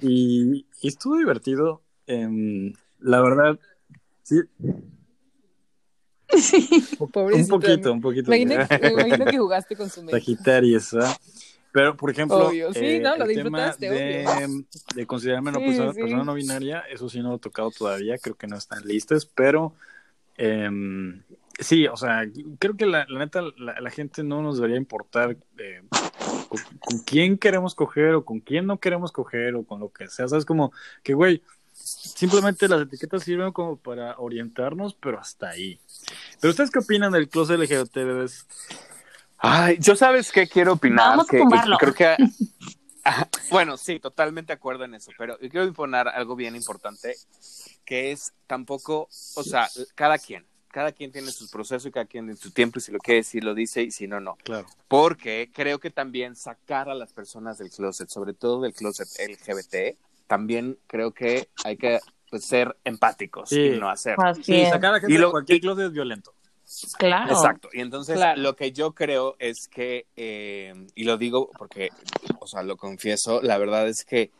Y, 0.00 0.66
y 0.80 0.88
estuvo 0.88 1.16
divertido, 1.18 1.82
em, 2.06 2.72
la 3.00 3.20
verdad, 3.20 3.58
sí, 4.22 4.40
Sí. 6.36 6.98
un 7.00 7.48
poquito, 7.48 7.92
un 7.92 8.00
poquito. 8.00 8.34
Imagino, 8.34 8.66
me 8.80 8.88
imagino 8.92 9.24
que 9.26 9.38
jugaste 9.38 9.76
con 9.76 9.88
su 9.90 10.02
mente. 10.02 10.18
Sagitarius, 10.18 10.92
¿verdad? 10.92 11.16
Pero, 11.72 11.96
por 11.96 12.10
ejemplo, 12.10 12.48
Obvio, 12.48 12.72
sí, 12.72 12.80
eh, 12.84 13.00
no, 13.00 13.16
lo 13.16 13.24
el 13.24 13.34
tema 13.34 13.76
de, 13.76 14.64
de 14.94 15.06
considerarme 15.06 15.50
una 15.50 15.58
Sí, 15.58 15.64
persona, 15.66 15.92
sí. 15.92 16.00
persona 16.00 16.24
no 16.24 16.34
binaria, 16.34 16.80
eso 16.90 17.08
sí 17.08 17.20
no 17.20 17.30
lo 17.30 17.36
he 17.36 17.40
tocado 17.40 17.70
todavía, 17.72 18.16
creo 18.18 18.36
que 18.36 18.46
no 18.46 18.56
están 18.56 18.84
listos, 18.84 19.26
pero 19.26 19.74
em, 20.36 21.20
sí, 21.58 21.86
o 21.86 21.96
sea, 21.96 22.24
creo 22.58 22.76
que 22.76 22.86
la, 22.86 23.06
la 23.08 23.18
neta, 23.18 23.42
la, 23.56 23.80
la 23.80 23.90
gente 23.90 24.22
no 24.22 24.42
nos 24.42 24.56
debería 24.56 24.76
importar 24.76 25.36
eh, 25.58 25.82
con, 26.48 26.60
con 26.80 26.98
quién 27.00 27.38
queremos 27.38 27.74
coger 27.74 28.14
o 28.14 28.24
con 28.24 28.40
quién 28.40 28.66
no 28.66 28.78
queremos 28.78 29.12
coger 29.12 29.54
o 29.54 29.64
con 29.64 29.80
lo 29.80 29.90
que 29.92 30.08
sea, 30.08 30.28
sabes, 30.28 30.44
como 30.44 30.72
que, 31.02 31.14
güey, 31.14 31.42
simplemente 31.74 32.68
las 32.68 32.82
etiquetas 32.82 33.22
sirven 33.22 33.52
como 33.52 33.76
para 33.76 34.18
orientarnos, 34.18 34.94
pero 34.94 35.18
hasta 35.18 35.50
ahí. 35.50 35.78
Pero 36.40 36.50
ustedes 36.50 36.70
qué 36.70 36.78
opinan 36.78 37.12
del 37.12 37.28
closet 37.28 37.58
LGBT, 37.58 37.94
bebés? 37.94 38.46
Ay, 39.38 39.76
yo 39.80 39.96
sabes 39.96 40.32
qué 40.32 40.48
quiero 40.48 40.74
opinar. 40.74 41.10
Vamos 41.10 41.26
a 41.26 41.30
que, 41.30 41.38
y 41.38 41.76
creo 41.78 41.94
que. 41.94 42.16
Bueno, 43.50 43.76
sí, 43.76 44.00
totalmente 44.00 44.54
de 44.54 44.54
acuerdo 44.54 44.84
en 44.84 44.94
eso, 44.94 45.10
pero 45.18 45.38
yo 45.38 45.50
quiero 45.50 45.66
imponer 45.66 46.08
algo 46.08 46.36
bien 46.36 46.56
importante, 46.56 47.14
que 47.84 48.12
es 48.12 48.32
tampoco, 48.46 49.10
o 49.36 49.42
sea, 49.42 49.68
cada 49.94 50.16
quien, 50.16 50.46
cada 50.74 50.90
quien 50.90 51.12
tiene 51.12 51.30
su 51.30 51.48
proceso 51.48 51.86
y 51.86 51.92
cada 51.92 52.04
quien 52.06 52.24
tiene 52.26 52.36
su 52.36 52.50
tiempo 52.50 52.80
y 52.80 52.82
si 52.82 52.90
lo 52.90 52.98
quiere 52.98 53.18
decir 53.20 53.44
lo 53.44 53.54
dice 53.54 53.80
y 53.82 53.92
si 53.92 54.08
no, 54.08 54.18
no. 54.18 54.34
Claro. 54.42 54.66
Porque 54.88 55.48
creo 55.54 55.78
que 55.78 55.90
también 55.90 56.34
sacar 56.34 56.88
a 56.88 56.94
las 56.94 57.12
personas 57.12 57.58
del 57.58 57.70
closet, 57.70 58.08
sobre 58.08 58.34
todo 58.34 58.60
del 58.62 58.74
closet 58.74 59.06
LGBT, 59.20 59.96
también 60.26 60.76
creo 60.88 61.12
que 61.12 61.48
hay 61.64 61.76
que 61.76 62.00
pues, 62.28 62.44
ser 62.46 62.76
empáticos 62.82 63.50
Sí. 63.50 63.60
y 63.60 63.78
no 63.78 63.88
hacer. 63.88 64.16
Sí, 64.42 64.64
sacar 64.66 64.94
a 64.96 65.00
gente 65.00 65.14
Y 65.14 65.18
lo- 65.18 65.28
de 65.28 65.30
cualquier 65.30 65.58
y- 65.58 65.60
closet 65.60 65.84
es 65.86 65.92
violento. 65.92 66.34
Claro. 66.98 67.32
Exacto. 67.32 67.68
Y 67.72 67.80
entonces 67.80 68.16
Claro. 68.16 68.40
lo 68.42 68.56
que 68.56 68.72
yo 68.72 68.92
creo 68.94 69.36
es 69.38 69.68
que, 69.68 70.06
eh, 70.16 70.74
y 70.96 71.04
lo 71.04 71.16
digo 71.18 71.50
porque, 71.56 71.90
o 72.40 72.48
sea, 72.48 72.64
lo 72.64 72.76
confieso, 72.76 73.40
la 73.42 73.58
verdad 73.58 73.86
es 73.86 74.04
que 74.04 74.32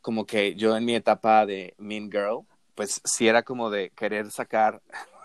como 0.00 0.24
que 0.24 0.54
yo 0.54 0.76
en 0.76 0.84
mi 0.84 0.94
etapa 0.94 1.44
de 1.46 1.74
Mean 1.78 2.08
Girl, 2.12 2.42
pues 2.76 3.00
sí 3.04 3.26
era 3.26 3.42
como 3.42 3.68
de 3.70 3.90
querer 3.90 4.30
sacar 4.30 4.80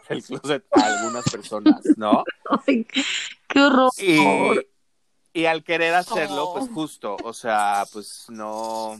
el 0.09 0.23
closet 0.23 0.65
a 0.71 0.85
algunas 0.85 1.25
personas, 1.25 1.81
¿no? 1.97 2.23
Ay, 2.67 2.85
qué 3.47 3.61
horror. 3.61 3.91
Y, 3.97 4.19
y 5.33 5.45
al 5.45 5.63
querer 5.63 5.93
hacerlo, 5.93 6.49
Oh. 6.49 6.53
pues 6.53 6.69
justo, 6.71 7.17
o 7.23 7.33
sea, 7.33 7.83
pues 7.91 8.25
no, 8.29 8.99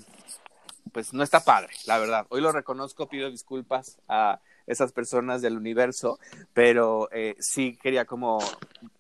pues 0.92 1.14
no 1.14 1.24
está 1.24 1.40
padre, 1.44 1.74
la 1.86 1.98
verdad. 1.98 2.26
Hoy 2.30 2.42
lo 2.42 2.52
reconozco, 2.52 3.08
pido 3.08 3.30
disculpas 3.30 3.98
a 4.08 4.40
esas 4.68 4.92
personas 4.92 5.42
del 5.42 5.58
universo, 5.58 6.20
pero 6.54 7.08
eh, 7.12 7.36
sí 7.40 7.78
quería 7.82 8.06
como 8.06 8.40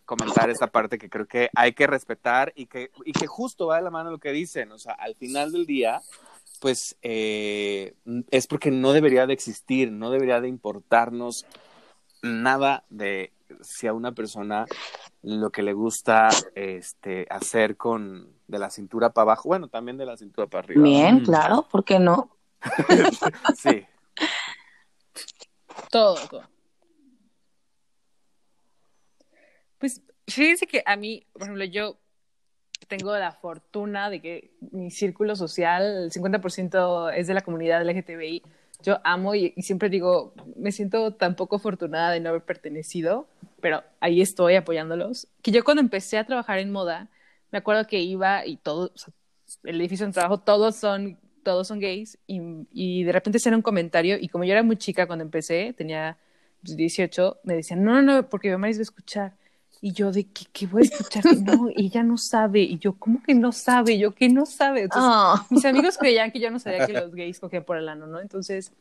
comentar 0.06 0.50
esta 0.52 0.68
parte 0.68 1.00
que 1.00 1.10
creo 1.10 1.26
que 1.26 1.50
hay 1.56 1.74
que 1.74 1.88
respetar 1.88 2.54
y 2.56 2.68
que, 2.68 2.92
y 3.04 3.12
que 3.12 3.26
justo 3.26 3.68
va 3.68 3.78
de 3.78 3.82
la 3.82 3.90
mano 3.90 4.12
lo 4.12 4.20
que 4.20 4.32
dicen, 4.32 4.72
o 4.72 4.78
sea, 4.78 4.94
al 4.94 5.16
final 5.16 5.52
del 5.52 5.66
día, 5.66 6.02
pues 6.60 6.96
eh, 7.02 7.96
es 8.30 8.46
porque 8.46 8.70
no 8.70 8.94
debería 8.94 9.26
de 9.26 9.34
existir, 9.34 9.92
no 9.92 10.12
debería 10.12 10.40
de 10.40 10.48
importarnos 10.48 11.46
nada 12.26 12.84
de 12.90 13.32
si 13.62 13.88
a 13.88 13.94
una 13.94 14.12
persona 14.14 14.66
lo 15.22 15.52
que 15.52 15.64
le 15.64 15.74
gusta 15.74 16.30
este 16.56 17.26
hacer 17.30 17.78
con 17.78 18.34
de 18.48 18.60
la 18.60 18.70
cintura 18.70 19.12
para 19.12 19.24
abajo, 19.24 19.50
bueno, 19.50 19.68
también 19.70 19.98
de 19.98 20.06
la 20.06 20.18
cintura 20.18 20.48
para 20.48 20.64
arriba. 20.66 20.84
Bien, 20.84 21.18
Mm. 21.22 21.26
claro, 21.26 21.68
¿por 21.70 21.84
qué 21.84 22.00
no? 22.00 22.36
Sí. 23.58 23.86
Todo, 25.92 26.16
todo. 26.30 26.44
Pues 29.78 30.02
fíjense 30.28 30.68
que 30.68 30.84
a 30.86 30.96
mí, 30.96 31.26
por 31.34 31.44
ejemplo, 31.44 31.66
yo 31.66 31.98
tengo 32.88 33.16
la 33.18 33.32
fortuna 33.32 34.10
de 34.10 34.22
que 34.22 34.52
mi 34.72 34.92
círculo 34.92 35.36
social, 35.36 35.84
el 36.06 36.12
50% 36.12 37.10
es 37.14 37.28
de 37.28 37.34
la 37.34 37.42
comunidad 37.42 37.82
LGTBI. 37.88 38.44
Yo 38.84 39.00
amo 39.04 39.36
y, 39.36 39.54
siempre 39.62 39.90
digo, 39.90 40.34
me 40.56 40.72
siento 40.72 41.14
tan 41.14 41.36
poco 41.36 41.58
afortunada 41.58 42.12
de 42.12 42.20
no 42.20 42.30
haber 42.30 42.44
pertenecido, 42.44 43.28
pero 43.62 43.84
ahí 44.00 44.22
estoy 44.22 44.56
apoyándolos. 44.56 45.28
Que 45.42 45.52
yo 45.52 45.64
cuando 45.64 45.82
empecé 45.82 46.18
a 46.18 46.26
trabajar 46.26 46.60
en 46.60 46.72
moda, 46.72 47.10
me 47.52 47.58
acuerdo 47.58 47.88
que 47.88 48.02
iba 48.02 48.46
y 48.46 48.58
todo, 48.58 48.92
el 49.64 49.80
edificio 49.80 50.06
de 50.06 50.14
trabajo, 50.14 50.40
todos 50.40 50.76
son, 50.76 51.18
todos 51.44 51.68
son 51.68 51.80
gays 51.80 52.18
y, 52.28 53.04
de 53.04 53.12
repente 53.12 53.38
hacían 53.38 53.56
un 53.56 53.62
comentario 53.62 54.18
y 54.20 54.28
como 54.30 54.44
yo 54.44 54.52
era 54.52 54.64
muy 54.64 54.78
chica 54.78 55.08
cuando 55.08 55.24
empecé, 55.24 55.74
tenía 55.78 56.18
18, 56.62 57.40
me 57.44 57.56
decían, 57.56 57.84
no, 57.84 57.94
no, 57.94 58.02
no, 58.02 58.30
porque 58.30 58.50
mi 58.50 58.54
mamá 58.54 58.70
iba 58.70 58.80
a 58.80 58.82
escuchar. 58.82 59.34
Y 59.86 59.92
yo 59.92 60.12
de 60.12 60.24
que, 60.24 60.46
que 60.52 60.66
voy 60.66 60.82
a 60.82 60.86
escuchar 60.86 61.24
no, 61.44 61.70
ella 61.76 62.02
no 62.02 62.18
sabe. 62.18 62.62
Y 62.62 62.80
yo, 62.80 62.98
¿cómo 62.98 63.22
que 63.22 63.36
no 63.36 63.52
sabe? 63.52 63.94
Y 63.94 64.00
yo, 64.00 64.16
que 64.16 64.30
no 64.30 64.48
sabe? 64.48 64.82
Entonces, 64.82 65.12
Oh. 65.14 65.36
mis 65.52 65.64
amigos 65.64 66.00
creían 66.00 66.32
que 66.32 66.40
yo 66.40 66.50
no 66.50 66.58
sabía 66.58 66.88
que 66.88 66.94
los 67.06 67.14
gays 67.14 67.40
cogían 67.40 67.64
por 67.66 67.78
el 67.78 67.88
ano, 67.88 68.08
¿no? 68.08 68.20
Entonces, 68.20 68.72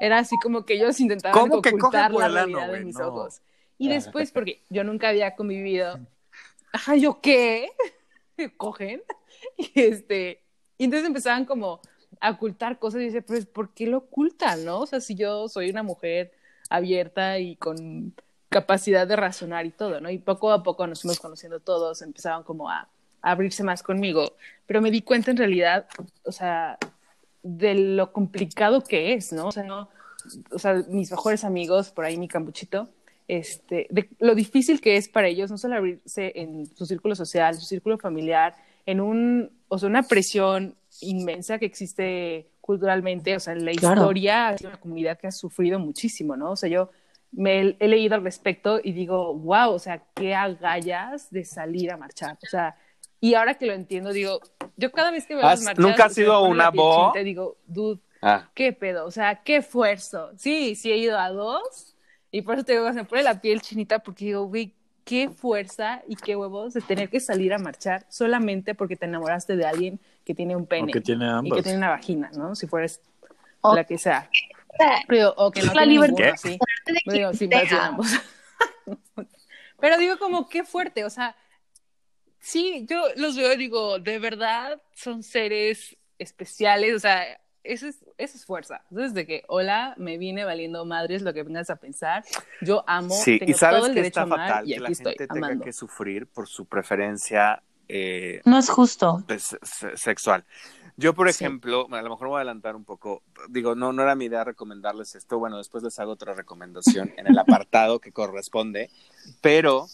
era 0.00 0.16
así 0.20 0.34
como 0.42 0.64
que 0.64 0.72
ellos 0.72 0.98
intentaban 1.00 1.38
¿Cómo 1.38 1.60
que 1.60 1.68
ocultar 1.68 2.10
por 2.10 2.22
la 2.22 2.28
el 2.28 2.38
ano, 2.38 2.58
realidad 2.58 2.72
de 2.78 2.84
mis 2.86 2.96
No. 2.96 3.08
ojos. 3.08 3.42
Y 3.76 3.90
después, 3.90 4.32
porque 4.32 4.62
yo 4.70 4.84
nunca 4.84 5.10
había 5.10 5.36
convivido, 5.36 6.00
ajá, 6.72 6.96
¿yo 6.96 7.20
qué? 7.20 7.68
¿Cogen? 8.56 9.02
Y 9.58 9.70
este, 9.82 10.40
y 10.78 10.84
entonces 10.84 11.06
empezaban 11.06 11.44
como 11.44 11.82
a 12.22 12.30
ocultar 12.30 12.78
cosas 12.78 13.02
y 13.02 13.04
dice, 13.04 13.20
pues, 13.20 13.44
¿por 13.44 13.74
qué 13.74 13.86
lo 13.86 13.98
ocultan, 13.98 14.64
no? 14.64 14.80
O 14.80 14.86
sea, 14.86 15.02
si 15.02 15.14
yo 15.14 15.46
soy 15.50 15.68
una 15.68 15.82
mujer 15.82 16.32
abierta 16.70 17.38
y 17.38 17.56
con 17.56 18.14
capacidad 18.58 19.06
de 19.06 19.16
razonar 19.16 19.66
y 19.66 19.70
todo, 19.70 20.00
¿no? 20.00 20.08
Y 20.10 20.18
poco 20.18 20.50
a 20.52 20.62
poco 20.62 20.86
nos 20.86 21.02
fuimos 21.02 21.18
conociendo 21.20 21.58
todos, 21.60 22.00
empezaban 22.02 22.42
como 22.44 22.70
a, 22.70 22.88
a 23.22 23.30
abrirse 23.32 23.62
más 23.64 23.82
conmigo, 23.82 24.32
pero 24.66 24.80
me 24.80 24.90
di 24.90 25.02
cuenta 25.02 25.30
en 25.30 25.36
realidad, 25.36 25.86
o 26.24 26.32
sea, 26.32 26.78
de 27.42 27.74
lo 27.74 28.12
complicado 28.12 28.82
que 28.82 29.12
es, 29.14 29.32
¿no? 29.32 29.48
O 29.48 29.52
sea, 29.52 29.64
no, 29.64 29.88
o 30.50 30.58
sea, 30.58 30.72
mis 30.88 31.10
mejores 31.10 31.44
amigos, 31.44 31.90
por 31.90 32.04
ahí 32.04 32.16
mi 32.16 32.28
cambuchito, 32.28 32.88
este, 33.28 33.86
de 33.90 34.08
lo 34.20 34.34
difícil 34.34 34.80
que 34.80 34.96
es 34.96 35.08
para 35.08 35.28
ellos 35.28 35.50
no 35.50 35.58
solo 35.58 35.76
abrirse 35.76 36.32
en 36.36 36.66
su 36.76 36.86
círculo 36.86 37.14
social, 37.14 37.54
su 37.54 37.66
círculo 37.66 37.98
familiar, 37.98 38.54
en 38.86 39.00
un, 39.00 39.50
o 39.68 39.78
sea, 39.78 39.88
una 39.88 40.02
presión 40.02 40.74
inmensa 41.00 41.58
que 41.58 41.66
existe 41.66 42.46
culturalmente, 42.60 43.34
o 43.36 43.40
sea, 43.40 43.52
en 43.54 43.64
la 43.64 43.72
Claro. 43.72 44.02
historia 44.02 44.56
sido 44.58 44.70
una 44.70 44.80
comunidad 44.80 45.18
que 45.18 45.26
ha 45.26 45.32
sufrido 45.32 45.78
muchísimo, 45.78 46.36
¿no? 46.36 46.52
O 46.52 46.56
sea, 46.56 46.68
yo 46.68 46.90
me 47.36 47.76
he, 47.78 47.88
leído 47.88 48.14
al 48.14 48.22
respecto 48.24 48.80
y 48.82 48.92
digo, 48.92 49.34
wow, 49.34 49.70
o 49.72 49.78
sea, 49.78 50.02
qué 50.14 50.34
agallas 50.34 51.30
de 51.30 51.44
salir 51.44 51.90
a 51.90 51.96
marchar, 51.96 52.38
o 52.42 52.46
sea, 52.46 52.76
y 53.20 53.34
ahora 53.34 53.54
que 53.54 53.66
lo 53.66 53.72
entiendo, 53.72 54.12
digo, 54.12 54.40
yo 54.76 54.92
cada 54.92 55.10
vez 55.10 55.26
que 55.26 55.34
veo 55.34 55.42
las 55.44 55.60
¿Has- 55.60 55.64
marchas, 55.64 55.84
nunca 55.84 56.04
has 56.06 56.14
se 56.14 56.20
me 56.20 56.26
ido 56.26 56.34
a 56.36 56.40
pone 56.40 56.52
una 56.52 56.70
chinita 56.72 57.20
y 57.20 57.24
digo, 57.24 57.56
dude, 57.66 58.00
Ah, 58.26 58.48
qué 58.54 58.72
pedo, 58.72 59.04
o 59.04 59.10
sea, 59.10 59.42
qué 59.42 59.56
esfuerzo. 59.56 60.30
Sí, 60.38 60.74
sí 60.76 60.90
he 60.90 60.96
ido 60.96 61.18
a 61.18 61.28
dos 61.30 61.94
y 62.30 62.40
por 62.40 62.54
eso 62.54 62.64
te 62.64 62.72
digo, 62.72 62.88
se 62.88 62.94
me 62.94 63.04
pone 63.04 63.22
la 63.22 63.40
piel 63.40 63.60
chinita 63.60 63.98
porque 63.98 64.24
digo, 64.24 64.44
güey, 64.46 64.74
qué 65.04 65.28
fuerza 65.28 66.02
y 66.08 66.16
qué 66.16 66.34
huevos 66.34 66.72
de 66.72 66.80
tener 66.80 67.10
que 67.10 67.20
salir 67.20 67.52
a 67.52 67.58
marchar 67.58 68.06
solamente 68.08 68.74
porque 68.74 68.96
te 68.96 69.04
enamoraste 69.04 69.56
de 69.56 69.66
alguien 69.66 70.00
que 70.24 70.34
tiene 70.34 70.56
un 70.56 70.64
pene 70.66 70.84
O 70.84 70.92
que 70.92 71.00
tiene 71.02 71.26
y 71.26 71.28
ambas. 71.28 71.56
que 71.58 71.62
tiene 71.62 71.76
una 71.78 71.90
vagina, 71.90 72.30
¿no? 72.34 72.54
Si 72.54 72.66
fueras 72.66 73.00
O- 73.60 73.74
la 73.74 73.84
que 73.84 73.98
sea. 73.98 74.30
Pero, 75.06 75.34
o 75.36 75.50
que 75.50 75.60
no 75.60 75.66
La 75.66 75.72
tiene 75.72 75.86
libertad 75.88 76.16
ninguno, 76.16 76.36
sí. 76.38 76.58
De 76.84 77.66
digo. 77.66 78.02
Pero 79.80 79.98
digo 79.98 80.18
como 80.18 80.48
qué 80.48 80.64
fuerte, 80.64 81.04
o 81.04 81.10
sea, 81.10 81.36
sí, 82.38 82.86
yo 82.88 83.02
los 83.16 83.36
veo 83.36 83.52
y 83.52 83.56
digo, 83.56 83.98
de 83.98 84.18
verdad 84.18 84.80
son 84.94 85.22
seres 85.22 85.96
especiales, 86.18 86.94
o 86.94 86.98
sea, 87.00 87.24
eso 87.64 87.86
es, 87.88 88.04
eso 88.18 88.36
es 88.36 88.44
fuerza. 88.44 88.82
Entonces, 88.90 89.14
de 89.14 89.26
que, 89.26 89.42
hola, 89.48 89.94
me 89.96 90.16
vine 90.18 90.44
valiendo 90.44 90.84
madres 90.84 91.22
lo 91.22 91.32
que 91.34 91.42
vengas 91.42 91.70
a 91.70 91.76
pensar, 91.76 92.22
yo 92.60 92.84
amo, 92.86 93.14
sí, 93.14 93.38
tengo 93.38 93.50
y 93.50 93.54
sabes 93.54 93.78
todo 93.80 93.86
el 93.88 93.94
que 93.94 94.00
derecho 94.02 94.20
a 94.20 94.22
está 94.24 94.34
amar 94.34 94.48
fatal 94.50 94.70
y 94.70 94.74
que 94.74 94.80
la 94.80 94.86
aquí 94.86 94.92
estoy, 94.92 95.12
gente 95.12 95.26
tenga 95.34 95.46
amando. 95.46 95.64
que 95.64 95.72
sufrir 95.72 96.26
por 96.26 96.48
su 96.48 96.66
preferencia 96.66 97.62
eh, 97.88 98.40
No 98.44 98.58
es 98.58 98.70
justo. 98.70 99.22
pues, 99.26 99.56
se- 99.62 99.96
sexual. 99.96 100.44
Yo, 100.96 101.12
por 101.14 101.30
Sí. 101.32 101.44
ejemplo, 101.44 101.88
a 101.90 102.02
lo 102.02 102.10
mejor 102.10 102.22
me 102.22 102.28
voy 102.28 102.36
a 102.36 102.40
adelantar 102.42 102.76
un 102.76 102.84
poco. 102.84 103.22
Digo, 103.48 103.74
no, 103.74 103.92
no 103.92 104.02
era 104.02 104.14
mi 104.14 104.26
idea 104.26 104.44
recomendarles 104.44 105.14
esto. 105.16 105.38
Bueno, 105.38 105.58
después 105.58 105.82
les 105.82 105.98
hago 105.98 106.12
otra 106.12 106.34
recomendación 106.34 107.12
en 107.16 107.26
el 107.26 107.38
apartado 107.66 107.98
que 107.98 108.12
corresponde. 108.12 108.90
Pero 109.40 109.86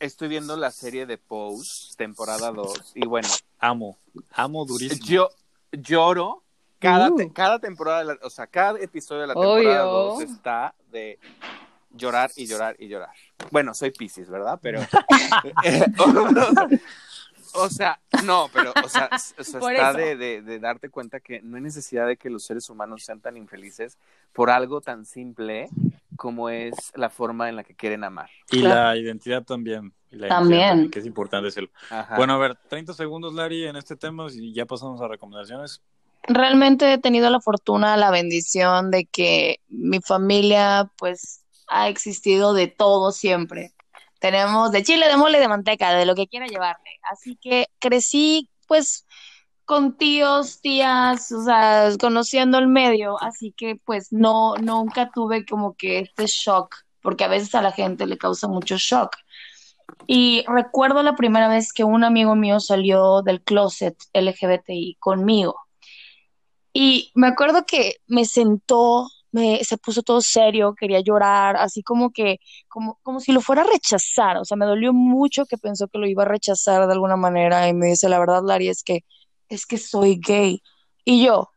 estoy 0.00 0.28
viendo 0.28 0.56
la 0.56 0.70
serie 0.70 1.04
de 1.06 1.18
Pose, 1.18 1.94
temporada 1.96 2.50
2. 2.52 2.92
Y 2.94 3.06
bueno, 3.06 3.28
Amo, 3.58 3.98
amo 4.32 4.64
durísimo. 4.64 5.04
yo 5.06 5.28
lloro. 5.72 6.42
Cada, 6.80 7.10
Uh. 7.10 7.16
te- 7.16 7.32
cada 7.32 7.58
temporada, 7.58 8.16
o 8.22 8.30
sea, 8.30 8.46
cada 8.46 8.78
episodio 8.78 9.22
de 9.22 9.26
la 9.26 9.34
temporada 9.34 9.86
Obvio. 9.88 10.14
2 10.14 10.22
está 10.22 10.74
de 10.92 11.18
llorar 11.90 12.30
y 12.36 12.46
llorar 12.46 12.76
y 12.78 12.86
llorar. 12.86 13.10
Bueno, 13.50 13.74
soy 13.74 13.90
Pisces, 13.90 14.30
¿verdad? 14.30 14.60
Pero. 14.62 14.80
eh, 15.64 15.84
o 17.54 17.68
sea, 17.70 18.00
no, 18.24 18.48
pero, 18.52 18.72
o 18.84 18.88
sea, 18.88 19.08
o 19.38 19.44
sea, 19.44 19.60
está 19.60 19.92
de, 19.92 20.16
de- 20.16 20.42
de 20.42 20.58
darte 20.58 20.88
cuenta 20.90 21.20
que 21.20 21.40
no 21.42 21.56
hay 21.56 21.62
necesidad 21.62 22.06
de 22.06 22.16
que 22.16 22.30
los 22.30 22.44
seres 22.44 22.68
humanos 22.70 23.04
sean 23.04 23.20
tan 23.20 23.36
infelices 23.36 23.98
por 24.32 24.50
algo 24.50 24.80
tan 24.80 25.04
simple 25.04 25.68
como 26.16 26.48
es 26.50 26.74
la 26.94 27.10
forma 27.10 27.48
en 27.48 27.56
la 27.56 27.62
que 27.64 27.74
quieren 27.76 28.02
amar. 28.04 28.28
Y 28.50 28.60
Claro. 28.60 28.80
la 28.80 28.96
identidad 28.96 29.42
también. 29.44 29.92
y 30.10 30.16
la 30.16 30.28
También. 30.28 30.60
identidad, 30.62 30.90
que 30.90 30.98
es 31.00 31.06
importante 31.06 31.46
decirlo. 31.46 31.70
Ajá. 31.90 32.16
Bueno, 32.16 32.32
a 32.34 32.38
ver, 32.38 32.56
30 32.68 32.92
segundos, 32.94 33.34
Lari, 33.34 33.66
en 33.66 33.76
este 33.76 33.94
tema 33.94 34.26
y 34.32 34.52
ya 34.54 34.64
pasamos 34.66 35.00
a 35.00 35.06
recomendaciones. 35.08 35.82
Realmente 36.24 36.92
he 36.92 36.98
tenido 36.98 37.30
la 37.30 37.40
fortuna, 37.40 37.96
la 37.96 38.10
bendición 38.10 38.90
de 38.90 39.04
que 39.06 39.60
mi 39.68 40.00
familia, 40.00 40.90
pues, 40.98 41.44
ha 41.68 41.88
existido 41.88 42.52
de 42.54 42.66
todo 42.66 43.12
siempre. 43.12 43.72
Tenemos 44.18 44.72
de 44.72 44.82
chile, 44.82 45.08
de 45.08 45.16
mole, 45.16 45.40
de 45.40 45.48
manteca, 45.48 45.92
de 45.92 46.06
lo 46.06 46.14
que 46.14 46.26
quiera 46.26 46.46
llevarle. 46.46 46.90
Así 47.10 47.36
que 47.40 47.68
crecí, 47.78 48.50
pues, 48.66 49.06
con 49.64 49.96
tíos, 49.96 50.60
tías, 50.60 51.30
o 51.32 51.44
sea, 51.44 51.90
conociendo 52.00 52.58
el 52.58 52.68
medio. 52.68 53.20
Así 53.22 53.52
que, 53.56 53.76
pues, 53.76 54.12
no, 54.12 54.56
nunca 54.56 55.10
tuve 55.10 55.44
como 55.44 55.74
que 55.76 56.00
este 56.00 56.26
shock, 56.26 56.74
porque 57.02 57.24
a 57.24 57.28
veces 57.28 57.54
a 57.54 57.62
la 57.62 57.72
gente 57.72 58.06
le 58.06 58.18
causa 58.18 58.48
mucho 58.48 58.76
shock. 58.78 59.16
Y 60.06 60.44
recuerdo 60.46 61.02
la 61.02 61.16
primera 61.16 61.48
vez 61.48 61.72
que 61.72 61.84
un 61.84 62.04
amigo 62.04 62.34
mío 62.34 62.60
salió 62.60 63.22
del 63.22 63.42
closet 63.42 63.96
LGBTI 64.14 64.96
conmigo. 65.00 65.68
Y 66.72 67.10
me 67.14 67.26
acuerdo 67.26 67.66
que 67.66 67.96
me 68.06 68.24
sentó, 68.24 69.08
me, 69.32 69.62
se 69.64 69.76
puso 69.78 70.02
todo 70.02 70.20
serio, 70.20 70.74
quería 70.74 71.00
llorar, 71.00 71.56
así 71.56 71.82
como 71.82 72.10
que, 72.10 72.38
como, 72.68 72.98
como 73.02 73.20
si 73.20 73.32
lo 73.32 73.40
fuera 73.40 73.62
a 73.62 73.66
rechazar. 73.66 74.38
O 74.38 74.44
sea, 74.44 74.56
me 74.56 74.66
dolió 74.66 74.92
mucho 74.92 75.46
que 75.46 75.58
pensó 75.58 75.88
que 75.88 75.98
lo 75.98 76.06
iba 76.06 76.22
a 76.22 76.26
rechazar 76.26 76.86
de 76.86 76.92
alguna 76.92 77.16
manera. 77.16 77.68
Y 77.68 77.74
me 77.74 77.86
dice, 77.88 78.08
la 78.08 78.18
verdad, 78.18 78.42
Lari, 78.44 78.68
es 78.68 78.82
que, 78.82 79.00
es 79.48 79.66
que 79.66 79.78
soy 79.78 80.18
gay. 80.24 80.62
Y 81.04 81.24
yo, 81.24 81.48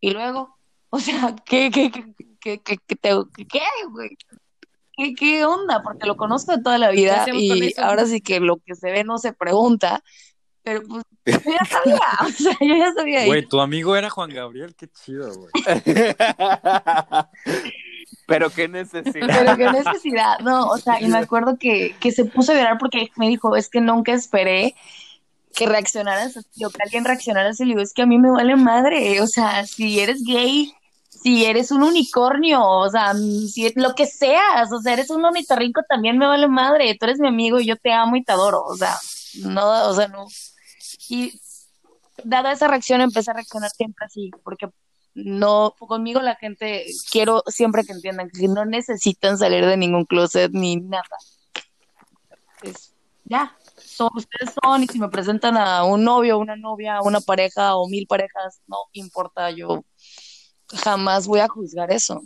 y 0.00 0.10
luego, 0.10 0.56
o 0.90 0.98
sea, 0.98 1.34
¿qué, 1.44 1.70
qué, 1.70 1.90
qué, 1.90 2.14
qué, 2.40 2.60
qué, 2.60 2.76
qué, 2.86 2.96
te- 2.96 3.46
qué, 3.48 3.60
güey? 3.90 4.10
¿Qué, 4.94 5.14
qué 5.14 5.44
onda? 5.46 5.82
Porque 5.82 6.06
lo 6.06 6.16
conozco 6.16 6.54
de 6.54 6.62
toda 6.62 6.76
la 6.76 6.90
¿Qué 6.90 6.96
vida 6.96 7.24
y 7.32 7.72
ahora 7.78 8.04
sí 8.06 8.20
que 8.20 8.40
lo 8.40 8.58
que 8.58 8.74
se 8.74 8.90
ve 8.90 9.04
no 9.04 9.16
se 9.18 9.32
pregunta. 9.32 10.02
Pero 10.62 10.82
pues 10.86 11.04
yo 11.44 11.52
ya 11.52 11.64
sabía, 11.64 12.00
o 12.20 12.28
sea, 12.28 12.56
yo 12.60 12.76
ya 12.76 12.92
sabía. 12.92 13.26
Güey, 13.26 13.46
tu 13.46 13.60
amigo 13.60 13.96
era 13.96 14.10
Juan 14.10 14.30
Gabriel, 14.30 14.74
qué 14.76 14.88
chido, 14.88 15.32
güey. 15.34 15.50
Pero 18.26 18.50
qué 18.50 18.68
necesidad. 18.68 19.26
Pero 19.26 19.56
qué 19.56 19.70
necesidad, 19.72 20.38
no, 20.40 20.68
o 20.68 20.78
sea, 20.78 21.00
y 21.00 21.08
me 21.08 21.18
acuerdo 21.18 21.56
que, 21.58 21.94
que 21.98 22.12
se 22.12 22.24
puso 22.24 22.52
a 22.52 22.54
llorar 22.54 22.78
porque 22.78 23.10
me 23.16 23.28
dijo, 23.28 23.56
es 23.56 23.68
que 23.68 23.80
nunca 23.80 24.12
esperé 24.12 24.74
que 25.54 25.66
reaccionaras 25.66 26.36
así, 26.36 26.64
o 26.64 26.70
que 26.70 26.82
alguien 26.82 27.04
reaccionara 27.04 27.50
así, 27.50 27.64
le 27.64 27.70
digo, 27.70 27.82
es 27.82 27.92
que 27.92 28.02
a 28.02 28.06
mí 28.06 28.18
me 28.18 28.30
vale 28.30 28.56
madre, 28.56 29.20
o 29.20 29.26
sea, 29.26 29.66
si 29.66 30.00
eres 30.00 30.22
gay, 30.24 30.72
si 31.10 31.44
eres 31.44 31.70
un 31.70 31.82
unicornio, 31.82 32.64
o 32.64 32.88
sea, 32.90 33.14
si 33.14 33.66
es 33.66 33.74
lo 33.76 33.94
que 33.94 34.06
seas, 34.06 34.72
o 34.72 34.80
sea, 34.80 34.94
eres 34.94 35.10
un 35.10 35.24
ornitorrinco, 35.24 35.82
también 35.88 36.18
me 36.18 36.26
vale 36.26 36.48
madre, 36.48 36.96
tú 36.98 37.06
eres 37.06 37.18
mi 37.20 37.28
amigo 37.28 37.60
y 37.60 37.66
yo 37.66 37.76
te 37.76 37.92
amo 37.92 38.16
y 38.16 38.24
te 38.24 38.32
adoro, 38.32 38.64
o 38.64 38.76
sea, 38.76 38.96
no, 39.44 39.88
o 39.88 39.94
sea, 39.94 40.08
no. 40.08 40.26
Y 41.08 41.40
dada 42.24 42.52
esa 42.52 42.68
reacción 42.68 43.00
empecé 43.00 43.30
a 43.30 43.34
reaccionar 43.34 43.70
siempre 43.70 44.06
así, 44.06 44.30
porque 44.44 44.68
no, 45.14 45.74
conmigo 45.78 46.20
la 46.20 46.36
gente, 46.36 46.86
quiero 47.10 47.42
siempre 47.46 47.84
que 47.84 47.92
entiendan 47.92 48.30
que 48.30 48.48
no 48.48 48.64
necesitan 48.64 49.36
salir 49.36 49.64
de 49.66 49.76
ningún 49.76 50.04
closet 50.06 50.52
ni 50.52 50.76
nada. 50.76 51.04
Ya, 53.24 53.56
son, 53.76 54.10
ustedes 54.14 54.54
son, 54.62 54.82
y 54.82 54.86
si 54.86 54.98
me 54.98 55.08
presentan 55.08 55.56
a 55.56 55.84
un 55.84 56.04
novio, 56.04 56.38
una 56.38 56.56
novia, 56.56 57.00
una 57.02 57.20
pareja 57.20 57.76
o 57.76 57.88
mil 57.88 58.06
parejas, 58.06 58.60
no 58.66 58.76
importa, 58.92 59.50
yo 59.50 59.84
jamás 60.68 61.26
voy 61.26 61.40
a 61.40 61.48
juzgar 61.48 61.90
eso. 61.92 62.22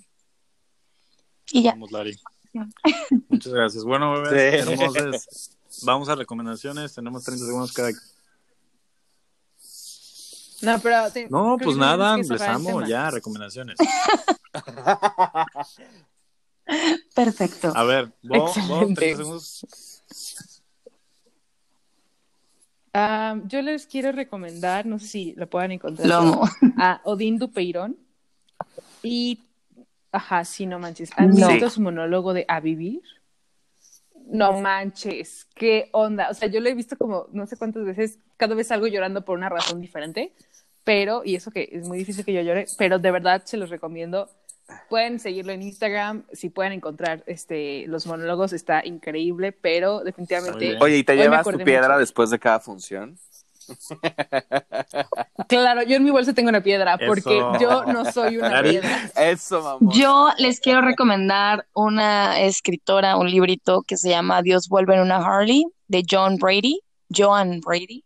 Y 1.50 1.62
ya. 1.62 1.72
Vamos, 1.72 1.92
Lari. 1.92 2.18
Muchas 3.28 3.52
gracias. 3.52 3.84
Bueno, 3.84 4.22
bebés, 4.22 4.64
Sí. 4.64 4.72
hermosos. 4.72 5.50
vamos 5.82 6.08
a 6.08 6.14
recomendaciones, 6.14 6.94
tenemos 6.94 7.24
30 7.24 7.46
segundos 7.46 7.72
cada. 7.72 7.90
No, 10.66 10.78
pero. 10.80 11.10
te- 11.12 11.28
No, 11.30 11.56
creo 11.56 11.66
pues 11.68 11.76
nada, 11.76 12.16
les 12.16 12.40
amo, 12.42 12.84
ya, 12.86 13.10
recomendaciones. 13.10 13.76
Perfecto. 17.14 17.72
A 17.74 17.84
ver, 17.84 18.12
Excelente. 18.28 18.94
30 18.94 19.16
segundos. 19.16 20.02
Ah, 22.92 23.36
yo 23.46 23.60
les 23.62 23.86
quiero 23.86 24.10
recomendar, 24.12 24.86
no 24.86 24.98
sé 24.98 25.06
si 25.06 25.34
lo 25.36 25.48
puedan 25.48 25.70
encontrar. 25.72 26.08
Lo 26.08 26.16
amo. 26.16 26.48
A 26.78 27.00
Odín 27.04 27.38
Dupeirón. 27.38 27.96
Y. 29.02 29.40
Ajá, 30.12 30.44
sí, 30.44 30.64
no 30.66 30.78
manches. 30.78 31.10
¿Han 31.16 31.30
No. 31.34 31.48
visto 31.48 31.68
su 31.68 31.82
monólogo 31.82 32.32
de 32.32 32.46
A 32.48 32.60
Vivir? 32.60 33.02
No 34.28 34.60
manches, 34.60 35.46
qué 35.54 35.88
onda. 35.92 36.30
O 36.30 36.34
sea, 36.34 36.48
yo 36.48 36.60
lo 36.60 36.68
he 36.68 36.74
visto 36.74 36.96
como 36.96 37.26
no 37.32 37.46
sé 37.46 37.56
cuántas 37.56 37.84
veces, 37.84 38.18
cada 38.36 38.54
vez 38.56 38.68
salgo 38.68 38.86
llorando 38.88 39.24
por 39.24 39.36
una 39.38 39.48
razón 39.50 39.80
diferente, 39.80 40.32
pero, 40.86 41.22
y 41.24 41.34
eso 41.34 41.50
que 41.50 41.68
es 41.72 41.88
muy 41.88 41.98
difícil 41.98 42.24
que 42.24 42.32
yo 42.32 42.42
llore, 42.42 42.66
pero 42.78 43.00
de 43.00 43.10
verdad 43.10 43.42
se 43.44 43.56
los 43.56 43.70
recomiendo. 43.70 44.30
Pueden 44.88 45.18
seguirlo 45.18 45.52
en 45.52 45.62
Instagram, 45.62 46.22
si 46.32 46.48
pueden 46.48 46.72
encontrar 46.72 47.24
este 47.26 47.88
los 47.88 48.06
monólogos, 48.06 48.52
está 48.52 48.86
increíble, 48.86 49.50
pero 49.50 50.04
definitivamente. 50.04 50.76
Oye, 50.80 50.98
¿y 50.98 51.02
te 51.02 51.16
llevas 51.16 51.44
tu 51.44 51.58
piedra 51.58 51.88
mucho. 51.88 51.98
después 51.98 52.30
de 52.30 52.38
cada 52.38 52.60
función? 52.60 53.18
Claro, 55.48 55.82
yo 55.82 55.96
en 55.96 56.04
mi 56.04 56.10
bolsa 56.10 56.32
tengo 56.32 56.48
una 56.48 56.62
piedra, 56.62 56.98
porque 56.98 57.38
Eso. 57.38 57.58
yo 57.60 57.84
no 57.84 58.04
soy 58.10 58.38
una 58.38 58.62
piedra. 58.62 59.10
Eso, 59.16 59.62
mamón. 59.62 59.92
Yo 59.92 60.30
les 60.38 60.60
quiero 60.60 60.80
recomendar 60.80 61.66
una 61.72 62.40
escritora, 62.40 63.16
un 63.16 63.30
librito 63.30 63.82
que 63.82 63.96
se 63.96 64.08
llama 64.08 64.42
Dios 64.42 64.68
vuelve 64.68 64.94
en 64.94 65.02
una 65.02 65.16
Harley, 65.16 65.64
de 65.88 66.04
John 66.08 66.36
Brady, 66.36 66.80
Joan 67.14 67.60
Brady. 67.60 68.05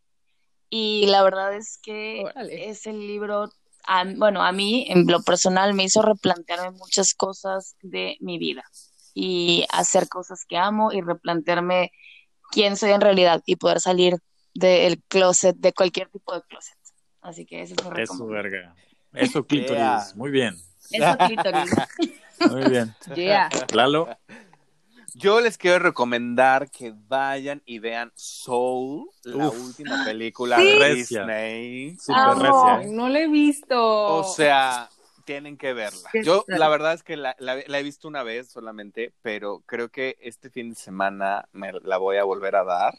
Y 0.70 1.06
la 1.06 1.22
verdad 1.24 1.54
es 1.54 1.78
que 1.82 2.22
Órale. 2.24 2.68
ese 2.70 2.92
libro, 2.92 3.50
a- 3.86 4.04
bueno, 4.16 4.42
a 4.42 4.52
mí 4.52 4.86
en 4.88 5.06
lo 5.06 5.20
personal 5.22 5.74
me 5.74 5.84
hizo 5.84 6.00
replantearme 6.02 6.70
muchas 6.70 7.12
cosas 7.14 7.74
de 7.82 8.16
mi 8.20 8.38
vida 8.38 8.62
y 9.12 9.66
hacer 9.72 10.08
cosas 10.08 10.44
que 10.48 10.56
amo 10.56 10.92
y 10.92 11.00
replantearme 11.00 11.90
quién 12.52 12.76
soy 12.76 12.90
en 12.92 13.00
realidad 13.00 13.42
y 13.46 13.56
poder 13.56 13.80
salir 13.80 14.16
del 14.54 15.02
closet, 15.08 15.56
de 15.56 15.72
cualquier 15.72 16.08
tipo 16.08 16.32
de 16.34 16.42
closet. 16.42 16.76
Así 17.20 17.44
que 17.44 17.62
eso 17.62 17.74
es 17.96 18.10
Eso, 18.10 18.26
verga. 18.26 18.74
Eso, 19.12 19.44
clítoris. 19.46 19.76
Yeah. 19.78 20.04
Muy 20.14 20.30
bien, 20.30 20.54
Eso, 20.90 21.18
clítoris. 21.18 21.70
muy 22.50 22.70
bien. 22.70 22.94
Yeah. 23.14 23.48
Lalo, 23.72 24.08
Yo 25.14 25.40
les 25.40 25.58
quiero 25.58 25.78
recomendar 25.78 26.70
que 26.70 26.92
vayan 27.08 27.62
y 27.66 27.78
vean 27.78 28.12
Soul, 28.14 29.08
la 29.24 29.48
Uf. 29.48 29.60
última 29.66 30.04
película 30.04 30.58
Sí. 30.58 30.78
de. 30.78 30.94
Disney. 30.94 31.96
súper 31.98 32.16
Amo. 32.22 32.34
recia. 32.74 32.82
¿eh? 32.88 32.92
No 32.92 33.08
lo 33.08 33.18
he 33.18 33.28
visto. 33.28 33.76
O 34.16 34.24
sea, 34.24 34.88
tienen 35.24 35.56
que 35.56 35.72
verla. 35.72 36.10
Yo 36.24 36.44
la 36.48 36.68
verdad 36.68 36.94
es 36.94 37.02
que 37.02 37.16
la, 37.16 37.36
la- 37.38 37.62
la 37.66 37.78
he 37.78 37.82
visto 37.82 38.08
una 38.08 38.22
vez 38.22 38.48
solamente, 38.50 39.12
pero 39.22 39.62
creo 39.66 39.88
que 39.90 40.16
este 40.20 40.50
fin 40.50 40.70
de 40.70 40.74
semana 40.76 41.48
me 41.52 41.72
la 41.82 41.98
voy 41.98 42.16
a 42.16 42.24
volver 42.24 42.56
a 42.56 42.64
dar 42.64 42.94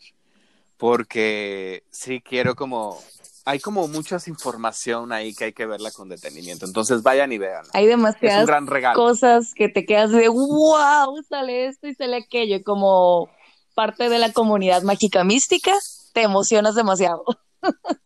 porque 0.78 1.84
sí 1.92 2.22
quiero 2.22 2.56
como... 2.56 2.98
Hay 3.46 3.60
como 3.60 3.88
mucha 3.88 4.18
información 4.28 5.12
ahí 5.12 5.34
que 5.34 5.46
hay 5.46 5.54
que 5.54 5.66
verla 5.66 5.92
con 5.92 6.10
detenimiento. 6.10 6.66
Entonces 6.66 7.02
vayan 7.02 7.32
y 7.32 7.38
vean. 7.38 7.66
Hay 7.74 7.86
Es 7.86 7.90
demasiadas 7.90 8.42
un 8.42 8.46
gran 8.46 8.68
regalo. 8.68 8.96
cosas 8.96 9.54
que 9.54 9.68
te 9.70 9.86
quedas 9.86 10.12
de 10.12 10.28
wow, 10.28 11.22
sale 11.28 11.66
esto 11.68 11.88
y 11.88 11.96
sale 11.96 12.18
aquello, 12.18 12.58
y 12.58 12.64
como 12.64 13.30
parte 13.74 14.10
de 14.10 14.20
la 14.20 14.32
comunidad 14.32 14.84
mágica 14.84 15.24
mística, 15.24 15.74
te 16.14 16.22
emocionas 16.22 16.76
demasiado. 16.76 17.24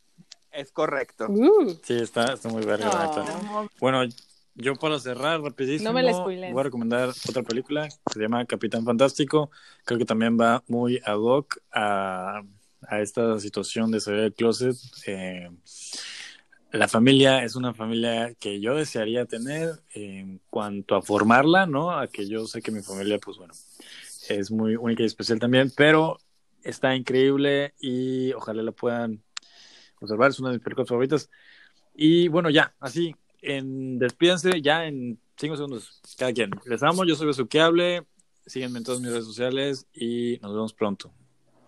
Es 0.52 0.72
correcto. 0.72 1.26
Uh, 1.28 1.78
sí, 1.84 1.96
está, 1.96 2.32
está 2.34 2.48
muy 2.48 2.64
verga. 2.64 2.90
Bueno, 3.82 4.04
yo 4.54 4.76
para 4.76 5.00
cerrar 5.00 5.42
rapidísimo, 5.42 5.92
No 5.92 5.94
me 5.94 6.52
voy 6.54 6.60
a 6.62 6.64
recomendar 6.64 7.10
otra 7.28 7.44
película 7.44 7.90
que 7.90 8.14
se 8.14 8.22
llama 8.22 8.46
Capitán 8.46 8.86
Fantástico. 8.86 9.52
Creo 9.84 10.00
que 10.00 10.06
también 10.06 10.40
va 10.40 10.64
muy 10.68 11.02
ad 11.04 11.18
hoc 11.18 11.58
a, 11.74 12.42
a 12.90 13.02
esta 13.02 13.40
situación 13.40 13.92
de 13.92 14.00
salir 14.00 14.22
del 14.22 14.34
closet. 14.34 14.76
Eh, 15.08 15.50
la 16.72 16.88
familia 16.88 17.44
es 17.44 17.56
una 17.56 17.74
familia 17.74 18.34
que 18.36 18.60
yo 18.60 18.76
desearía 18.76 19.26
tener 19.26 19.82
en 19.94 20.42
cuanto 20.50 20.96
a 20.96 21.02
formarla, 21.02 21.66
¿no? 21.66 21.92
A 21.92 22.08
que 22.08 22.28
yo 22.28 22.48
sé 22.48 22.62
que 22.62 22.72
mi 22.72 22.82
familia, 22.82 23.18
pues 23.20 23.38
bueno, 23.38 23.54
es 24.30 24.52
muy 24.52 24.76
única 24.76 25.04
y 25.04 25.06
especial 25.06 25.40
también, 25.40 25.72
pero 25.76 26.18
está 26.64 26.96
increíble 26.96 27.74
y 27.80 28.34
ojalá 28.34 28.62
la 28.62 28.72
puedan 28.72 29.24
observar. 30.02 30.32
Es 30.32 30.40
una 30.40 30.50
de 30.50 30.58
mis 30.58 30.64
películas 30.64 30.90
favoritas. 30.90 31.30
Y 31.94 32.28
bueno, 32.28 32.50
ya, 32.50 32.76
así, 32.80 33.16
en 33.42 33.98
despídense 34.00 34.62
ya 34.62 34.86
en 34.86 35.20
cinco 35.38 35.56
segundos 35.56 36.02
cada 36.18 36.34
quien. 36.34 36.52
Les 36.66 36.84
amo, 36.84 37.06
yo 37.06 37.16
soy 37.16 37.28
Besuqueable. 37.28 38.06
Síguenme 38.46 38.80
en 38.80 38.84
todas 38.84 39.02
mis 39.02 39.12
redes 39.12 39.26
sociales 39.26 39.88
y 39.94 40.40
nos 40.42 40.54
vemos 40.54 40.74
pronto. 40.74 41.12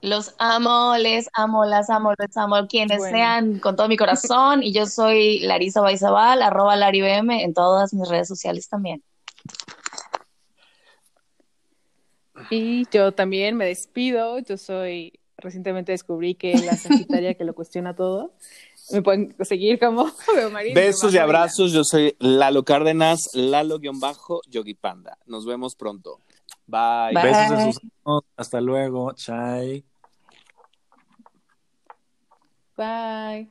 Los 0.02 0.36
amo, 0.38 0.96
les 0.98 1.28
amo, 1.34 1.66
las 1.66 1.90
amo, 1.90 2.14
les 2.18 2.38
amo, 2.38 2.68
quienes 2.68 3.00
Bueno. 3.00 3.18
sean, 3.18 3.60
con 3.60 3.76
todo 3.76 3.88
mi 3.88 3.98
corazón. 3.98 4.64
Y 4.64 4.72
yo 4.72 4.86
soy 4.86 5.40
Larisa 5.40 5.82
Baizabal, 5.82 6.42
arroba 6.42 6.76
LariBM, 6.76 7.42
en 7.44 7.54
todas 7.54 7.94
mis 7.94 8.08
redes 8.08 8.28
sociales 8.28 8.68
también. 8.70 9.04
Y 12.50 12.88
yo 12.92 13.12
también 13.12 13.58
me 13.58 13.66
despido. 13.66 14.40
Yo 14.40 14.58
soy, 14.58 15.20
recientemente 15.38 15.92
descubrí 15.92 16.36
que 16.36 16.54
la 16.60 16.76
Sagitaria 16.78 17.34
que 17.34 17.44
lo 17.44 17.54
cuestiona 17.56 17.96
todo. 17.96 18.34
Me 18.92 19.02
pueden 19.02 19.36
seguir 19.42 19.80
como 19.80 20.06
Beomarín, 20.36 20.74
Besos 20.74 21.14
y 21.14 21.18
abrazos. 21.18 21.72
Yo 21.74 21.84
soy 21.84 22.16
Lalo 22.20 22.64
Cárdenas, 22.64 23.20
Lalo-Yogi 23.34 24.76
Panda. 24.76 25.18
Nos 25.26 25.46
vemos 25.46 25.76
pronto. 25.76 26.20
Bye. 26.68 27.14
Bye. 27.14 27.24
Besos 27.24 27.50
de 27.50 27.74
sus 27.74 27.84
manos. 28.04 28.24
Hasta 28.36 28.62
luego. 28.62 29.14
Chai. 29.14 29.86
Bye. 32.76 33.50